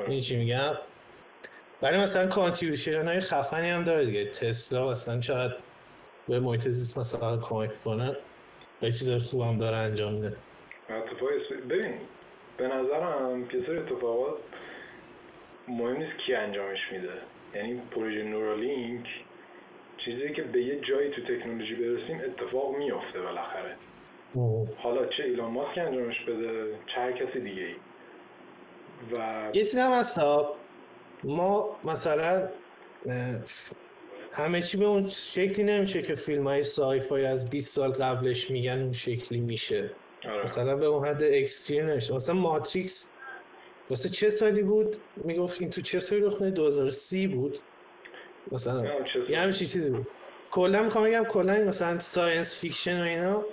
این 0.08 0.22
چی 0.22 0.36
میگم؟ 0.36 0.78
ولی 1.82 1.98
مثلا 1.98 2.28
کانتریبیوشن 2.28 3.08
های 3.08 3.20
خفنی 3.20 3.70
هم 3.70 3.84
داره 3.84 4.06
دیگه. 4.06 4.26
تسلا 4.26 4.92
مثلا 4.92 5.22
شاید 5.22 5.52
به 6.28 6.40
محیط 6.40 6.68
زیست 6.68 6.98
مثلا 6.98 7.38
کمک 7.38 7.84
کنه 7.84 8.18
به 8.82 8.92
چیز 8.92 9.30
خوب 9.30 9.42
هم 9.42 9.58
داره 9.58 9.78
انجام 9.78 10.14
میده. 10.14 10.36
ببین 11.70 11.94
به 12.58 12.68
نظرم 12.68 13.42
یه 13.42 13.66
سری 13.66 13.78
اتفاقات 13.78 14.38
مهم 15.68 15.98
نیست 15.98 16.18
کی 16.26 16.34
انجامش 16.34 16.80
میده. 16.92 17.14
یعنی 17.56 17.82
پروژه 17.92 18.24
نورالینک 18.24 19.06
چیزی 20.06 20.34
که 20.34 20.42
به 20.42 20.62
یه 20.62 20.80
جایی 20.80 21.12
تو 21.12 21.22
تکنولوژی 21.22 21.76
برسیم 21.76 22.22
اتفاق 22.26 22.78
میافته 22.78 23.22
بالاخره. 23.22 23.76
حالا 24.78 25.06
چه 25.06 25.24
ایلان 25.24 25.52
ماسک 25.52 25.78
انجامش 25.78 26.22
بده 26.22 26.76
چه 26.96 27.02
هر 27.02 27.12
کسی 27.12 27.40
دیگه 27.40 27.62
ای 27.62 27.76
و 29.12 29.46
یه 29.54 29.64
چیز 29.64 29.78
هم 29.78 29.92
هست. 29.92 30.20
ما 31.24 31.76
مثلا 31.84 32.48
همه 34.38 34.62
چی 34.62 34.78
به 34.78 34.86
اون 34.86 35.10
شکلی 35.10 35.64
نمیشه 35.64 36.02
که 36.02 36.16
فیلم 36.16 36.48
های 36.48 36.64
سایفای 36.64 37.26
از 37.26 37.50
20 37.50 37.76
سال 37.76 37.92
قبلش 37.92 38.52
میگن 38.52 38.82
اون 38.82 38.94
شکلی 38.94 39.40
میشه. 39.40 39.92
آره. 40.26 40.44
مثلا 40.44 40.76
به 40.76 40.86
اون 40.86 41.08
حد 41.08 41.24
اکستریم 41.24 41.86
مثلا 41.86 42.36
ماتریکس 42.36 43.08
واسه 43.90 44.10
چه 44.10 44.30
سالی 44.30 44.64
بود؟ 44.64 44.98
می‌گفت 45.16 45.62
این 45.62 45.70
تو 45.70 45.82
چه 45.82 46.00
سالی 46.00 46.22
رخ 46.22 46.42
2030 46.42 47.28
بود. 47.28 47.58
مثلا 48.52 48.86
یه 49.30 49.40
همچین 49.40 49.68
چیزی 49.68 49.90
بود. 49.90 50.08
کلا 50.52 50.84
می‌خوام 50.84 51.06
بگم 51.06 51.24
کلا 51.24 51.54
مثلا 51.54 52.00
science 52.00 52.60
fiction 52.60 53.02
و 53.02 53.04
اینا 53.04 53.46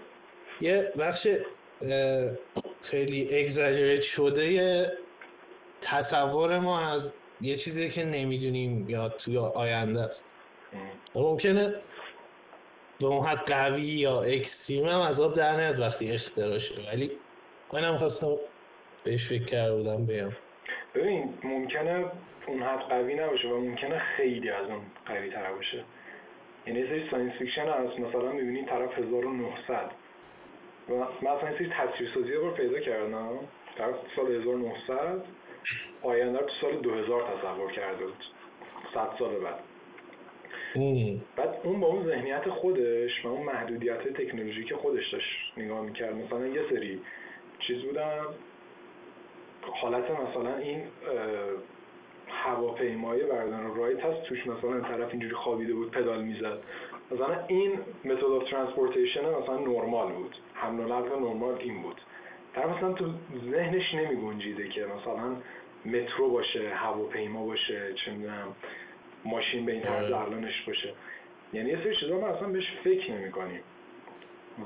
یه 0.60 0.92
بخش 0.98 1.28
خیلی 2.82 3.38
exaggerate 3.40 4.02
شده 4.02 4.52
یه 4.52 4.92
تصور 5.80 6.58
ما 6.58 6.80
از 6.80 7.12
یه 7.40 7.56
چیزی 7.56 7.88
که 7.88 8.04
نمی‌دونیم 8.04 8.90
یا 8.90 9.08
توی 9.08 9.38
آینده 9.38 10.00
است. 10.00 10.24
ممکنه 11.14 11.74
به 13.00 13.06
اون 13.06 13.26
حد 13.26 13.38
قوی 13.38 13.82
یا 13.82 14.22
extreme 14.22 14.86
هم 14.86 15.00
از 15.00 15.20
آب 15.20 15.34
در 15.34 15.56
نیاد 15.56 15.80
وقتی 15.80 16.12
اختراع 16.12 16.58
شه 16.58 16.74
ولی 16.92 17.10
منم 17.72 17.96
خواستم 17.96 18.36
بهش 19.04 19.28
فکر 19.28 19.44
کرده 19.44 19.76
بودم 19.76 20.06
بیام. 20.06 20.32
ببین 20.94 21.34
ممکنه 21.44 22.04
اون 22.46 22.62
حد 22.62 22.80
قوی 22.80 23.14
نباشه 23.14 23.48
و 23.48 23.60
ممکنه 23.60 23.98
خیلی 23.98 24.50
از 24.50 24.66
اون 24.66 24.80
قوی 25.06 25.30
تر 25.30 25.52
باشه. 25.52 25.84
یعنی 26.66 26.86
سری 26.86 27.10
science 27.10 27.32
fiction 27.32 27.68
هست. 27.68 28.00
مثلا 28.00 28.32
می‌بینی 28.32 28.64
طرف 28.64 28.98
1900 28.98 29.90
و 30.88 30.92
یه 30.92 31.58
سری 31.58 31.72
تصویرسازی 31.78 32.32
رو 32.32 32.50
پیدا 32.50 32.80
کردم. 32.80 33.38
طرف 33.78 33.94
سال 34.16 34.32
1900 34.32 35.24
آینده 36.02 36.38
تو 36.38 36.50
سال 36.60 36.76
2000 36.76 37.22
تصور 37.22 37.72
کرده 37.72 38.04
بود. 38.04 38.24
100 38.94 39.08
سال 39.18 39.34
بعد. 39.34 39.73
بعد 41.36 41.60
اون 41.62 41.80
با 41.80 41.86
اون 41.86 42.06
ذهنیت 42.06 42.48
خودش 42.48 43.24
و 43.24 43.28
اون 43.28 43.42
محدودیت 43.42 44.08
تکنولوژیک 44.08 44.74
خودش 44.74 45.12
داشت 45.12 45.52
نگاه 45.56 45.80
می‌کرد 45.80 46.14
مثلا 46.14 46.46
یه 46.46 46.62
سری 46.70 47.00
چیز 47.58 47.82
بودن. 47.82 48.20
حالت 49.62 50.10
مثلا 50.10 50.56
این 50.56 50.82
هواپیمای 52.28 53.22
برادران 53.22 53.74
رایت 53.76 54.04
هست 54.04 54.22
توش 54.22 54.46
مثلا 54.46 54.80
طرف 54.80 55.10
اینجوری 55.10 55.34
خوابیده 55.34 55.74
بود 55.74 55.90
پدال 55.90 56.22
می‌زد. 56.22 56.58
مثلا 57.10 57.44
این 57.46 57.72
method 58.04 58.24
of 58.24 58.50
transportation 58.50 59.20
مثلا 59.20 59.58
نرمال 59.58 60.12
بود. 60.12 60.36
حمل 60.54 60.80
و 60.80 60.88
نقل 60.88 61.18
نرمال 61.18 61.54
این 61.58 61.82
بود. 61.82 62.00
در 62.54 62.66
مثلا 62.66 62.92
تو 62.92 63.04
ذهنش 63.50 63.94
نمی 63.94 64.16
گنجیده 64.16 64.68
که 64.68 64.86
مثلا 64.86 65.36
مترو 65.84 66.30
باشه 66.30 66.68
هواپیما 66.74 67.46
باشه 67.46 67.94
چه 68.04 68.10
می‌دونم. 68.10 68.54
ماشین 69.24 69.66
به 69.66 69.72
این 69.72 69.82
طرز 69.82 70.12
آره. 70.12 70.20
الانش 70.20 70.62
باشه. 70.66 70.92
یعنی 71.52 71.70
یه 71.70 71.78
سری 71.84 71.96
چیزا 71.96 72.18
ما 72.18 72.26
اصلا 72.28 72.48
بهش 72.48 72.64
فکر 72.84 73.12
نمی 73.12 73.30
کنیم 73.30 73.60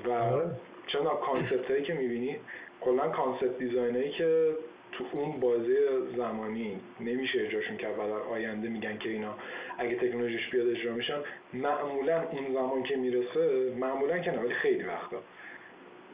و 0.05 0.11
آره. 0.11 0.51
چون 0.87 1.05
concept 1.05 1.71
هایی 1.71 1.83
که 1.83 1.95
می‌بینی؟ 1.95 2.37
کلا 2.81 3.09
concept 3.09 3.59
design 3.59 3.97
هایی 3.97 4.11
که 4.11 4.55
تو 4.93 5.05
اون 5.13 5.41
بازه 5.41 5.77
زمانی 6.17 6.81
نمیشه 7.01 7.41
اجراشون 7.41 7.77
کرد 7.77 7.99
و 7.99 8.03
در 8.03 8.13
آینده 8.13 8.69
میگن 8.69 8.99
که 8.99 9.09
اینا 9.09 9.35
اگه 9.79 9.97
تکنولوژیش 9.97 10.49
بیاد 10.49 10.69
اجرا 10.69 10.93
میشن 10.93 11.21
معمولا 11.53 12.23
اون 12.23 12.53
زمان 12.55 12.83
که 12.83 12.97
می‌رسه 12.97 13.73
معمولا 13.79 14.19
که 14.19 14.31
نه 14.31 14.39
ولی 14.39 14.55
خیلی 14.55 14.83
وقتا. 14.85 15.23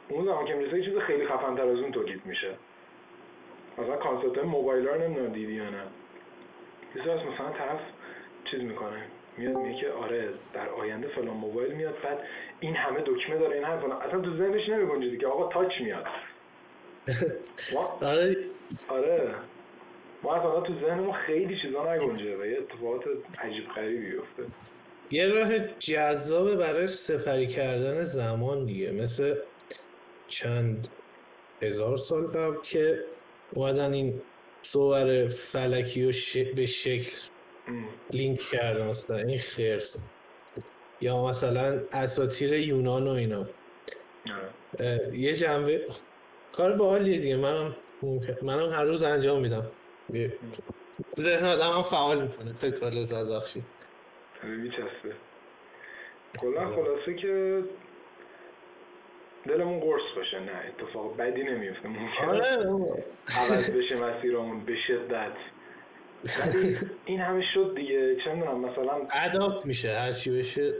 اون 0.09 0.25
زمان 0.25 0.45
که 0.45 0.53
می‌رسه 0.53 0.77
یه 0.77 0.85
چیز 0.85 0.97
خیلی 0.97 1.25
خفن 1.25 1.55
تر 1.55 1.67
از 1.67 1.79
اون 1.79 1.91
تولید 1.91 2.25
میشه. 2.25 2.51
مثلا 3.77 3.95
concept 3.95 4.43
موبایل 4.43 4.87
ها 4.87 4.95
نمی‌دونم 4.95 5.33
دیدی 5.33 5.53
یا 5.53 5.69
نه. 5.69 5.83
مثلا 6.95 7.49
طرف 7.51 7.79
چیز 8.51 8.61
می‌کنه. 8.61 9.03
میاد 9.37 9.55
میگه 9.55 9.81
که 9.81 9.89
آره 9.89 10.29
در 10.53 10.69
آینده 10.69 11.07
فلان 11.07 11.37
موبایل 11.37 11.71
میاد 11.71 11.95
بعد 12.03 12.19
این 12.59 12.75
همه 12.75 13.01
دکمه 13.05 13.37
داره 13.37 13.55
این 13.55 13.63
هم 13.63 13.91
اصلا 13.91 14.21
تو 14.21 14.37
ذهنش 14.37 14.69
نمیگنجه 14.69 15.17
که 15.17 15.27
آقا 15.27 15.53
تاچ 15.53 15.71
میاد. 15.81 16.05
آره. 18.01 18.37
آره. 18.87 19.35
ما 20.23 20.35
اصلا 20.35 20.61
تو 20.61 20.73
ذهنمون 20.85 21.13
خیلی 21.13 21.59
چیزا 21.61 21.93
نگنجه 21.93 22.37
و 22.37 22.45
یه 22.45 22.57
اتفاقات 22.57 23.03
عجیب 23.39 23.67
غریبی 23.75 24.11
بیفته 24.11 24.43
یه 25.11 25.27
راه 25.27 25.59
جذابه 25.79 26.55
برای 26.55 26.87
سفری 26.87 27.47
کردن 27.47 28.03
زمان 28.03 28.65
دیگه. 28.65 28.91
مثل 28.91 29.35
چند 30.27 30.87
هزار 31.61 31.97
سال 31.97 32.27
قبل 32.27 32.61
که 32.63 33.03
اومدن 33.53 33.93
این 33.93 34.21
صور 34.61 35.27
فلکی 35.27 36.03
رو 36.03 36.11
به 36.55 36.65
شکل 36.65 37.17
لینک 38.11 38.39
کرده 38.39 38.83
مثلا. 38.83 39.17
این 39.17 39.39
خرس 39.39 39.97
یا 41.01 41.25
مثلا 41.25 41.81
اساتیر 41.91 42.53
یونان 42.53 43.07
و 43.07 43.11
اینا. 43.11 43.45
آره. 44.79 45.17
یه 45.17 45.33
جنبه. 45.33 45.85
کار 46.53 46.73
باحالیه 46.73 47.19
دیگه. 47.19 47.35
منم 47.35 47.75
منم 48.41 48.69
هر 48.69 48.83
روز 48.83 49.03
انجام 49.03 49.41
میدم. 49.41 49.71
ذهن 51.19 51.45
آدم 51.45 51.71
هم 51.71 51.81
فعال 51.81 52.21
می‌کنه. 52.21 52.53
فکر 52.53 52.79
کنه 52.79 52.89
لذت 52.89 53.25
بخشی. 53.25 53.63
میچسته 54.43 55.15
کلا 56.41 56.75
خلاصه 56.75 57.13
که 57.13 57.63
دلمون 59.47 59.79
قرص 59.79 60.01
باشه. 60.15 60.39
نه 60.39 60.51
اتفاق 60.67 61.17
بدی 61.17 61.43
نمیفته 61.43 61.87
ممکنه 61.87 62.27
آره. 62.27 63.05
عوض 63.27 63.69
بشه 63.71 63.95
مسیرمون 63.95 64.65
به 64.65 64.75
شدت. 64.87 65.35
این 67.05 67.19
همه 67.19 67.43
شد 67.53 67.73
دیگه. 67.75 68.15
چه 68.15 68.33
می‌دونم 68.33 68.59
مثلا 68.59 69.07
اداپت 69.13 69.65
میشه 69.65 69.99
هر 69.99 70.11
چی 70.11 70.31
بشه. 70.31 70.73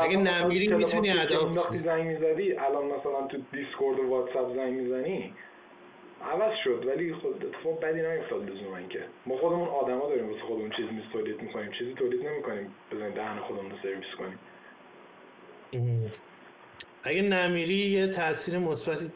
اگه 0.00 0.16
نمیری 0.16 0.68
می‌تونی 0.68 1.10
اداپت 1.10 1.84
زنگ 1.84 2.06
می‌زدی 2.06 2.52
الان 2.52 2.84
مثلا 2.84 3.26
تو 3.26 3.38
دیسکورد 3.52 3.98
و 3.98 4.08
واتساپ 4.08 4.56
زنگ 4.56 4.72
می‌زنی 4.72 5.34
عوض 6.32 6.52
شد. 6.64 6.84
ولی 6.86 7.14
خود 7.14 7.46
اتفاق 7.46 7.80
بدی 7.80 8.02
نیفتاد 8.02 8.50
لزوما 8.50 8.82
که 8.82 9.04
ما 9.26 9.36
خودمون 9.36 9.68
آدما 9.68 10.08
داریم 10.08 10.30
واسه 10.30 10.42
خودمون 10.42 10.70
چیز 10.70 10.86
تولید 11.12 11.42
می‌کنیم. 11.42 11.72
چیزی 11.78 11.94
تولید 11.94 12.26
نمی‌کنیم. 12.26 12.74
بزنیم 12.92 13.10
دهن 13.10 13.38
خودمون 13.38 13.70
رو 13.70 13.76
سرویس 13.82 14.14
کنیم. 14.18 14.38
اگه 17.02 17.22
نمیری 17.22 17.74
یه 17.74 18.06
تاثیر 18.06 18.58
مثبتی 18.58 19.12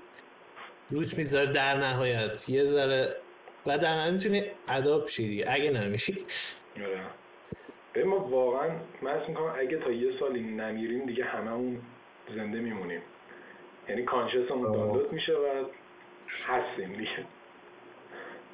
روت 0.91 1.19
می‌ذاره 1.19 1.53
در 1.53 1.77
نهایت. 1.77 2.49
یه 2.49 2.65
ذره 2.65 3.17
و 3.67 3.79
در 3.79 3.95
نهایت 3.95 4.13
می‌تونی 4.13 4.43
اداپ 4.69 5.09
شی 5.09 5.29
دیگه 5.29 5.45
اگه 5.49 5.71
نمیشی. 5.71 6.25
آره. 6.77 8.05
ما 8.05 8.19
واقعا 8.19 8.71
من 9.03 9.29
می‌کنم 9.29 9.55
اگه 9.59 9.79
تا 9.79 9.91
یه 9.91 10.19
سالی 10.21 10.41
نمیریم 10.41 11.07
دیگه 11.07 11.25
هممون 11.25 11.81
زنده 12.35 12.59
میمونیم. 12.59 13.03
یعنی 13.89 14.05
کانشسمون 14.05 14.73
دانلود 14.73 15.13
میشه 15.13 15.33
و 15.33 15.65
هستیم 16.47 16.97
دیگه. 16.97 17.25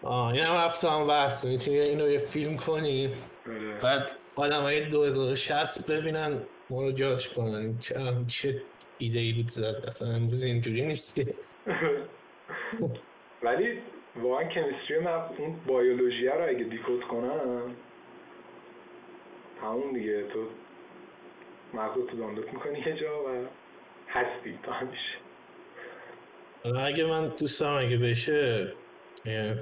آه 0.02 0.32
این 0.32 0.42
هم 0.42 0.64
هفته 0.64 0.90
هم 0.90 1.06
بحث 1.06 1.44
می‌تونی 1.44 1.80
اینو 1.80 2.10
یه 2.10 2.18
فیلم 2.18 2.56
کنی. 2.56 3.14
آره. 3.46 3.78
بعد 3.82 4.10
آدم 4.36 4.62
های 4.62 4.84
2060 4.84 5.90
ببینن 5.90 6.42
ما 6.70 6.82
رو 6.82 6.92
جاش 6.92 7.28
کنن. 7.28 7.78
چه, 7.78 7.94
چه 8.28 8.62
ایده 8.98 9.18
ای 9.18 9.32
بود 9.32 9.48
زد. 9.48 9.84
اصلا 9.86 10.08
امروز 10.08 10.42
اینجوری 10.42 10.86
نیست 10.86 11.14
که 11.14 11.34
ولی 13.42 13.78
واقعا 14.16 14.44
کمیستری 14.48 14.98
من 14.98 15.12
اون 15.38 15.60
بایولوژی 15.66 16.26
رو 16.26 16.48
اگه 16.48 16.64
دیکود 16.64 17.04
کنم 17.04 17.76
همون 19.62 19.92
دیگه. 19.92 20.22
تو 20.22 20.46
مغزو 21.74 22.06
تو 22.06 22.16
دانلود 22.16 22.52
می‌کنی 22.52 22.78
یه 22.78 22.92
جا 23.00 23.22
و 23.22 23.46
هستی 24.08 24.58
تا 24.62 24.72
همیشه. 24.72 25.18
اگه 26.86 27.04
من 27.04 27.28
دوستم 27.28 27.72
اگه 27.72 27.96
بشه 27.96 28.72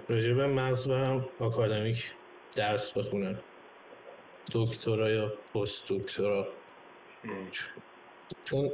راجع 0.08 0.32
به 0.32 0.46
مغز 0.46 0.88
برم 0.88 1.28
آکادمیک 1.40 2.12
درس 2.56 2.92
بخونم. 2.98 3.38
دکترا 4.52 5.10
یا 5.10 5.32
پست 5.54 5.92
دکترا 5.92 6.48
چون 8.44 8.70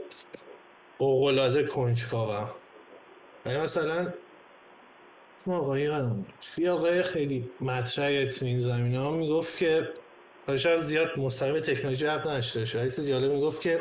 اوقلاده 0.99 1.67
کنجکاوم. 1.67 2.51
ولی 3.47 3.59
مثلا 3.59 4.13
آقایی 5.55 5.85
یادم 5.85 6.27
یه 6.59 6.71
آقای 6.71 7.03
خیلی 7.03 7.51
مطرح 7.61 8.25
تو 8.25 8.45
این 8.45 8.59
زمین 8.59 8.95
ها 8.95 9.11
می‌گفت 9.11 9.59
که 9.59 9.89
شاید 10.57 10.81
زیاد 10.81 11.19
مستقیم 11.19 11.61
تکنولوژی 11.61 12.07
حق 12.07 12.29
نشته 12.29 12.59
باشه 12.59 13.09
جالب 13.09 13.33
می‌گفت 13.33 13.61
که 13.61 13.81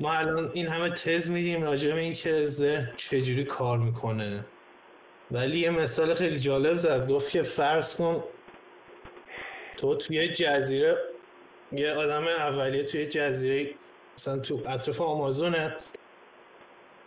ما 0.00 0.12
الان 0.12 0.50
این 0.54 0.66
همه 0.66 0.90
تز 0.90 1.30
میدیم 1.30 1.62
راجع 1.62 1.94
به 1.94 2.00
اینکه 2.00 2.44
ذهن 2.44 2.92
چجوری 2.96 3.44
کار 3.44 3.78
می‌کنه. 3.78 4.44
ولی 5.30 5.58
یه 5.58 5.70
مثال 5.70 6.14
خیلی 6.14 6.38
جالب 6.38 6.78
زد 6.78 7.10
گفت 7.10 7.30
که 7.30 7.42
فرض 7.42 7.96
کن 7.96 8.24
تو 9.76 9.94
توی 9.94 10.28
جزیره 10.28 10.98
یه 11.72 11.92
آدم 11.92 12.26
اولیه 12.26 12.82
توی 12.82 13.06
جزیره 13.06 13.70
مثلا 14.18 14.38
تو 14.38 14.62
اطراف 14.66 15.00
آمازونه 15.00 15.76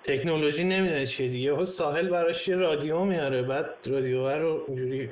تکنولوژی 0.04 0.64
نمی‌دونه 0.64 1.06
چیه 1.06 1.28
دیگه. 1.30 1.66
ساحل 1.66 2.08
براش 2.08 2.48
یه 2.48 2.56
رادیو 2.56 3.00
میاره 3.00 3.42
بعد 3.42 3.70
رادیو 3.86 4.28
رو 4.30 4.66
اینجوری 4.68 5.10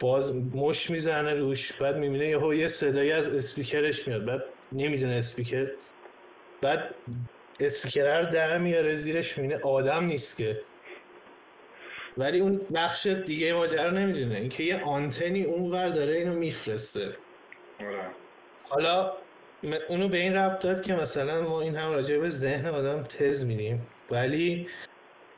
باز 0.00 0.34
مش 0.34 0.90
می‌زنه 0.90 1.34
روش 1.34 1.72
بعد 1.72 1.96
می‌بینه 1.96 2.28
یه 2.28 2.58
یه 2.58 2.68
صدایی 2.68 3.12
از 3.12 3.34
اسپیکرش 3.34 4.08
میاد 4.08 4.24
بعد 4.24 4.44
نمی‌دونه 4.72 5.14
اسپیکر. 5.14 5.66
بعد 6.60 6.94
اسپیکر 7.60 8.20
رو 8.20 8.30
در 8.30 8.58
میاره 8.58 8.94
زیرش 8.94 9.38
می‌بینه 9.38 9.60
آدم 9.62 10.04
نیست 10.04 10.36
که. 10.36 10.60
ولی 12.18 12.40
اون 12.40 12.60
بخش 12.74 13.06
دیگه 13.06 13.54
ماجرا 13.54 13.90
نمی‌دونه. 13.90 14.34
اینکه 14.34 14.62
یه 14.62 14.84
آنتنی 14.84 15.44
اونور 15.44 15.88
داره 15.88 16.16
اینو 16.16 16.34
میفرسته. 16.34 17.16
آره. 17.80 18.10
حالا 18.68 19.12
اونو 19.88 20.08
به 20.08 20.18
این 20.18 20.34
ربط 20.34 20.62
داد 20.62 20.82
که 20.82 20.94
مثلا 20.94 21.40
ما 21.48 21.60
این 21.60 21.76
هم 21.76 21.90
راجع 21.90 22.18
به 22.18 22.28
ذهن 22.28 22.66
آدم 22.66 23.02
تز 23.02 23.44
میدیم 23.44 23.86
ولی 24.10 24.66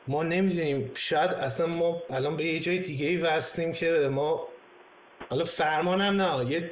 ما 0.07 0.23
نمی‌دونیم 0.23 0.91
شاید 0.95 1.31
اصلا 1.31 1.67
ما 1.67 2.03
الان 2.09 2.37
به 2.37 2.45
یه 2.45 2.59
جای 2.59 2.79
دیگه 2.79 3.05
ای 3.05 3.17
وصلیم 3.17 3.73
که 3.73 4.09
ما 4.11 4.47
حالا 5.29 5.43
فرمان 5.43 6.01
هم 6.01 6.21
نه 6.21 6.51
یه 6.51 6.71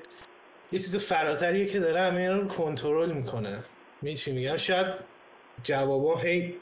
یه 0.72 0.80
چیز 0.80 0.96
فراتریه 0.96 1.66
که 1.66 1.80
داره 1.80 2.02
همه 2.02 2.30
رو 2.30 2.48
کنترل 2.48 3.12
می‌کنه. 3.12 3.64
میچی 4.02 4.32
میگم؟ 4.32 4.58
شاید 4.58 4.96
جوابا 5.64 6.18
هی 6.18 6.56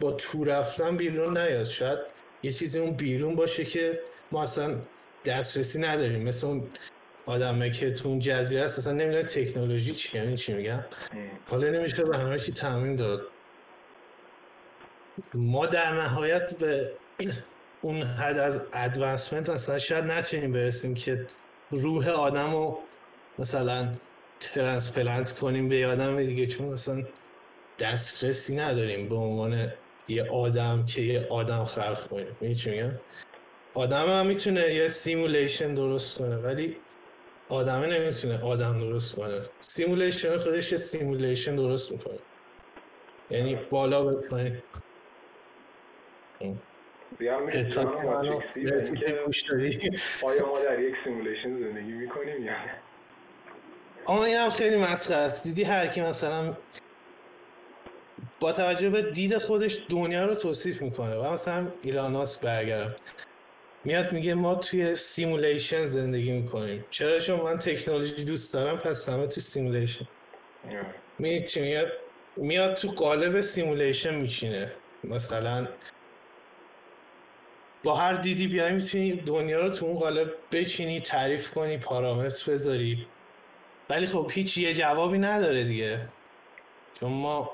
با 0.00 0.12
تو 0.12 0.44
رفتن 0.44 0.96
بیرون 0.96 1.38
نیاد. 1.38 1.64
شاید 1.64 1.98
یه 2.42 2.52
چیزی 2.52 2.78
اون 2.78 2.90
بیرون 2.90 3.36
باشه 3.36 3.64
که 3.64 4.00
ما 4.32 4.42
اصلا 4.42 4.76
دسترسی 5.24 5.80
نداریم. 5.80 6.22
مثل 6.22 6.46
اون 6.46 6.68
آدمه 7.26 7.70
که 7.70 7.90
تو 7.92 8.08
اون 8.08 8.18
جزیره 8.18 8.64
هست 8.64 8.78
اصلا 8.78 8.92
نمی‌دونه 8.92 9.22
تکنولوژی 9.22 9.92
چیه 9.94 10.22
یعنی 10.22 10.36
چی 10.36 10.52
میگم. 10.52 10.84
حالا 11.46 11.68
نمیشه 11.70 12.04
به 12.04 12.18
همه 12.18 12.38
چی 12.38 12.52
تعمین 12.52 12.96
داد. 12.96 13.22
ما 15.34 15.66
در 15.66 15.92
نهایت 15.92 16.54
به 16.58 16.92
اون 17.82 18.02
حد 18.02 18.38
از 18.38 18.62
ادوانسمنت 18.72 19.50
اصلا 19.50 19.78
شاید 19.78 20.04
نتونیم 20.04 20.52
برسیم 20.52 20.94
که 20.94 21.26
روح 21.70 22.08
آدم 22.08 22.52
رو 22.52 22.78
مثلا 23.38 23.92
transplant 24.40 25.32
کنیم 25.32 25.68
به 25.68 25.76
یه 25.76 25.86
آدم 25.86 26.24
دیگه 26.24 26.46
چون 26.46 26.68
مثلا 26.68 27.02
دسترسی 27.78 28.56
نداریم 28.56 29.08
به 29.08 29.14
عنوان 29.14 29.72
یه 30.08 30.30
آدم 30.30 30.86
که 30.86 31.02
یه 31.02 31.26
آدم 31.30 31.64
خلق 31.64 32.08
کنیم. 32.08 32.54
چی 32.54 32.70
میگم؟ 32.70 32.92
آدم 33.74 34.06
هم 34.06 34.26
می‌تونه 34.26 34.74
یه 34.74 34.88
simulation 34.88 35.74
درست 35.74 36.18
کنه 36.18 36.36
ولی 36.36 36.76
آدمه 37.52 37.86
نمی‌تونه 37.86 38.42
آدم 38.42 38.80
درست 38.80 39.16
کنه. 39.16 39.40
simulation 39.60 40.36
خودش 40.36 40.72
یه 40.72 40.78
simulation 40.78 41.56
درست 41.56 41.92
می‌کنه. 41.92 42.18
یعنی 43.30 43.54
بالا 43.70 44.04
به 44.04 44.28
دادی. 44.28 44.62
آیا 50.22 50.46
ما 50.46 50.60
در 50.60 50.80
یک 50.80 50.94
simulation 51.04 51.58
زندگی 51.58 51.92
می‌کنیم 51.92 52.44
یا 52.44 52.52
نه؟ 52.52 52.74
اما 54.08 54.24
این 54.24 54.36
هم 54.36 54.50
خیلی 54.50 54.76
مسخره 54.76 55.16
است. 55.16 55.44
دیدی 55.44 55.64
هر 55.64 55.86
کی 55.86 56.00
مثلا 56.00 56.56
با 58.40 58.52
توجه 58.52 58.90
به 58.90 59.02
دید 59.02 59.38
خودش 59.38 59.82
دنیا 59.88 60.26
رو 60.26 60.34
توصیف 60.34 60.82
می‌کنه 60.82 61.16
و 61.16 61.32
مثلا 61.32 61.66
ایلان 61.82 62.12
ماسک 62.12 62.40
برگردم. 62.40 62.94
میاد 63.84 64.12
میگه 64.12 64.34
ما 64.34 64.54
توی 64.54 64.94
simulation 64.94 65.86
زندگی 65.86 66.32
می‌کنیم. 66.32 66.84
چرا 66.90 67.18
چون 67.18 67.40
من 67.40 67.58
تکنولوژی 67.58 68.24
دوست 68.24 68.54
دارم 68.54 68.76
پس 68.76 69.08
همه 69.08 69.26
تو 69.26 69.40
simulation. 69.40 70.08
میاد 71.18 71.44
چی 71.44 71.60
میاد؟ 71.60 71.88
میاد 72.36 72.74
تو 72.74 72.88
قالب 72.88 73.40
simulation 73.40 74.14
میشینه 74.14 74.72
مثلا 75.04 75.68
با 77.84 77.94
هر 77.94 78.12
دیدی 78.12 78.46
بیای 78.46 78.72
می‌تونی 78.72 79.12
دنیا 79.12 79.60
رو 79.60 79.70
تو 79.70 79.86
اون 79.86 79.98
قالب 79.98 80.32
بچینی 80.52 81.00
تعریف 81.00 81.50
کنی 81.50 81.78
پارامتر 81.78 82.52
بذاری. 82.52 83.06
ولی 83.90 84.06
خب 84.06 84.30
هیچ 84.32 84.58
یه 84.58 84.74
جوابی 84.74 85.18
نداره 85.18 85.64
دیگه. 85.64 86.08
چون 87.00 87.12
ما 87.12 87.50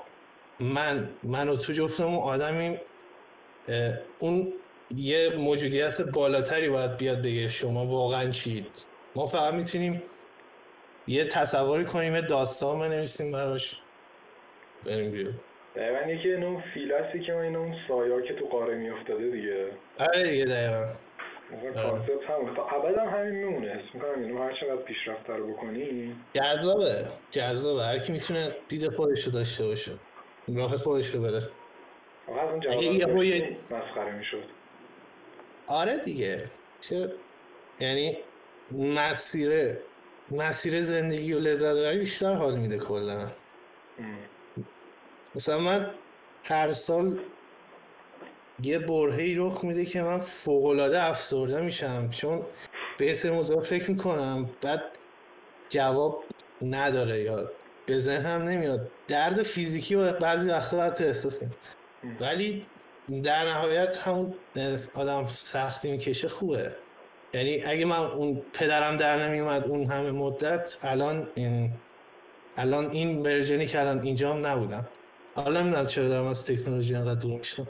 من 0.59 1.09
من 1.23 1.49
و 1.49 1.55
تو 1.55 1.73
جفتمون 1.73 2.19
آدمیم. 2.19 2.77
اون 4.19 4.53
یه 4.95 5.29
موجودیت 5.37 6.01
بالاتری 6.01 6.69
باید 6.69 6.97
بیاد 6.97 7.21
بگه 7.21 7.47
شما 7.47 7.85
واقعا 7.85 8.29
چید. 8.29 8.85
ما 9.15 9.27
فقط 9.27 9.53
می‌تونیم 9.53 10.03
یه 11.07 11.25
تصوری 11.25 11.85
کنیم 11.85 12.15
یه 12.15 12.21
داستان 12.21 12.79
بنویسیم 12.79 13.31
براش. 13.31 13.77
بریم 14.85 15.11
بیرون. 15.11 15.33
دقیقا 15.75 16.11
یکی 16.11 16.33
این 16.33 16.43
اون 16.43 16.63
فیلسی 16.73 17.19
که 17.19 17.33
ما 17.33 17.41
این 17.41 17.55
اون 17.55 17.75
سایه 17.87 18.27
که 18.27 18.33
تو 18.33 18.45
قاره 18.45 18.75
میافتاده 18.75 19.29
دیگه. 19.29 19.67
آره 19.99 20.23
دیگه 20.31 20.45
دقیقا. 20.45 20.85
کانسپت 21.73 22.25
تا 22.55 22.67
ابد 22.67 22.97
هم 22.97 23.07
همین 23.07 23.35
میمونه 23.35 23.67
حس 23.67 23.95
می‌کنم 23.95 24.23
اینو 24.23 24.43
هر 24.43 24.53
چقدر 24.53 24.75
پیشرفت 24.75 25.29
رو 25.29 25.53
بکنی. 25.53 26.15
جذابه 26.33 27.07
جذابه. 27.31 27.83
هر 27.83 27.99
کی 27.99 28.11
می‌تونه 28.11 28.55
دید 28.67 28.89
خودش 28.95 29.23
رو 29.23 29.31
داشته 29.31 29.65
باشه. 29.65 29.91
راه 30.55 30.77
خودش 30.77 31.07
رو 31.07 31.21
بره 31.21 31.41
اگه 32.71 32.83
یه- 32.83 33.57
مسخره 33.71 34.11
می‌شد. 34.17 34.43
آره 35.69 35.97
دیگه. 35.97 36.49
چه 36.79 37.13
یعنی 37.79 38.17
مسیر 38.71 39.77
مسیر 40.31 40.83
زندگی 40.83 41.33
و 41.33 41.39
لذت 41.39 41.75
ببری 41.75 41.99
بیشتر 41.99 42.33
حال 42.33 42.55
میده 42.55 42.77
کلا. 42.77 43.31
مثلا 45.35 45.59
من 45.59 45.89
هر 46.43 46.73
سال 46.73 47.19
یه 48.63 48.79
برهی 48.79 49.35
رخ 49.35 49.63
میده 49.63 49.85
که 49.85 50.01
من 50.01 50.19
فوقالعاده 50.19 51.03
افسرده 51.03 51.61
میشم 51.61 52.09
چون 52.09 52.45
به 52.97 53.05
یه 53.05 53.13
سری 53.13 53.31
موضوع 53.31 53.63
فکر 53.63 53.91
می‌کنم. 53.91 54.49
بعد 54.61 54.83
جواب 55.69 56.23
نداره 56.61 57.21
یا 57.21 57.51
به 57.85 57.99
ذهنم 57.99 58.43
نمیاد. 58.43 58.91
درد 59.07 59.43
فیزیکی 59.43 59.95
و 59.95 60.13
بعضی 60.13 60.49
وقتا 60.49 60.77
باید 60.77 61.01
احساس 61.01 61.39
کنم 61.39 61.51
ولی 62.21 62.65
در 63.23 63.45
نهایت 63.45 63.97
همون 63.97 64.33
آدم 64.95 65.25
سختی 65.25 65.91
می‌کشه 65.91 66.29
خوبه. 66.29 66.71
یعنی 67.33 67.63
اگه 67.63 67.85
من 67.85 67.97
اون 67.97 68.41
پدرم 68.53 68.97
در 68.97 69.27
نمیومد 69.27 69.67
اون 69.67 69.85
همه 69.85 70.11
مدت 70.11 70.77
الان 70.81 71.27
این 71.35 71.71
الان 72.57 72.89
این 72.91 73.19
ورژنی 73.19 73.67
که 73.67 73.79
الان 73.79 74.01
اینجام 74.01 74.45
نبودم. 74.45 74.87
حالا 75.35 75.61
نمی‌دونم 75.61 75.87
چرا 75.87 76.07
دارم 76.07 76.27
از 76.27 76.45
تکنولوژی 76.45 76.95
انقدر 76.95 77.19
دور 77.19 77.37
میشم. 77.37 77.67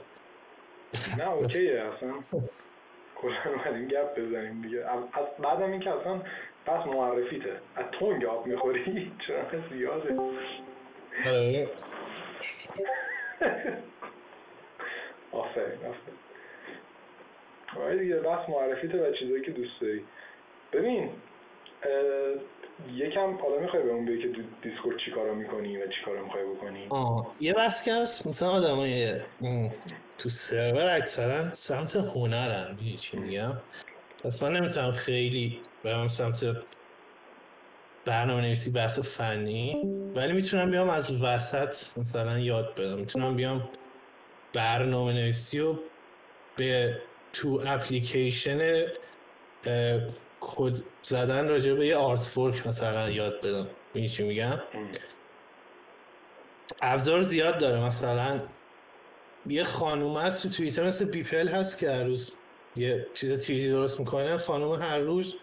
نه 1.18 1.30
اوکیه. 1.32 1.84
اصلا 1.96 2.14
کلا 3.16 3.34
اومدیم 3.46 3.88
گپ 3.88 4.20
بزنیم 4.20 4.62
دیگه. 4.62 4.80
از 5.14 5.26
بعدم 5.40 5.72
این 5.72 5.80
که 5.80 5.90
اصلا 5.90 6.22
پس 6.66 6.88
معرفیته. 6.88 7.52
از 7.76 7.86
تنگ 8.00 8.26
آب 8.26 8.46
می‌خوری؟ 8.46 9.12
چرا 9.28 9.44
زیاده. 9.72 10.18
آره. 11.26 11.68
آفرین 15.32 15.78
آفرین. 15.78 16.20
آره 17.78 17.98
دیگه 17.98 18.16
بس 18.16 18.50
معرفیته 18.50 19.10
و 19.10 19.14
چیزایی 19.14 19.42
که 19.46 19.52
دوست 19.52 19.82
داری. 19.82 20.04
ببین 20.74 21.10
یکم 22.94 23.36
حالا 23.36 23.60
می‌خوای 23.60 23.84
به 23.84 23.90
اون 23.90 24.06
بگی 24.06 24.22
که 24.22 24.30
تو 24.30 24.42
دیسکورد 24.62 24.98
چی 24.98 25.12
کارا 25.12 25.34
می‌کنی 25.34 25.78
و 25.78 25.88
چی 25.88 26.02
کارا 26.06 26.24
می‌خوای 26.24 26.44
بکنی؟ 26.44 26.88
آه 26.90 27.36
یه 27.40 27.54
بس 27.54 27.84
که 27.86 27.94
هست 27.94 28.28
مثلا 28.28 28.50
آدم 28.50 28.76
های 28.76 29.16
تو 30.18 30.30
سرور 30.30 30.96
اکثرا 30.96 31.54
سمت 31.54 31.96
هنرن 31.96 32.72
می‌دونی 32.72 32.98
چی 32.98 33.18
میگم؟ 33.18 33.54
پس 34.24 34.44
من 34.44 34.54
نمی‌تونم 34.56 34.92
خیلی 34.92 35.60
برم 35.84 36.08
سمت 36.08 36.46
برنامه 38.06 38.42
نویسی 38.42 38.72
بحث 38.72 39.00
فنی 39.00 39.82
ولی 40.16 40.34
می‌تونم 40.34 40.72
بیام 40.72 40.90
از 40.90 41.24
وسط 41.24 41.98
مثلا 41.98 42.40
یاد 42.40 42.76
بدم. 42.76 42.98
می‌تونم 42.98 43.36
بیام 43.36 43.70
برنامه 44.54 45.14
نویسی 45.14 45.60
رو 45.60 45.80
به 46.56 47.02
تو 47.34 47.62
اپلیکیشن 47.66 48.86
کد 50.42 50.78
زدن 51.02 51.48
راجع 51.48 51.74
به 51.74 51.88
یه 51.88 51.96
artwork 51.96 52.68
مثلا 52.68 53.10
یاد 53.10 53.42
بدم. 53.42 53.68
می‌دونی 53.94 54.10
چی 54.10 54.24
میگم. 54.24 54.60
ابزار 56.82 57.22
زیاد 57.22 57.58
داره. 57.58 57.80
مثلا 57.80 58.42
یه 59.46 59.64
خانوم 59.64 60.18
هست 60.18 60.44
تو 60.44 60.50
توییتر 60.50 60.84
مثل 60.88 61.06
بیپل 61.06 61.48
هست 61.48 61.78
که 61.78 61.92
هر 61.92 62.04
روز 62.04 62.34
یه 62.76 63.08
چیز 63.14 63.32
3D 63.32 63.70
درست 63.70 64.00
می‌کنه. 64.00 64.38
خانوم 64.38 64.82
هر 64.82 64.98
روز 64.98 65.36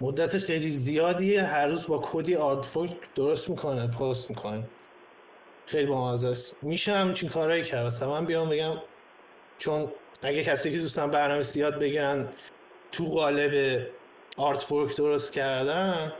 مدت 0.00 0.38
خیلی 0.38 0.70
زیادیه. 0.70 1.42
هر 1.42 1.66
روز 1.66 1.86
با 1.86 1.98
کد 1.98 2.34
یه 2.36 2.64
artwork 2.64 2.90
درست 3.14 3.50
می‌کنه 3.50 3.86
پست 3.86 4.30
می‌کنه. 4.30 4.64
خیلی 5.66 5.86
بامزه 5.86 6.28
است. 6.28 6.56
میشه 6.62 6.92
همچین 6.92 7.28
کارهایی 7.28 7.64
کرد. 7.64 7.86
مثلا 7.86 8.10
من 8.10 8.26
بیام 8.26 8.48
بگم 8.48 8.76
چون 9.58 9.92
اگه 10.22 10.44
کسی 10.44 10.70
که 10.70 10.78
دوستان 10.78 11.10
برنامه 11.10 11.44
یاد 11.54 11.78
بگیرن 11.78 12.28
تو 12.92 13.04
قالب 13.04 13.86
آرت 14.36 14.62
فورک 14.62 14.96
درست 14.96 15.32
کردن 15.32 16.12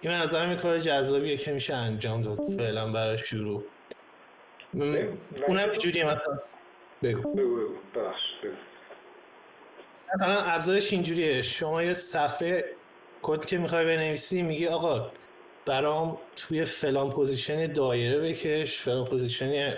این 0.00 0.12
به 0.12 0.18
نظرم 0.18 0.50
یه 0.50 0.56
کار 0.56 0.78
جذابیه 0.78 1.36
که 1.36 1.52
میشه 1.52 1.74
انجام 1.74 2.22
داد 2.22 2.38
فعلا 2.56 2.92
برای 2.92 3.18
شروع. 3.18 3.64
اونم 4.74 5.70
اینجوریه 5.70 6.04
مثلا. 6.04 6.38
بگو. 7.02 7.34
مثلا 10.14 10.40
ابزارش 10.40 10.92
اینجوریه. 10.92 11.42
شما 11.42 11.82
یه 11.82 11.92
صفحه 11.92 12.64
کد 13.22 13.44
که 13.44 13.58
می‌خوای 13.58 13.84
بنویسی 13.84 14.42
میگی 14.42 14.66
آقا 14.66 15.10
برام 15.66 16.18
توی 16.36 16.64
فلان 16.64 17.10
position 17.10 17.72
دایره 17.72 18.18
بکش 18.18 18.80
فلان 18.80 19.04
position 19.04 19.74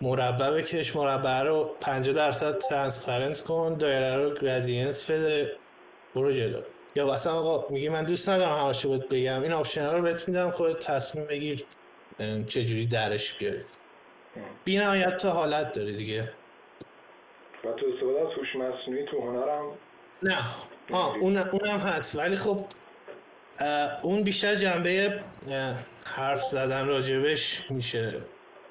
مربع 0.00 0.50
بکش. 0.50 0.96
مربع 0.96 1.42
رو 1.42 1.74
50 1.80 2.14
درصد 2.14 2.58
transparent 2.58 3.40
کن 3.40 3.74
دایره 3.78 4.16
رو 4.16 4.34
gradient 4.34 5.10
بده. 5.10 5.52
برو 6.14 6.32
جلو. 6.32 6.60
یا 6.94 7.12
اصلا 7.12 7.32
آقا 7.32 7.68
میگی 7.70 7.88
من 7.88 8.04
دوست 8.04 8.28
ندارم 8.28 8.66
همش 8.66 8.86
بهت 8.86 9.08
بگم. 9.08 9.42
این 9.42 9.52
option 9.52 9.86
رو 9.86 10.02
بهت 10.02 10.28
میدم 10.28 10.50
خودت 10.50 10.86
تصمیم 10.86 11.26
بگیر 11.26 11.64
چجوری 12.46 12.86
درش 12.86 13.34
بیاری. 13.34 13.64
بی 14.64 14.78
نهایت 14.78 15.16
تا 15.16 15.30
حالت 15.30 15.72
داری 15.72 15.96
دیگه. 15.96 16.20
و 17.64 17.72
تو 17.72 17.86
استفاده 17.94 18.20
از 18.20 18.32
هوش 18.38 18.56
مصنوعی 18.56 19.04
تو 19.04 19.20
هنرم؟ 19.20 19.64
نه. 20.22 20.44
آه 20.92 21.16
اون 21.16 21.36
اونم 21.36 21.78
هست. 21.78 22.16
ولی 22.16 22.36
خب 22.36 22.64
اون 24.02 24.22
بیشتر 24.22 24.54
جنبه 24.54 25.20
حرف 26.04 26.44
زدن 26.44 26.86
راجبش 26.86 27.70
میشه. 27.70 28.12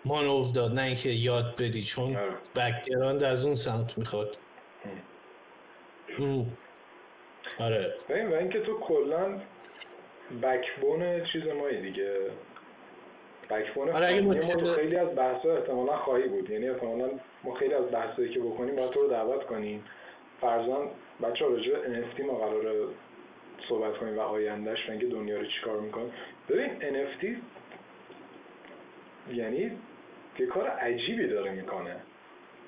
مانوف 0.05 0.53
داد 0.53 0.73
نه 0.73 0.81
اینکه 0.81 1.09
یاد 1.09 1.55
بدی 1.55 1.83
چون 1.83 2.17
بکگراند 2.55 3.23
از 3.23 3.45
اون 3.45 3.55
سمت 3.55 3.97
می‌خواد. 3.97 4.37
آره. 7.59 7.93
و 8.09 8.33
اینکه 8.33 8.59
تو 8.59 8.79
کلا 8.79 9.39
بکبون 10.43 11.25
چیز 11.25 11.43
مایی 11.47 11.81
دیگه. 11.81 12.17
بکبون 13.49 13.89
آره 13.89 14.21
ما 14.21 14.73
خیلی 14.75 14.95
از 14.95 15.15
بحثا 15.15 15.57
احتمالا 15.57 15.97
خواهی 15.97 16.27
بود. 16.27 16.49
یعنی 16.49 16.69
احتمالا 16.69 17.09
ما 17.43 17.55
خیلی 17.55 17.73
از 17.73 17.91
بحثایی 17.91 18.29
که 18.29 18.39
بکنیم 18.39 18.75
باید 18.75 18.91
تو 18.91 19.01
رو 19.01 19.07
دعوت 19.07 19.43
کنیم. 19.43 19.83
فرزان 20.41 20.87
بچه 21.23 21.45
ها 21.45 21.51
راجع 21.51 21.71
NFT 21.71 22.19
ما 22.19 22.33
قراره 22.33 22.87
صحبت 23.69 23.97
کنیم 23.97 24.17
و 24.17 24.21
آیندهش 24.21 24.79
و 24.87 24.91
اینکه 24.91 25.05
دنیا 25.07 25.37
رو 25.37 25.45
چیکار 25.45 25.79
می‌کنه. 25.79 26.09
ببین 26.49 26.69
NFT 26.79 27.25
یعنی 29.33 29.71
یه 30.39 30.45
کار 30.45 30.67
عجیبی 30.67 31.27
داره 31.27 31.51
می‌کنه. 31.51 31.95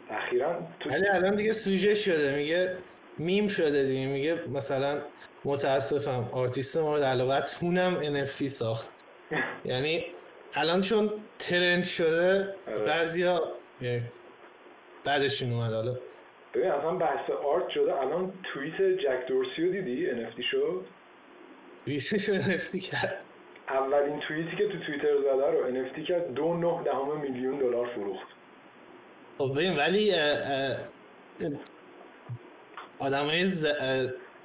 اخیرا 0.09 0.67
تو 0.79 0.89
الان 1.13 1.35
دیگه 1.35 1.53
سوژه 1.53 1.95
شده 1.95 2.35
میگه 2.35 2.77
میم 3.17 3.47
شده 3.47 3.83
دیگه 3.83 4.07
میگه 4.07 4.39
مثلا 4.47 5.01
متاسفم 5.45 6.29
آرتیست 6.31 6.77
مورد 6.77 7.03
علاقتونم 7.03 8.25
NFT 8.25 8.47
ساخت. 8.47 8.89
یعنی 9.65 10.05
الان 10.53 10.81
چون 10.81 11.11
ترند 11.39 11.83
شده 11.83 12.55
آره. 12.67 12.85
بعضیا 12.85 13.41
بعدشون 15.03 15.53
اومد 15.53 15.73
حالا. 15.73 15.97
ببین 16.53 16.71
اصلا 16.71 16.91
بحث 16.91 17.29
آرت 17.29 17.69
شده. 17.69 18.01
الان 18.01 18.33
توییت 18.43 18.81
جک 18.81 19.27
دورسیو 19.27 19.71
دیدی؟ 19.71 20.11
NFT 20.11 20.41
شد 20.51 20.85
توییتش 21.85 22.29
رو 22.29 22.35
NFT 22.35 22.79
کرد. 22.79 23.21
اولین 23.69 24.19
توییتی 24.19 24.57
که 24.57 24.67
تو 24.67 24.79
توییتر 24.79 25.17
زده 25.17 25.51
رو 25.51 25.85
NFT 25.85 26.07
کرد. 26.07 26.33
دو 26.33 26.53
نه 26.53 26.83
دهم 26.83 27.21
میلیون 27.21 27.57
دلار 27.59 27.87
فروخت. 27.87 28.27
خب 29.37 29.51
ببین 29.55 29.77
ولی 29.77 30.15
آدم 32.99 33.25
های 33.25 33.47
ز... 33.47 33.65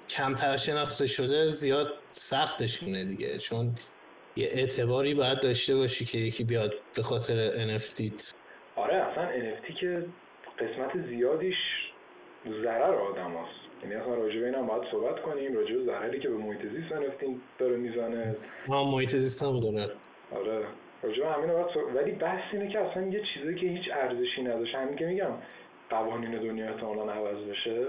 کمتر 0.08 0.56
شناخته 0.56 1.06
شده 1.06 1.48
زیاد 1.48 1.92
سختشونه 2.10 3.04
دیگه. 3.04 3.38
چون 3.38 3.74
یه 4.36 4.48
اعتباری 4.52 5.14
باید 5.14 5.40
داشته 5.40 5.76
باشی 5.76 6.04
که 6.04 6.18
یکی 6.18 6.44
بیاد 6.44 6.74
به 6.96 7.02
خاطر 7.02 7.50
NFT 7.78 8.12
آره 8.76 8.94
اصلا 8.94 9.30
NFT 9.30 9.80
که 9.80 10.04
قسمت 10.58 11.06
زیادیش 11.06 11.56
ضرر 12.48 12.94
آدم 12.94 13.30
هست 13.30 13.64
یعنی 13.82 13.94
اصلا 13.94 14.14
راجع 14.14 14.40
به 14.40 14.46
اینم 14.46 14.66
باید 14.66 14.82
صحبت 14.90 15.22
کنیم 15.22 15.54
راجع 15.56 15.74
به 15.74 15.84
ضرری 15.84 16.20
که 16.20 16.28
به 16.28 16.36
محیط 16.36 16.60
زیست 16.62 16.94
NFT 16.94 17.24
داره 17.58 17.76
می‌زنه. 17.76 18.36
ها 18.68 18.84
محیط 18.84 19.16
زیست 19.16 19.42
هم 19.42 19.60
داره 19.60 19.90
آره. 20.32 20.64
راجع 21.02 21.22
به 21.22 21.28
همین 21.28 21.52
باید 21.52 21.66
صحبت... 21.74 21.96
ولی 21.96 22.12
بحث 22.12 22.54
اینه 22.54 22.68
که 22.68 22.78
اصلا 22.78 23.02
یه 23.06 23.22
چیزی 23.34 23.54
که 23.54 23.66
هیچ 23.66 23.90
ارزشی 23.92 24.42
نداشت 24.42 24.74
همین 24.74 24.96
که 24.96 25.06
میگم 25.06 25.32
قوانین 25.90 26.38
دنیا 26.38 26.68
احتمالا 26.68 27.12
عوض 27.12 27.36
بشه. 27.36 27.86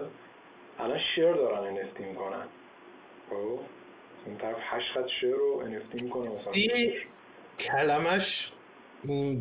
الان 0.79 0.99
شیر 1.15 1.33
دارن 1.33 1.75
NFT 1.75 1.99
می‌کنن. 1.99 2.43
خب؟ 3.29 3.59
این 4.25 4.37
طرف 4.37 4.57
هشت 4.59 4.91
خط 4.93 5.07
شیر 5.19 5.35
رو 5.35 5.63
NFT 5.65 6.01
می‌کنه 6.01 6.29
مثلا. 6.29 6.53
کلمش 7.59 8.51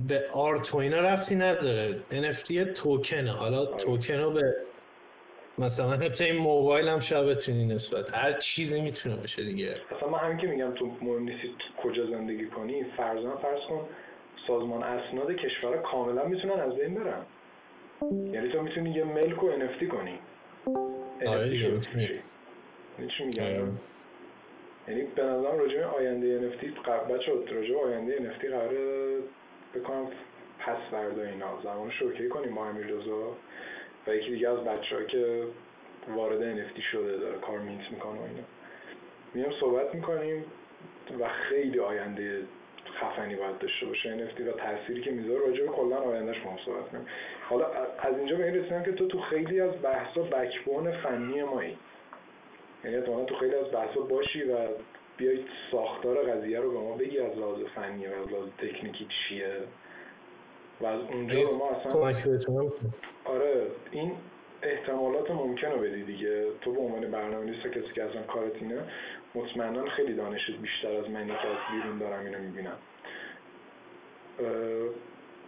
به 0.08 0.24
آرت 0.32 0.74
و 0.74 0.78
اینا 0.78 1.00
رفتی 1.00 1.34
نداره. 1.34 1.96
NFT 2.10 2.72
توکنه 2.74 3.32
حالا 3.32 3.58
آره. 3.58 3.76
توکن 3.76 4.14
رو 4.14 4.30
به 4.30 4.54
مثلا 5.58 5.90
حتی 5.90 6.24
این 6.24 6.36
موبایل 6.36 6.88
هم 6.88 6.98
بتونی 7.26 7.66
نسبت. 7.66 8.14
هر 8.14 8.32
چیزی 8.32 8.80
می‌تونه 8.80 9.16
باشه 9.16 9.44
دیگه. 9.44 9.76
اصلا 9.96 10.08
من 10.08 10.18
همین 10.18 10.38
که 10.38 10.46
میگم 10.46 10.74
تو 10.74 10.86
مهم 11.02 11.22
نیستی 11.22 11.54
کجا 11.82 12.06
زندگی 12.06 12.46
کنی 12.46 12.84
فرضاً 12.96 13.36
فرض 13.36 13.60
کن 13.68 13.88
سازمان 14.46 14.82
اسناد 14.82 15.36
کشور 15.36 15.76
کاملا 15.76 16.24
می‌تونن 16.24 16.60
از 16.60 16.74
بین 16.74 16.94
برن. 16.94 17.22
یعنی 18.32 18.48
تو 18.52 18.62
می‌تونی 18.62 18.90
یه 18.90 19.04
ملک 19.04 19.38
رو 19.38 19.52
NFT 19.52 19.84
کنی. 19.84 20.18
آره 21.26 21.80
آره. 23.40 23.72
یعنی 24.88 25.02
به 25.16 25.22
نظرم 25.22 25.58
راجع 25.58 25.84
آینده 25.84 26.50
NFT 26.50 26.64
بچه 26.88 27.32
راجع 27.54 27.74
آینده 27.84 28.16
NFT 28.18 28.44
قراره 28.44 29.18
بکنم 29.74 30.06
پس 30.58 30.76
فردا 30.90 31.22
اینا. 31.22 31.60
زمان 31.62 31.90
شوکه 31.90 32.28
کنیم 32.28 32.54
با 32.54 32.66
امیر 32.66 32.86
رضا. 32.86 33.36
و 34.06 34.14
یکی 34.14 34.30
دیگه 34.30 34.48
از 34.48 34.58
بچه 34.58 35.06
که 35.08 35.44
وارد 36.16 36.56
NFT 36.56 36.82
شده 36.92 37.16
داره 37.16 37.38
کار 37.38 37.58
مینت 37.58 37.90
می‌کنه 37.90 38.20
و 38.20 38.22
اینا. 38.22 38.42
میام 39.34 39.60
صحبت 39.60 39.94
می‌کنیم 39.94 40.44
و 41.20 41.28
خیلی 41.28 41.80
آینده 41.80 42.42
خفنی 43.00 43.36
باید 43.36 43.58
داشته 43.58 43.86
باشه 43.86 44.28
NFT 44.28 44.40
و 44.40 44.52
تأثیری 44.52 45.02
که 45.02 45.10
می‌ذاره. 45.10 45.40
راجع 45.46 45.62
به 45.62 45.68
کلا 45.68 45.96
آیندهش 45.96 46.36
ما 46.44 46.58
صحبت 46.64 46.88
کنیم. 46.88 47.06
حالا 47.48 47.66
از 47.98 48.18
اینجا 48.18 48.36
به 48.36 48.44
این 48.44 48.54
رسیدم 48.54 48.82
که 48.82 48.92
تو 48.92 49.06
تو 49.08 49.20
خیلی 49.20 49.60
از 49.60 49.82
بحثا 49.82 50.22
بکبون 50.22 50.92
فنی 50.92 51.42
مایی 51.42 51.78
یعنی 52.84 52.96
احتمالا 52.96 53.24
تو 53.24 53.34
خیلی 53.34 53.54
از 53.54 53.70
بحثا 53.72 54.00
باشی 54.00 54.42
و 54.42 54.56
بیایید 55.16 55.46
ساختار 55.70 56.22
قضیه 56.22 56.60
رو 56.60 56.72
به 56.72 56.78
ما 56.78 56.96
بگی 56.96 57.18
از 57.18 57.38
لحاظ 57.38 57.58
فنی 57.74 58.06
و 58.06 58.10
از 58.22 58.32
لحاظ 58.32 58.48
تکنیکی 58.58 59.06
چیه. 59.28 59.56
و 60.80 60.86
از 60.86 61.00
اونجا 61.00 61.44
به 61.44 61.52
ما 61.52 61.70
اصلا 61.70 61.92
این 63.94 64.12
احتمالات 64.62 65.30
ممکن 65.30 65.66
رو 65.66 65.78
بدی 65.78 66.02
دیگه. 66.02 66.46
تو 66.60 66.72
به 66.72 66.80
عنوان 66.80 67.10
برنامه 67.10 67.44
نیست 67.44 67.66
کسی 67.66 67.94
که 67.94 68.04
اصلا 68.04 68.22
کارت 68.22 68.54
اینه 68.54 68.82
مطمئنا 69.34 69.86
خیلی 69.86 70.14
دانشت 70.14 70.50
بیشتر 70.50 70.96
از 70.96 71.10
منی 71.10 71.32
که 71.32 71.48
از 71.48 71.56
بیرون 71.72 71.98
دارم 71.98 72.24
اینو 72.24 72.38
می‌بینم. 72.38 72.76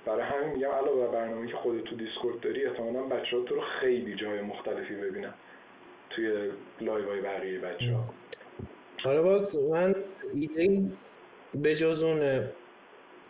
برای 0.07 0.23
همین 0.23 0.49
میگم 0.55 0.71
علاوه 0.71 1.07
بر 1.07 1.13
برنامه 1.13 1.47
که 1.47 1.57
خودت 1.57 1.85
تو 1.85 1.97
دیسکورد 1.97 2.41
داری 2.41 2.67
احتمالا 2.67 3.03
بچه 3.03 3.37
ها 3.37 3.43
تو 3.43 3.55
رو 3.55 3.61
خیلی 3.81 4.15
جای 4.15 4.41
مختلفی 4.41 4.95
ببینم 4.95 5.35
توی 6.11 6.51
live 6.81 7.09
های 7.09 7.21
بقیه 7.21 7.59
بچه 7.59 7.93
ها 7.93 8.05
آره 9.05 9.23
باز 9.23 9.59
من 9.59 9.95
ایده 10.35 10.83
به 11.55 11.75
جز 11.75 12.03
اون 12.03 12.45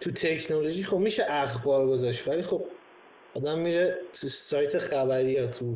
تو 0.00 0.10
تکنولوژی 0.10 0.82
خب 0.84 0.96
میشه 0.96 1.24
اخبار 1.28 1.86
گذاشت 1.86 2.28
ولی 2.28 2.42
خب 2.42 2.62
آدم 3.36 3.58
میره 3.58 3.98
تو 4.20 4.28
سایت 4.28 4.78
خبری 4.78 5.30
یا 5.30 5.46
تو 5.46 5.74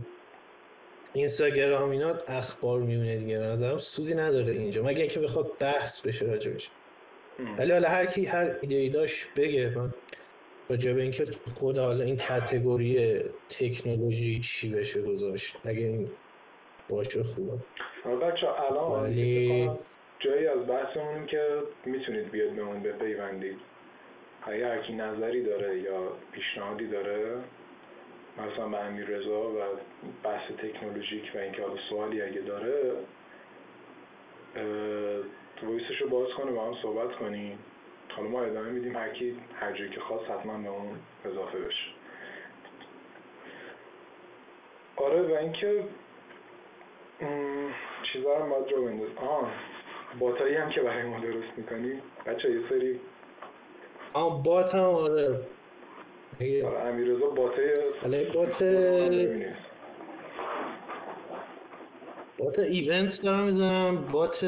اینستاگرام 1.12 1.90
اینا 1.90 2.14
اخبار 2.28 2.80
می‌خونه 2.80 3.16
دیگه. 3.16 3.38
به 3.38 3.44
نظرم 3.44 3.78
سودی 3.78 4.14
نداره 4.14 4.52
اینجا. 4.52 4.82
مگه 4.82 5.00
اینکه 5.00 5.20
بخواد 5.20 5.50
بحث 5.58 6.00
بشه 6.00 6.24
راجبش 6.24 6.70
ولی 7.58 7.72
حالا 7.72 7.88
هر 7.88 8.06
کی 8.06 8.24
هر 8.24 8.56
ایده 8.60 8.88
داشت 8.88 9.26
بگه. 9.36 9.78
من 9.78 9.94
راجع 10.68 10.92
به 10.92 11.02
اینکه 11.02 11.24
خود 11.54 11.78
حالا 11.78 12.04
این 12.04 12.16
کتگوری 12.16 13.20
تکنولوژی 13.48 14.40
چی 14.40 14.70
بشه 14.70 15.02
گذاشت. 15.02 15.56
اگه 15.64 15.80
این 15.80 16.10
باشه 16.88 17.22
خوبه. 17.22 17.52
بچه 18.16 18.46
الان 18.48 19.04
ولی... 19.04 19.70
جایی 20.18 20.46
از 20.46 20.66
بحثمون 20.66 21.26
که 21.26 21.62
می‌تونید 21.84 22.30
بیاد 22.30 22.50
به 22.50 22.62
اون 22.62 22.82
بپیوندید. 22.82 23.56
اگه 24.42 24.68
هر 24.68 24.78
کی 24.78 24.92
نظری 24.92 25.42
داره 25.42 25.78
یا 25.78 26.12
پیشنهادی 26.32 26.86
داره 26.86 27.38
مثلا 28.38 28.68
به 28.68 28.78
امیر 28.78 29.06
رضا 29.06 29.50
و 29.50 29.58
بحث 30.22 30.50
تکنولوژیک 30.50 31.32
و 31.34 31.38
اینکه 31.38 31.62
حالا 31.62 31.76
سوالی 31.88 32.22
اگه 32.22 32.40
داره 32.40 32.92
ویسش 35.62 36.00
رو 36.00 36.08
باز 36.08 36.28
کنه 36.28 36.52
با 36.52 36.66
هم 36.66 36.74
صحبت 36.82 37.16
کنیم. 37.16 37.58
حالا 38.08 38.28
ما 38.28 38.42
ادامه 38.42 38.70
میدیم 38.70 38.96
هر 38.96 39.08
کی 39.08 39.40
هر 39.60 39.72
جایی 39.72 39.90
که 39.90 40.00
خواست 40.00 40.30
حتما 40.30 40.58
به 40.58 40.68
اون 40.68 40.98
اضافه 41.24 41.58
بشه. 41.58 41.90
آره 44.96 45.22
و 45.22 45.34
اینکه 45.34 45.84
چیزا 48.12 48.38
رو 48.38 48.50
باید 48.50 48.72
رو 48.72 48.84
بنداز 48.84 49.08
آه 49.16 49.52
باتایی 50.18 50.54
هم 50.54 50.70
که 50.70 50.80
برای 50.80 51.02
ما 51.02 51.20
درست 51.20 51.48
می‌کنی. 51.56 52.02
بچه 52.26 52.50
یه 52.50 52.68
سری 52.68 53.00
آه 54.12 54.42
بات 54.42 54.74
هم 54.74 54.80
آره. 54.80 55.40
آره 56.40 56.78
امیرزا 56.86 57.26
باته 57.26 57.84
حالا 58.02 58.24
بات 58.34 58.62
بات 62.38 62.58
ایونت 62.58 63.22
دارم 63.22 63.44
می‌زنم 63.44 64.04
بات 64.12 64.46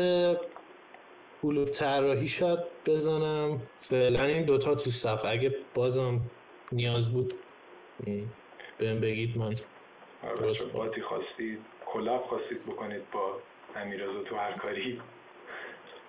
کلوب 1.42 1.68
طراحی 1.68 2.28
شاید 2.28 2.58
بزنم. 2.86 3.60
فعلا 3.78 4.24
این 4.24 4.44
دوتا 4.44 4.74
تو 4.74 4.90
صف. 4.90 5.24
اگه 5.24 5.54
بازم 5.74 6.20
نیاز 6.72 7.12
بود 7.12 7.34
بهم 8.78 9.00
بگید 9.00 9.38
من 9.38 9.50
بچه 10.42 10.64
باتی 10.64 11.00
خواستید 11.02 11.58
کلاب 11.86 12.22
خواستید 12.22 12.62
بکنید 12.66 13.10
با 13.12 13.38
امیرزا 13.76 14.22
تو 14.22 14.36
هر 14.36 14.52
کاری. 14.52 15.00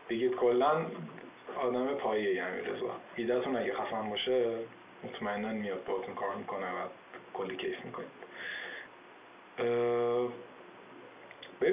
بگید 0.10 0.36
کلا 0.36 0.86
آدم 1.62 1.88
پایه 1.88 2.44
امیرزا 2.44 2.96
ایدهتون 3.16 3.56
اگه 3.56 3.74
خفن 3.74 4.10
باشه 4.10 4.56
مطمئنا 5.04 5.54
میاد 5.54 5.86
باهاتون 5.86 6.16
کار 6.16 6.36
می‌کنه 6.36 6.66
و 6.66 6.88
کلی 7.34 7.56
کیف 7.56 7.86
می‌کنید 7.86 8.24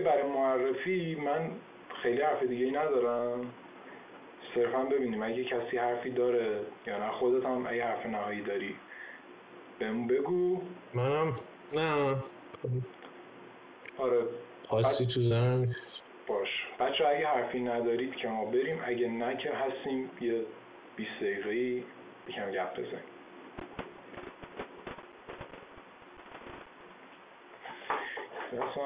برای 0.05 0.23
معرفی 0.23 1.15
من 1.15 1.51
خیلی 2.03 2.23
حرف 2.23 2.43
دیگه 2.43 2.65
ای 2.65 2.71
ندارم. 2.71 3.53
صرفا 4.55 4.83
ببینیم 4.83 5.23
اگه 5.23 5.45
کسی 5.45 5.77
حرفی 5.77 6.11
داره 6.11 6.61
یا 6.87 6.99
نه. 6.99 7.11
خودت 7.11 7.45
هم 7.45 7.67
اگه 7.67 7.85
حرف 7.85 8.07
نهایی 8.07 8.41
داری 8.41 8.77
بهم 9.79 10.07
بگو. 10.07 10.63
منم؟ 10.95 11.37
نه. 11.73 12.17
آره. 13.99 14.23
خاصی 14.69 15.07
تو 15.07 15.21
زنم 15.21 15.75
باش. 16.31 16.67
بچه 16.81 17.09
اگه 17.09 17.27
حرفی 17.27 17.61
ندارید 17.61 18.17
که 18.17 18.29
ما 18.29 18.45
بریم 18.45 18.83
اگه 18.87 19.09
نه 19.09 19.37
که 19.37 19.51
هستیم 19.51 20.11
یه 20.21 20.45
20 20.97 21.11
دقیقه 21.21 21.55
یکم 22.29 22.51
گپ 22.51 22.73
بزنیم. 22.73 23.05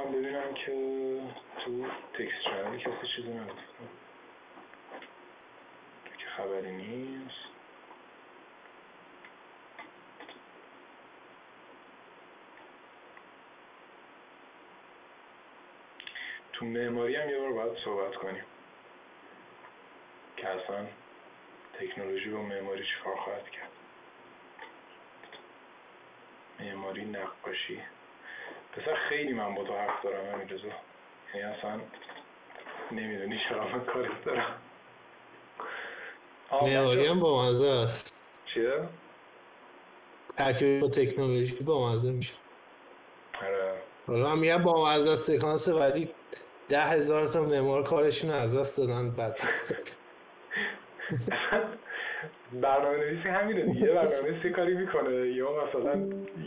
هم 0.04 0.12
ببینم 0.12 0.54
که 0.54 0.72
تو 1.64 1.84
تکست 2.14 2.42
چنل 2.44 2.78
کسی 2.78 3.06
چیزی 3.16 3.28
نگفته 3.28 3.84
که 6.18 6.26
خبری 6.36 6.72
نیست. 6.72 7.53
تو 16.64 16.70
معماری 16.70 17.16
هم 17.16 17.30
یه 17.30 17.38
بار 17.38 17.52
باید 17.52 17.78
صحبت 17.84 18.14
کنیم. 18.14 18.44
که 20.36 20.48
اصلا 20.48 20.86
تکنولوژی 21.80 22.30
و 22.30 22.38
معماری 22.38 22.84
چی 22.84 23.04
کار 23.04 23.16
خواهد 23.16 23.50
کرد؟ 23.50 23.70
معماری 26.60 27.04
نقاشی. 27.04 27.80
پسر 28.72 28.94
خیلی 29.08 29.32
من 29.32 29.54
با 29.54 29.64
تو 29.64 29.72
حرف 29.72 30.02
دارم 30.04 30.34
همین 30.34 30.48
رضا. 30.48 30.68
یعنی 31.34 31.52
اصلا 31.52 31.80
نمی‌دونی 32.92 33.40
چرا 33.48 33.68
من 33.68 33.84
کارت 33.84 34.24
دارم. 34.24 34.58
معماری 36.52 37.06
هم 37.06 37.20
با 37.20 37.48
مزه 37.48 37.68
است. 37.68 38.14
چیه؟ 38.54 38.88
ترکیب 40.36 40.80
با 40.80 40.88
تکنولوژی 40.88 41.64
با 41.64 41.92
مزه 41.92 42.12
میشه. 42.12 42.34
آره. 43.42 43.82
حالا 44.06 44.30
هم 44.30 44.38
میگم 44.38 44.62
با 44.62 44.84
مزه 44.86 45.10
است 45.10 45.36
سکانس 45.36 45.68
بعدی 45.68 46.14
ده 46.68 46.80
هزار 46.80 47.26
تا 47.26 47.42
معمار 47.42 47.82
کارشون 47.82 48.30
از 48.30 48.56
دست 48.58 48.78
دادن 48.78 49.10
بعد. 49.10 49.38
برنامه 52.52 52.96
نویسی 52.96 53.28
همینه 53.28 53.62
دیگه. 53.62 53.86
برنامه 53.86 54.30
نویسی 54.30 54.50
کاری 54.50 54.74
می‌کنه. 54.74 55.14
یا 55.14 55.48
مثلا 55.64 55.96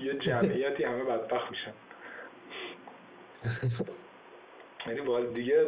یه 0.03 0.13
جمعیتی 0.13 0.83
همه 0.83 1.03
بدبخت 1.03 1.51
میشن. 1.51 1.73
یعنی 4.87 5.01
باید 5.01 5.33
دیگه 5.33 5.65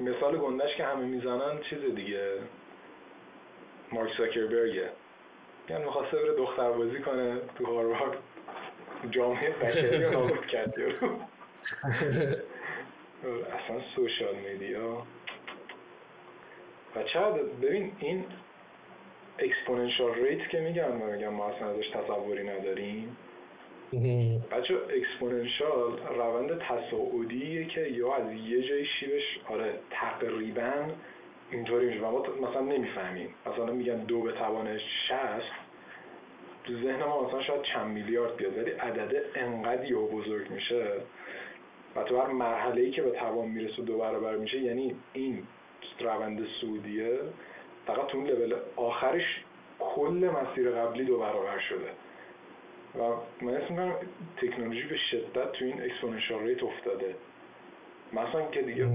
مثال 0.00 0.36
گندش 0.36 0.76
که 0.76 0.84
همه 0.84 1.04
می‌زنن 1.04 1.58
چیز 1.70 1.94
دیگه. 1.96 2.32
مارک 3.92 4.10
زاکربرگه. 4.18 4.90
یعنی 5.68 5.84
می‌خواسته 5.84 6.16
بره 6.16 6.34
دختر 6.34 6.70
بازی 6.70 7.00
کنه 7.00 7.40
تو 7.58 7.66
هاروارد. 7.66 8.18
جامعه 9.10 9.50
بشری 9.50 10.04
رو 10.04 10.10
نابود 10.10 10.46
کرد. 10.46 10.74
اصلا 13.24 13.80
social 13.96 14.34
media. 14.34 15.02
و 16.96 17.02
چقدر 17.02 17.42
ببین 17.42 17.92
این 17.98 18.24
exponential 19.38 20.14
rate 20.14 20.48
که 20.48 20.60
میگن 20.60 20.88
و 20.88 21.10
میگن 21.12 21.28
ما 21.28 21.48
اصلا 21.48 21.70
ازش 21.70 21.88
تصوری 21.88 22.48
نداریم. 22.48 23.16
بچه 24.50 24.74
exponential 24.74 25.98
روند 26.08 26.58
تصاعدیه 26.58 27.64
که 27.64 27.80
یا 27.80 28.14
از 28.14 28.32
یه 28.32 28.62
جای 28.62 28.84
شیبش 28.86 29.40
آره 29.48 29.72
تقریبا 29.90 30.72
اینطوری 31.50 31.86
میشه. 31.86 32.00
و 32.00 32.10
ما 32.10 32.48
مثلا 32.48 32.60
نمی‌فهمیم. 32.60 33.34
مثلا 33.46 33.72
میگن 33.72 33.96
دو 33.96 34.22
به 34.22 34.32
توان 34.32 34.78
شست 34.78 35.52
تو 36.64 36.72
ذهن 36.72 37.04
ما 37.04 37.28
مثلا 37.28 37.42
شاید 37.42 37.62
چند 37.62 37.90
میلیارد 37.90 38.36
بیاد 38.36 38.58
ولی 38.58 38.70
عدده 38.70 39.22
انقدر 39.34 39.84
یا 39.84 40.00
بزرگ 40.00 40.50
میشه. 40.50 40.92
و 41.98 42.02
تو 42.02 42.20
هر 42.20 42.26
مرحله 42.26 42.80
ای 42.80 42.90
که 42.90 43.02
به 43.02 43.10
توان 43.10 43.48
می‌رسه 43.48 43.82
دو 43.82 43.98
برابر 43.98 44.36
میشه 44.36 44.58
یعنی 44.58 44.96
این 45.12 45.42
روند 46.00 46.46
صعودیه 46.60 47.18
فقط 47.86 48.06
تو 48.06 48.18
اون 48.18 48.26
لول 48.26 48.54
آخرش 48.76 49.44
کل 49.78 50.30
مسیر 50.42 50.70
قبلی 50.70 51.04
دو 51.04 51.18
برابر 51.18 51.58
شده. 51.58 51.90
و 52.94 53.16
من 53.44 53.54
اسم 53.54 53.74
می‌کنم 53.74 53.94
تکنولوژی 54.36 54.88
به 54.88 54.96
شدت 54.96 55.52
تو 55.52 55.64
این 55.64 55.82
exponential 55.82 56.42
rate 56.42 56.62
افتاده. 56.62 57.14
مثلا 58.12 58.46
که 58.50 58.62
دیگه 58.62 58.88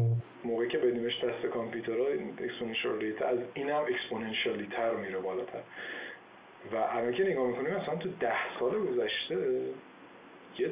موقعی 0.44 0.68
که 0.68 0.78
بدیمش 0.78 1.24
دست 1.24 1.46
کامپیوترها 1.46 2.08
این 2.08 2.34
exponential 2.44 3.00
rate 3.00 3.22
از 3.22 3.40
این 3.54 3.70
هم 3.70 3.84
exponential 3.84 4.61
ی 4.61 4.68
تر 4.68 4.92
میره 4.92 5.20
بالاتر. 5.20 5.62
و 6.72 6.76
الان 6.76 7.14
که 7.14 7.24
نگاه 7.24 7.48
می‌کنیم 7.48 7.76
مثلا 7.76 7.96
تو 7.96 8.10
ده 8.20 8.60
سال 8.60 8.86
گذشته 8.86 9.62
یه 10.58 10.70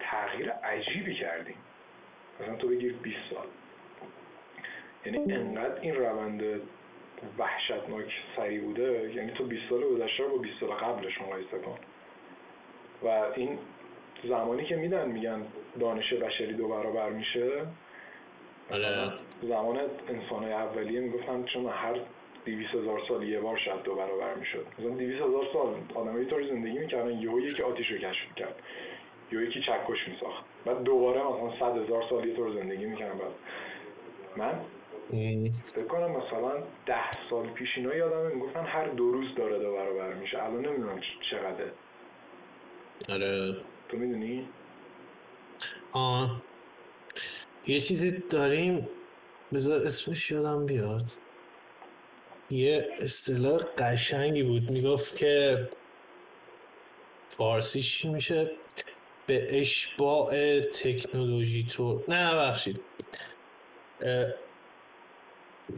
تغییر 0.00 0.50
عجیبی 0.50 1.14
کردیم. 1.14 1.56
مثلا 2.40 2.56
تو 2.56 2.68
بگیر 2.68 2.92
20 2.92 3.16
سال. 3.30 3.46
یعنی 5.06 5.32
انقدر 5.32 5.80
این 5.80 5.94
روند 5.94 6.42
وحشتناک 7.38 8.12
سریع 8.36 8.60
بوده 8.60 9.12
یعنی 9.14 9.32
تو 9.32 9.44
20 9.44 9.62
سال 9.70 9.80
گذشته 9.80 10.22
رو 10.22 10.30
با 10.30 10.36
20 10.36 10.60
سال 10.60 10.70
قبلش 10.70 11.20
مقایسه 11.20 11.58
کن. 11.58 11.78
و 13.02 13.08
این 13.08 13.58
زمانی 14.24 14.64
که 14.64 14.76
میدن 14.76 15.08
میگن 15.08 15.42
دانش 15.80 16.12
بشری 16.12 16.52
دو 16.52 16.68
برابر 16.68 17.10
میشه. 17.10 17.50
آره. 18.70 19.12
زمان 19.42 19.80
انسان 20.08 20.44
اولیه 20.44 21.00
می‌گفتن 21.00 21.44
چون 21.44 21.66
هر 21.66 21.94
دیویس 22.44 22.68
هزار 22.68 23.02
سال 23.08 23.22
یه 23.22 23.40
بار 23.40 23.56
شد 23.56 23.82
دو 23.82 23.94
برابر 23.94 24.34
می‌شد. 24.34 24.66
مثلا 24.78 24.90
دیویس 24.96 25.22
هزار 25.22 25.46
سال 25.52 25.74
آدم 25.94 26.22
یه 26.22 26.28
طور 26.28 26.46
زندگی 26.46 26.78
می‌کردن 26.78 27.10
یهو 27.10 27.40
یکی 27.40 27.62
آتیش 27.62 27.90
رو 27.90 27.98
کشف 27.98 28.34
کرد 28.36 28.62
یا 29.32 29.42
یکی 29.42 29.60
چکش 29.60 30.08
میساخت. 30.08 30.44
بعد 30.66 30.82
دوباره 30.82 31.22
مثلا 31.22 31.58
صد 31.58 31.78
هزار 31.78 32.04
سال 32.10 32.28
یه 32.28 32.36
طور 32.36 32.54
زندگی 32.54 32.84
می‌کردن 32.86 33.18
بعد. 33.18 33.30
من؟ 34.36 34.60
فکر 35.74 35.84
کنم 35.84 36.10
مثلا 36.10 36.52
ده 36.86 37.10
سال 37.30 37.46
پیش 37.46 37.68
اینا 37.76 37.94
یادمه 37.94 38.34
می‌گفتن 38.34 38.64
هر 38.64 38.88
دو 38.88 39.12
روز 39.12 39.34
داره 39.36 39.58
دو 39.58 39.72
برابر 39.72 40.14
میشه. 40.14 40.42
الان 40.44 40.66
نمی‌دونم 40.66 41.00
چقدره. 41.30 41.72
آره. 43.08 43.56
تو 43.88 43.96
می‌دونی؟ 43.96 44.48
آه. 45.92 46.42
یه 47.66 47.80
چیزی 47.80 48.22
داریم. 48.30 48.88
بذار 49.52 49.86
اسمش 49.86 50.30
یادم 50.30 50.66
بیاد. 50.66 51.04
یه 52.50 52.88
اصطلاح 52.98 53.62
قشنگی 53.78 54.42
بود. 54.42 54.70
می‌گفت 54.70 55.16
که 55.16 55.68
فارسیش 57.28 57.98
چی 57.98 58.08
میشه؟ 58.08 58.50
به 59.26 59.60
اشباع 59.60 60.60
تکنولوژی 60.60 61.66
تو 61.70 62.04
نه 62.08 62.34
بخشید 62.34 62.80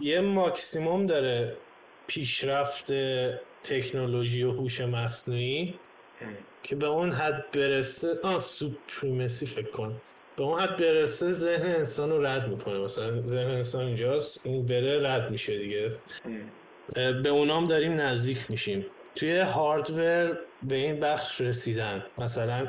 یه 0.00 0.20
ماکسیموم 0.20 1.06
داره 1.06 1.56
پیشرفت 2.06 2.92
تکنولوژی 3.64 4.42
و 4.42 4.50
هوش 4.52 4.80
مصنوعی 4.80 5.74
که 6.62 6.76
به 6.76 6.86
اون 6.86 7.12
حد 7.12 7.50
برسه 7.52 8.18
آه 8.22 8.38
سوپریمسی 8.38 9.46
فکر 9.46 9.70
کن. 9.70 10.00
به 10.36 10.42
اون 10.42 10.60
حد 10.60 10.76
برسه 10.76 11.32
ذهن 11.32 11.66
انسان 11.66 12.10
رو 12.10 12.26
رد 12.26 12.48
می‌کنه. 12.48 12.78
مثلا 12.78 13.22
ذهن 13.22 13.50
انسان 13.50 13.84
اینجاست 13.84 14.46
این 14.46 14.66
بره 14.66 15.10
رد 15.10 15.30
میشه 15.30 15.58
دیگه. 15.58 15.92
به 16.94 17.28
اونام 17.28 17.66
داریم 17.66 17.92
نزدیک 18.00 18.50
میشیم. 18.50 18.86
توی 19.14 19.38
هاردور 19.38 20.38
به 20.62 20.74
این 20.74 21.00
بخش 21.00 21.40
رسیدن. 21.40 22.04
مثلا 22.18 22.68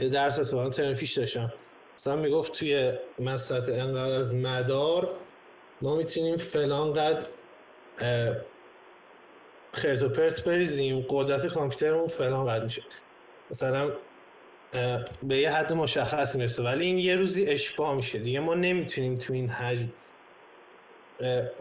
یه 0.00 0.08
درس 0.08 0.38
اتفاقا 0.38 0.70
ترم 0.70 0.94
پیش 0.94 1.18
داشتم. 1.18 1.52
مثلا 1.96 2.16
می‌گفت 2.16 2.52
توی 2.58 2.92
مسطح 3.18 3.72
انقدر 3.72 4.14
از 4.14 4.34
مدار 4.34 5.10
ما 5.82 5.96
می‌تونیم 5.96 6.36
فلان 6.36 6.92
قد 6.92 7.26
خرت 9.72 10.02
و 10.02 10.08
پرت 10.08 10.44
بریزیم 10.44 11.06
قدرت 11.08 11.46
کامپیوترمون 11.46 12.06
فلان 12.06 12.46
قد 12.46 12.64
میشه. 12.64 12.82
مثلا 13.50 13.90
به 15.22 15.36
یه 15.36 15.50
حد 15.50 15.72
مشخص 15.72 16.36
می‌رسه 16.36 16.62
ولی 16.62 16.84
این 16.84 16.98
یه 16.98 17.16
روزی 17.16 17.46
اشباه 17.46 17.94
میشه. 17.94 18.18
دیگه 18.18 18.40
ما 18.40 18.54
نمی‌تونیم 18.54 19.18
تو 19.18 19.32
این 19.32 19.48
حجم 19.48 19.88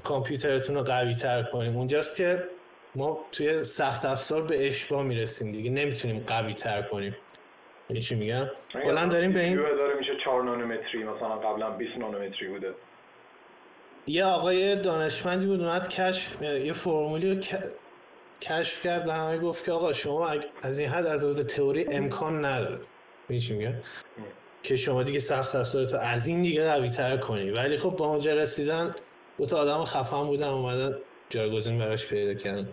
کامپیوترتون 0.04 0.76
رو 0.76 0.84
قوی 0.84 1.14
تر 1.14 1.44
کنیم. 1.44 1.78
اونجاست 1.78 2.16
که 2.16 2.44
ما 2.96 3.20
توی 3.32 3.64
سخت 3.64 4.06
افزار 4.06 4.42
به 4.42 4.68
اشباه 4.68 5.04
می‌رسیم 5.04 5.52
دیگه. 5.52 5.70
نمی‌تونیم 5.70 6.24
قوی 6.28 6.54
تر 6.54 6.82
کنیم. 6.82 7.16
یعنی 7.90 8.02
چی 8.02 8.16
میگم؟ 8.16 8.48
کلا 8.74 9.06
داریم 9.06 9.34
به 9.34 9.40
این 9.44 9.56
داره 9.56 9.96
میشه 10.00 10.12
4 10.26 10.44
نانومتری 10.44 11.04
مثلا 11.04 11.36
قبلا 11.36 11.70
20 11.70 11.98
نانومتری 11.98 12.48
بوده. 12.48 12.74
یه 14.08 14.26
آقای 14.26 14.76
دانشمندی 14.76 15.46
بود 15.46 15.62
اومد 15.62 15.90
کشف 15.90 16.42
یه 16.42 16.74
فرمولی 16.74 17.36
رو 17.36 17.42
کشف 18.42 18.82
کرد 18.82 19.06
به 19.06 19.14
همه 19.14 19.38
گفت 19.38 19.66
که 19.66 19.72
آقا 19.72 19.94
شما 19.94 20.34
از 20.62 20.80
این 20.80 20.90
حد 20.90 21.06
از 21.06 21.24
لحاظ 21.24 21.40
تئوری 21.40 21.86
امکان 21.88 22.46
نداره. 22.46 22.80
میشه 23.30 23.54
میگه 23.54 23.74
که 24.64 24.76
شما 24.76 25.04
دیگه 25.04 25.20
سخت 25.20 25.56
افزارتو 25.56 25.98
از 25.98 26.28
این 26.28 26.42
دیگه 26.42 26.72
قوی 26.72 26.90
تر 26.90 27.18
کنی. 27.18 27.52
ولی 27.52 27.78
خب 27.78 27.90
با 27.90 28.06
اونجا 28.06 28.34
رسیدن 28.34 28.96
دو 29.38 29.46
تا 29.46 29.58
آدم 29.58 29.84
خفن 29.84 30.24
بودن 30.24 30.48
اومدن 30.48 30.98
جایگزین 31.30 31.80
براش 31.80 32.08
پیدا 32.08 32.34
کردن. 32.34 32.68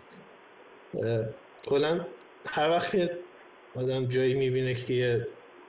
کلا 1.66 2.00
هر 2.46 2.70
وقت 2.70 2.90
که 2.90 3.18
آدم 3.76 4.06
جایی 4.06 4.34
می‌بینه 4.34 4.74
که 4.74 4.94
یه 4.94 5.26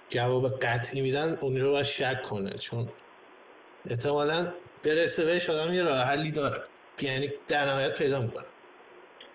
جواب 0.09 0.59
قطعی 0.59 1.01
میدن 1.01 1.37
اون 1.41 1.57
رو 1.57 1.71
باید 1.71 1.85
شک 1.85 2.21
کنه. 2.23 2.53
چون 2.53 2.89
احتمالا 3.89 4.53
برسه 4.83 5.25
بهش 5.25 5.49
آدم 5.49 5.73
یه 5.73 5.83
راه 5.83 5.97
حلی 5.97 6.31
داره. 6.31 6.61
یعنی 7.01 7.31
در 7.47 7.65
نهایت 7.65 7.97
پیدا 7.97 8.21
می‌کنه. 8.21 8.45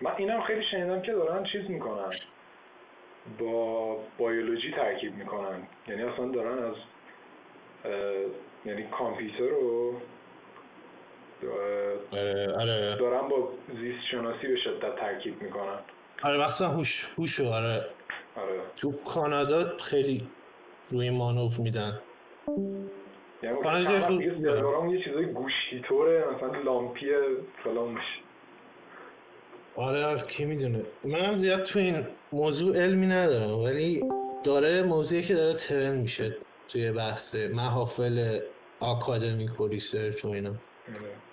من 0.01 0.11
اینم 0.17 0.41
خیلی 0.41 0.63
شنیدم 0.71 1.01
که 1.01 1.11
دارن 1.11 1.43
چیز 1.43 1.69
می‌کنن. 1.69 2.15
با 3.39 3.95
بیولوژی 4.17 4.71
ترکیب 4.71 5.15
می‌کنن. 5.15 5.67
یعنی 5.87 6.03
اصلا 6.03 6.25
دارن 6.25 6.63
از 6.63 6.75
یعنی 8.65 8.83
کامپیوتر 8.97 9.43
رو 9.43 10.01
آره،, 12.59 12.95
دارن 12.99 13.27
با 13.27 13.51
زیست 13.81 14.05
شناسی 14.11 14.47
به 14.47 14.57
شدت 14.63 14.95
ترکیب 14.95 15.41
می‌کنن. 15.41 15.79
آره 16.23 16.47
مثلا 16.47 16.67
هوش 16.67 17.09
هوشو 17.17 17.47
آره. 17.47 17.85
آره. 18.41 18.59
تو 18.77 18.91
کانادا 18.91 19.77
خیلی 19.77 20.27
روی 20.91 21.09
مانوف 21.09 21.59
میدن. 21.59 21.99
یعنی 23.43 23.57
یه 24.91 25.03
چیزای 25.03 25.25
گوشتی 25.25 25.79
طوره 25.87 26.25
مثلا 26.35 26.61
لامپی 26.61 27.07
فلان 27.63 27.87
میشه. 27.87 28.19
آره 29.75 30.23
کی 30.27 30.45
می‌دونه. 30.45 30.81
منم 31.03 31.35
زیاد 31.35 31.63
تو 31.63 31.79
این 31.79 32.07
موضوع 32.31 32.77
علمی 32.77 33.07
ندارم 33.07 33.59
ولی 33.59 34.03
داره 34.43 34.83
موضوعی 34.83 35.21
که 35.21 35.35
داره 35.35 35.53
ترن 35.53 35.95
میشه 35.95 36.35
توی 36.67 36.91
بحث 36.91 37.35
محافل 37.35 38.39
آکادمیک 38.79 39.61
و 39.61 39.67
ریسرچ 39.67 40.25
و 40.25 40.27
اینا. 40.27 40.53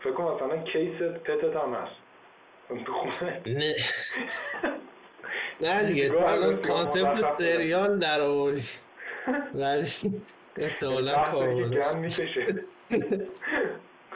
فکر 0.01 0.13
کنم 0.13 0.35
مثلا 0.35 0.57
کیس 0.63 1.03
پتت 1.03 1.57
هم 1.57 1.75
هست. 1.75 1.97
نه. 3.47 3.75
نه 5.61 5.85
دیگه 5.85 6.13
الان 6.23 6.63
کانسپت 6.63 7.39
سریال 7.39 7.99
در 7.99 8.21
آوردی. 8.21 8.63
ولی 9.55 9.87
احتمالا 10.57 11.25
کار 11.25 11.49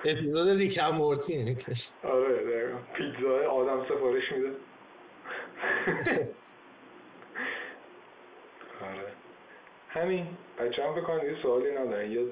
اپیزود 0.05 0.49
ریکم 0.49 0.88
مورتی 0.88 1.57
آره 2.05 2.74
پیتزا 2.95 3.51
آدم 3.51 3.84
سفارش 3.84 4.32
میده. 4.32 4.51
آره. 8.82 9.12
همین. 9.88 10.26
بچه 10.59 10.84
هم 10.84 10.95
بکنید 10.95 11.24
یه 11.24 11.43
سوالی 11.43 11.70
ندارن. 11.70 12.11
یه 12.11 12.26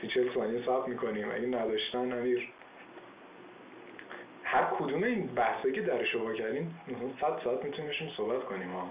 سی 0.00 0.08
چل 0.08 0.34
ثانیه 0.34 0.66
صبر 0.66 0.86
می‌کنیم. 0.86 1.30
اگه 1.30 1.46
نداشتن 1.46 2.12
امیر. 2.12 2.48
هر 4.54 4.64
کدوم 4.78 5.04
این 5.04 5.26
بحثه 5.26 5.72
که 5.72 5.80
در 5.80 6.04
شما 6.04 6.32
کردیم 6.32 6.80
مثلا 6.88 7.08
صد 7.20 7.44
ساعت 7.44 7.64
می‌تونیم 7.64 7.90
بشیم 7.90 8.10
صحبت 8.16 8.44
کنیم 8.44 8.72
ها 8.72 8.90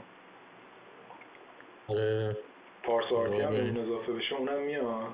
آره. 1.88 2.38
پارس 2.84 3.06
آرتی 3.12 3.42
هم 3.42 3.54
این 3.54 3.78
اضافه 3.80 4.14
بشه 4.14 4.36
اونم 4.36 4.62
میاد. 4.62 5.14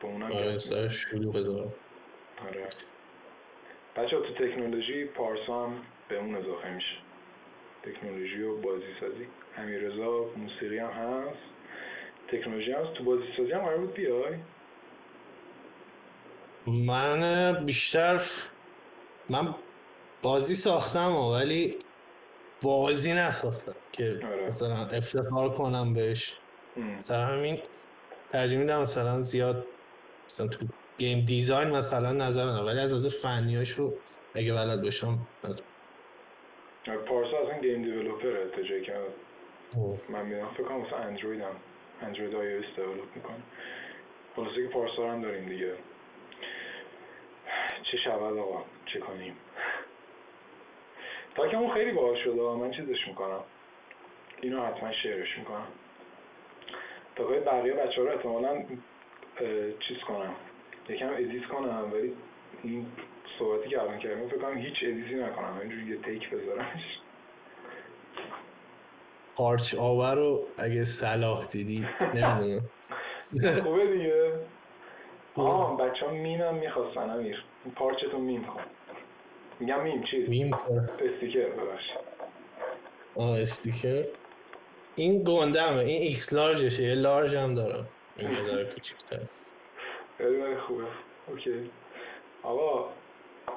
با 0.00 0.08
اونم 0.08 0.32
آره 0.32 0.58
سر 0.58 0.88
شروع 0.88 1.42
دارم 1.42 1.72
آره. 2.48 2.68
بچه 3.96 4.16
تو 4.20 4.34
تکنولوژی 4.34 5.04
پارسا 5.04 5.66
هم 5.66 5.72
به 6.08 6.18
اون 6.18 6.34
اضافه 6.34 6.70
میشه. 6.70 6.96
تکنولوژی 7.82 8.42
و 8.42 8.56
بازی 8.56 8.84
سازی 9.00 9.26
امیرزا 9.58 10.24
موسیقی 10.36 10.78
هم 10.78 10.90
هست. 10.90 11.38
تکنولوژی 12.28 12.72
هست. 12.72 12.94
تو 12.94 13.04
بازی 13.04 13.24
سازی 13.36 13.52
هم 13.52 13.60
قرار 13.60 13.78
بود 13.78 13.94
بیای؟ 13.94 14.34
من 16.70 17.52
بیشتر 17.66 18.20
من 19.30 19.54
بازی 20.22 20.54
ساختم 20.54 21.16
ولی 21.16 21.70
بازی 22.62 23.12
نساختم 23.12 23.74
که 23.92 24.20
آره. 24.24 24.46
مثلا 24.46 24.86
افتخار 24.86 25.54
کنم 25.54 25.94
بهش. 25.94 26.34
مثلا 26.76 27.26
همین 27.26 27.58
ترجیح 28.32 28.58
میدم 28.58 28.82
مثلا 28.82 29.22
زیاد 29.22 29.66
مثلا 30.26 30.46
تو 30.46 30.66
game 30.98 31.24
design 31.24 31.68
مثلا 31.70 32.12
نظر 32.12 32.44
ندارم 32.44 32.66
ولی 32.66 32.78
از 32.80 32.92
از 32.92 33.06
فنیاشو 33.06 33.92
اگه 34.34 34.54
بلد 34.54 34.82
باشم 34.82 35.18
پارسا 37.08 37.38
اصلا 37.38 37.60
game 37.60 37.82
developer 37.82 38.44
تا 38.56 38.62
که 38.62 38.94
من 40.08 40.26
می‌دونم. 40.26 40.48
فکر 40.54 40.62
کنم 40.62 40.80
مثلا 40.80 40.98
اندروید 40.98 41.40
هم 41.40 41.56
اندروید 42.02 42.34
iOS 42.34 42.64
develop 42.76 43.16
می‌کنه. 43.16 43.42
خلاصه 44.36 44.62
که 44.62 44.68
پارسا 44.68 45.12
هم 45.12 45.22
داریم 45.22 45.48
دیگه. 45.48 45.74
چه 47.82 47.96
شود 47.96 48.38
آقا؟ 48.38 48.64
چه 48.86 48.98
کنیم؟ 49.00 49.36
تا 51.34 51.48
که 51.48 51.56
اون 51.56 51.74
خیلی 51.74 51.92
باحال 51.92 52.16
شده 52.24 52.42
من 52.42 52.70
چیزش 52.70 53.08
می‌کنم. 53.08 53.40
اینو 54.40 54.62
حتما 54.64 54.92
شعرش 54.92 55.38
می‌کنم. 55.38 55.66
تا 57.16 57.34
که 57.34 57.40
بقیه 57.40 57.72
بچه 57.72 58.00
ها 58.00 58.06
رو 58.08 58.12
احتمالا 58.12 58.64
چیز 59.88 59.98
کنم. 60.08 60.34
یکم 60.88 61.12
ادیت 61.12 61.46
کنم 61.46 61.90
ولی 61.92 62.16
این 62.62 62.86
صحبتی 63.38 63.68
که 63.68 63.80
الان 63.82 63.98
کردم 63.98 64.28
فکر 64.28 64.38
کنم 64.38 64.58
هیچ 64.58 64.76
ادیتی 64.82 65.14
نکنم. 65.14 65.58
اینجوری 65.60 65.86
یه 65.86 65.96
تیک 65.96 66.30
بذارمش. 66.30 66.98
پارچ 69.36 69.74
آور 69.74 70.14
رو 70.14 70.44
اگه 70.58 70.84
صلاح 70.84 71.46
دیدی 71.46 71.86
نمی‌دونم. 72.14 72.70
خوبه 73.64 73.86
دیگه. 73.86 74.32
آه 75.34 75.76
بچه 75.76 76.06
ها 76.06 76.12
میم 76.12 76.40
هم 76.40 76.54
می‌خواستن 76.54 77.10
امیر. 77.10 77.44
پارچتو 77.76 78.18
میم 78.18 78.44
کن. 78.44 78.62
میگم 79.60 79.82
میم 79.82 80.02
چی؟ 80.02 80.26
میم 80.26 80.54
استیکر 80.54 81.48
ببخشید. 81.48 81.98
آه 83.14 83.40
استیکر. 83.40 84.04
این 84.96 85.24
گندمه 85.24 85.78
این 85.78 86.02
ایکس 86.02 86.32
لارجشه 86.32 86.82
یه 86.82 86.94
لارج 86.94 87.36
هم 87.36 87.54
دارم 87.54 87.88
این 88.16 88.28
هزار 88.28 88.64
کوچیکتر. 88.64 89.20
خیلی 90.18 90.56
خوبه. 90.56 90.84
اوکی. 91.28 91.70
آقا 92.42 92.88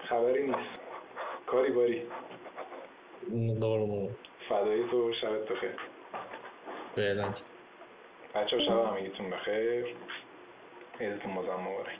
خبری 0.09 0.43
نیست. 0.43 0.79
کاری 1.47 1.71
باری. 1.71 2.01
قرمون 3.61 4.15
فدایی 4.49 4.83
تو 4.91 5.13
شبت 5.21 5.47
بخیر. 5.49 5.75
فعلا. 6.95 7.33
بچه 8.35 8.57
ها 8.57 8.63
شب 8.63 8.95
همگیتون 8.95 9.29
بخیر. 9.29 9.95
عیدتون 10.99 11.31
مزم 11.31 11.61
مبارک 11.61 11.99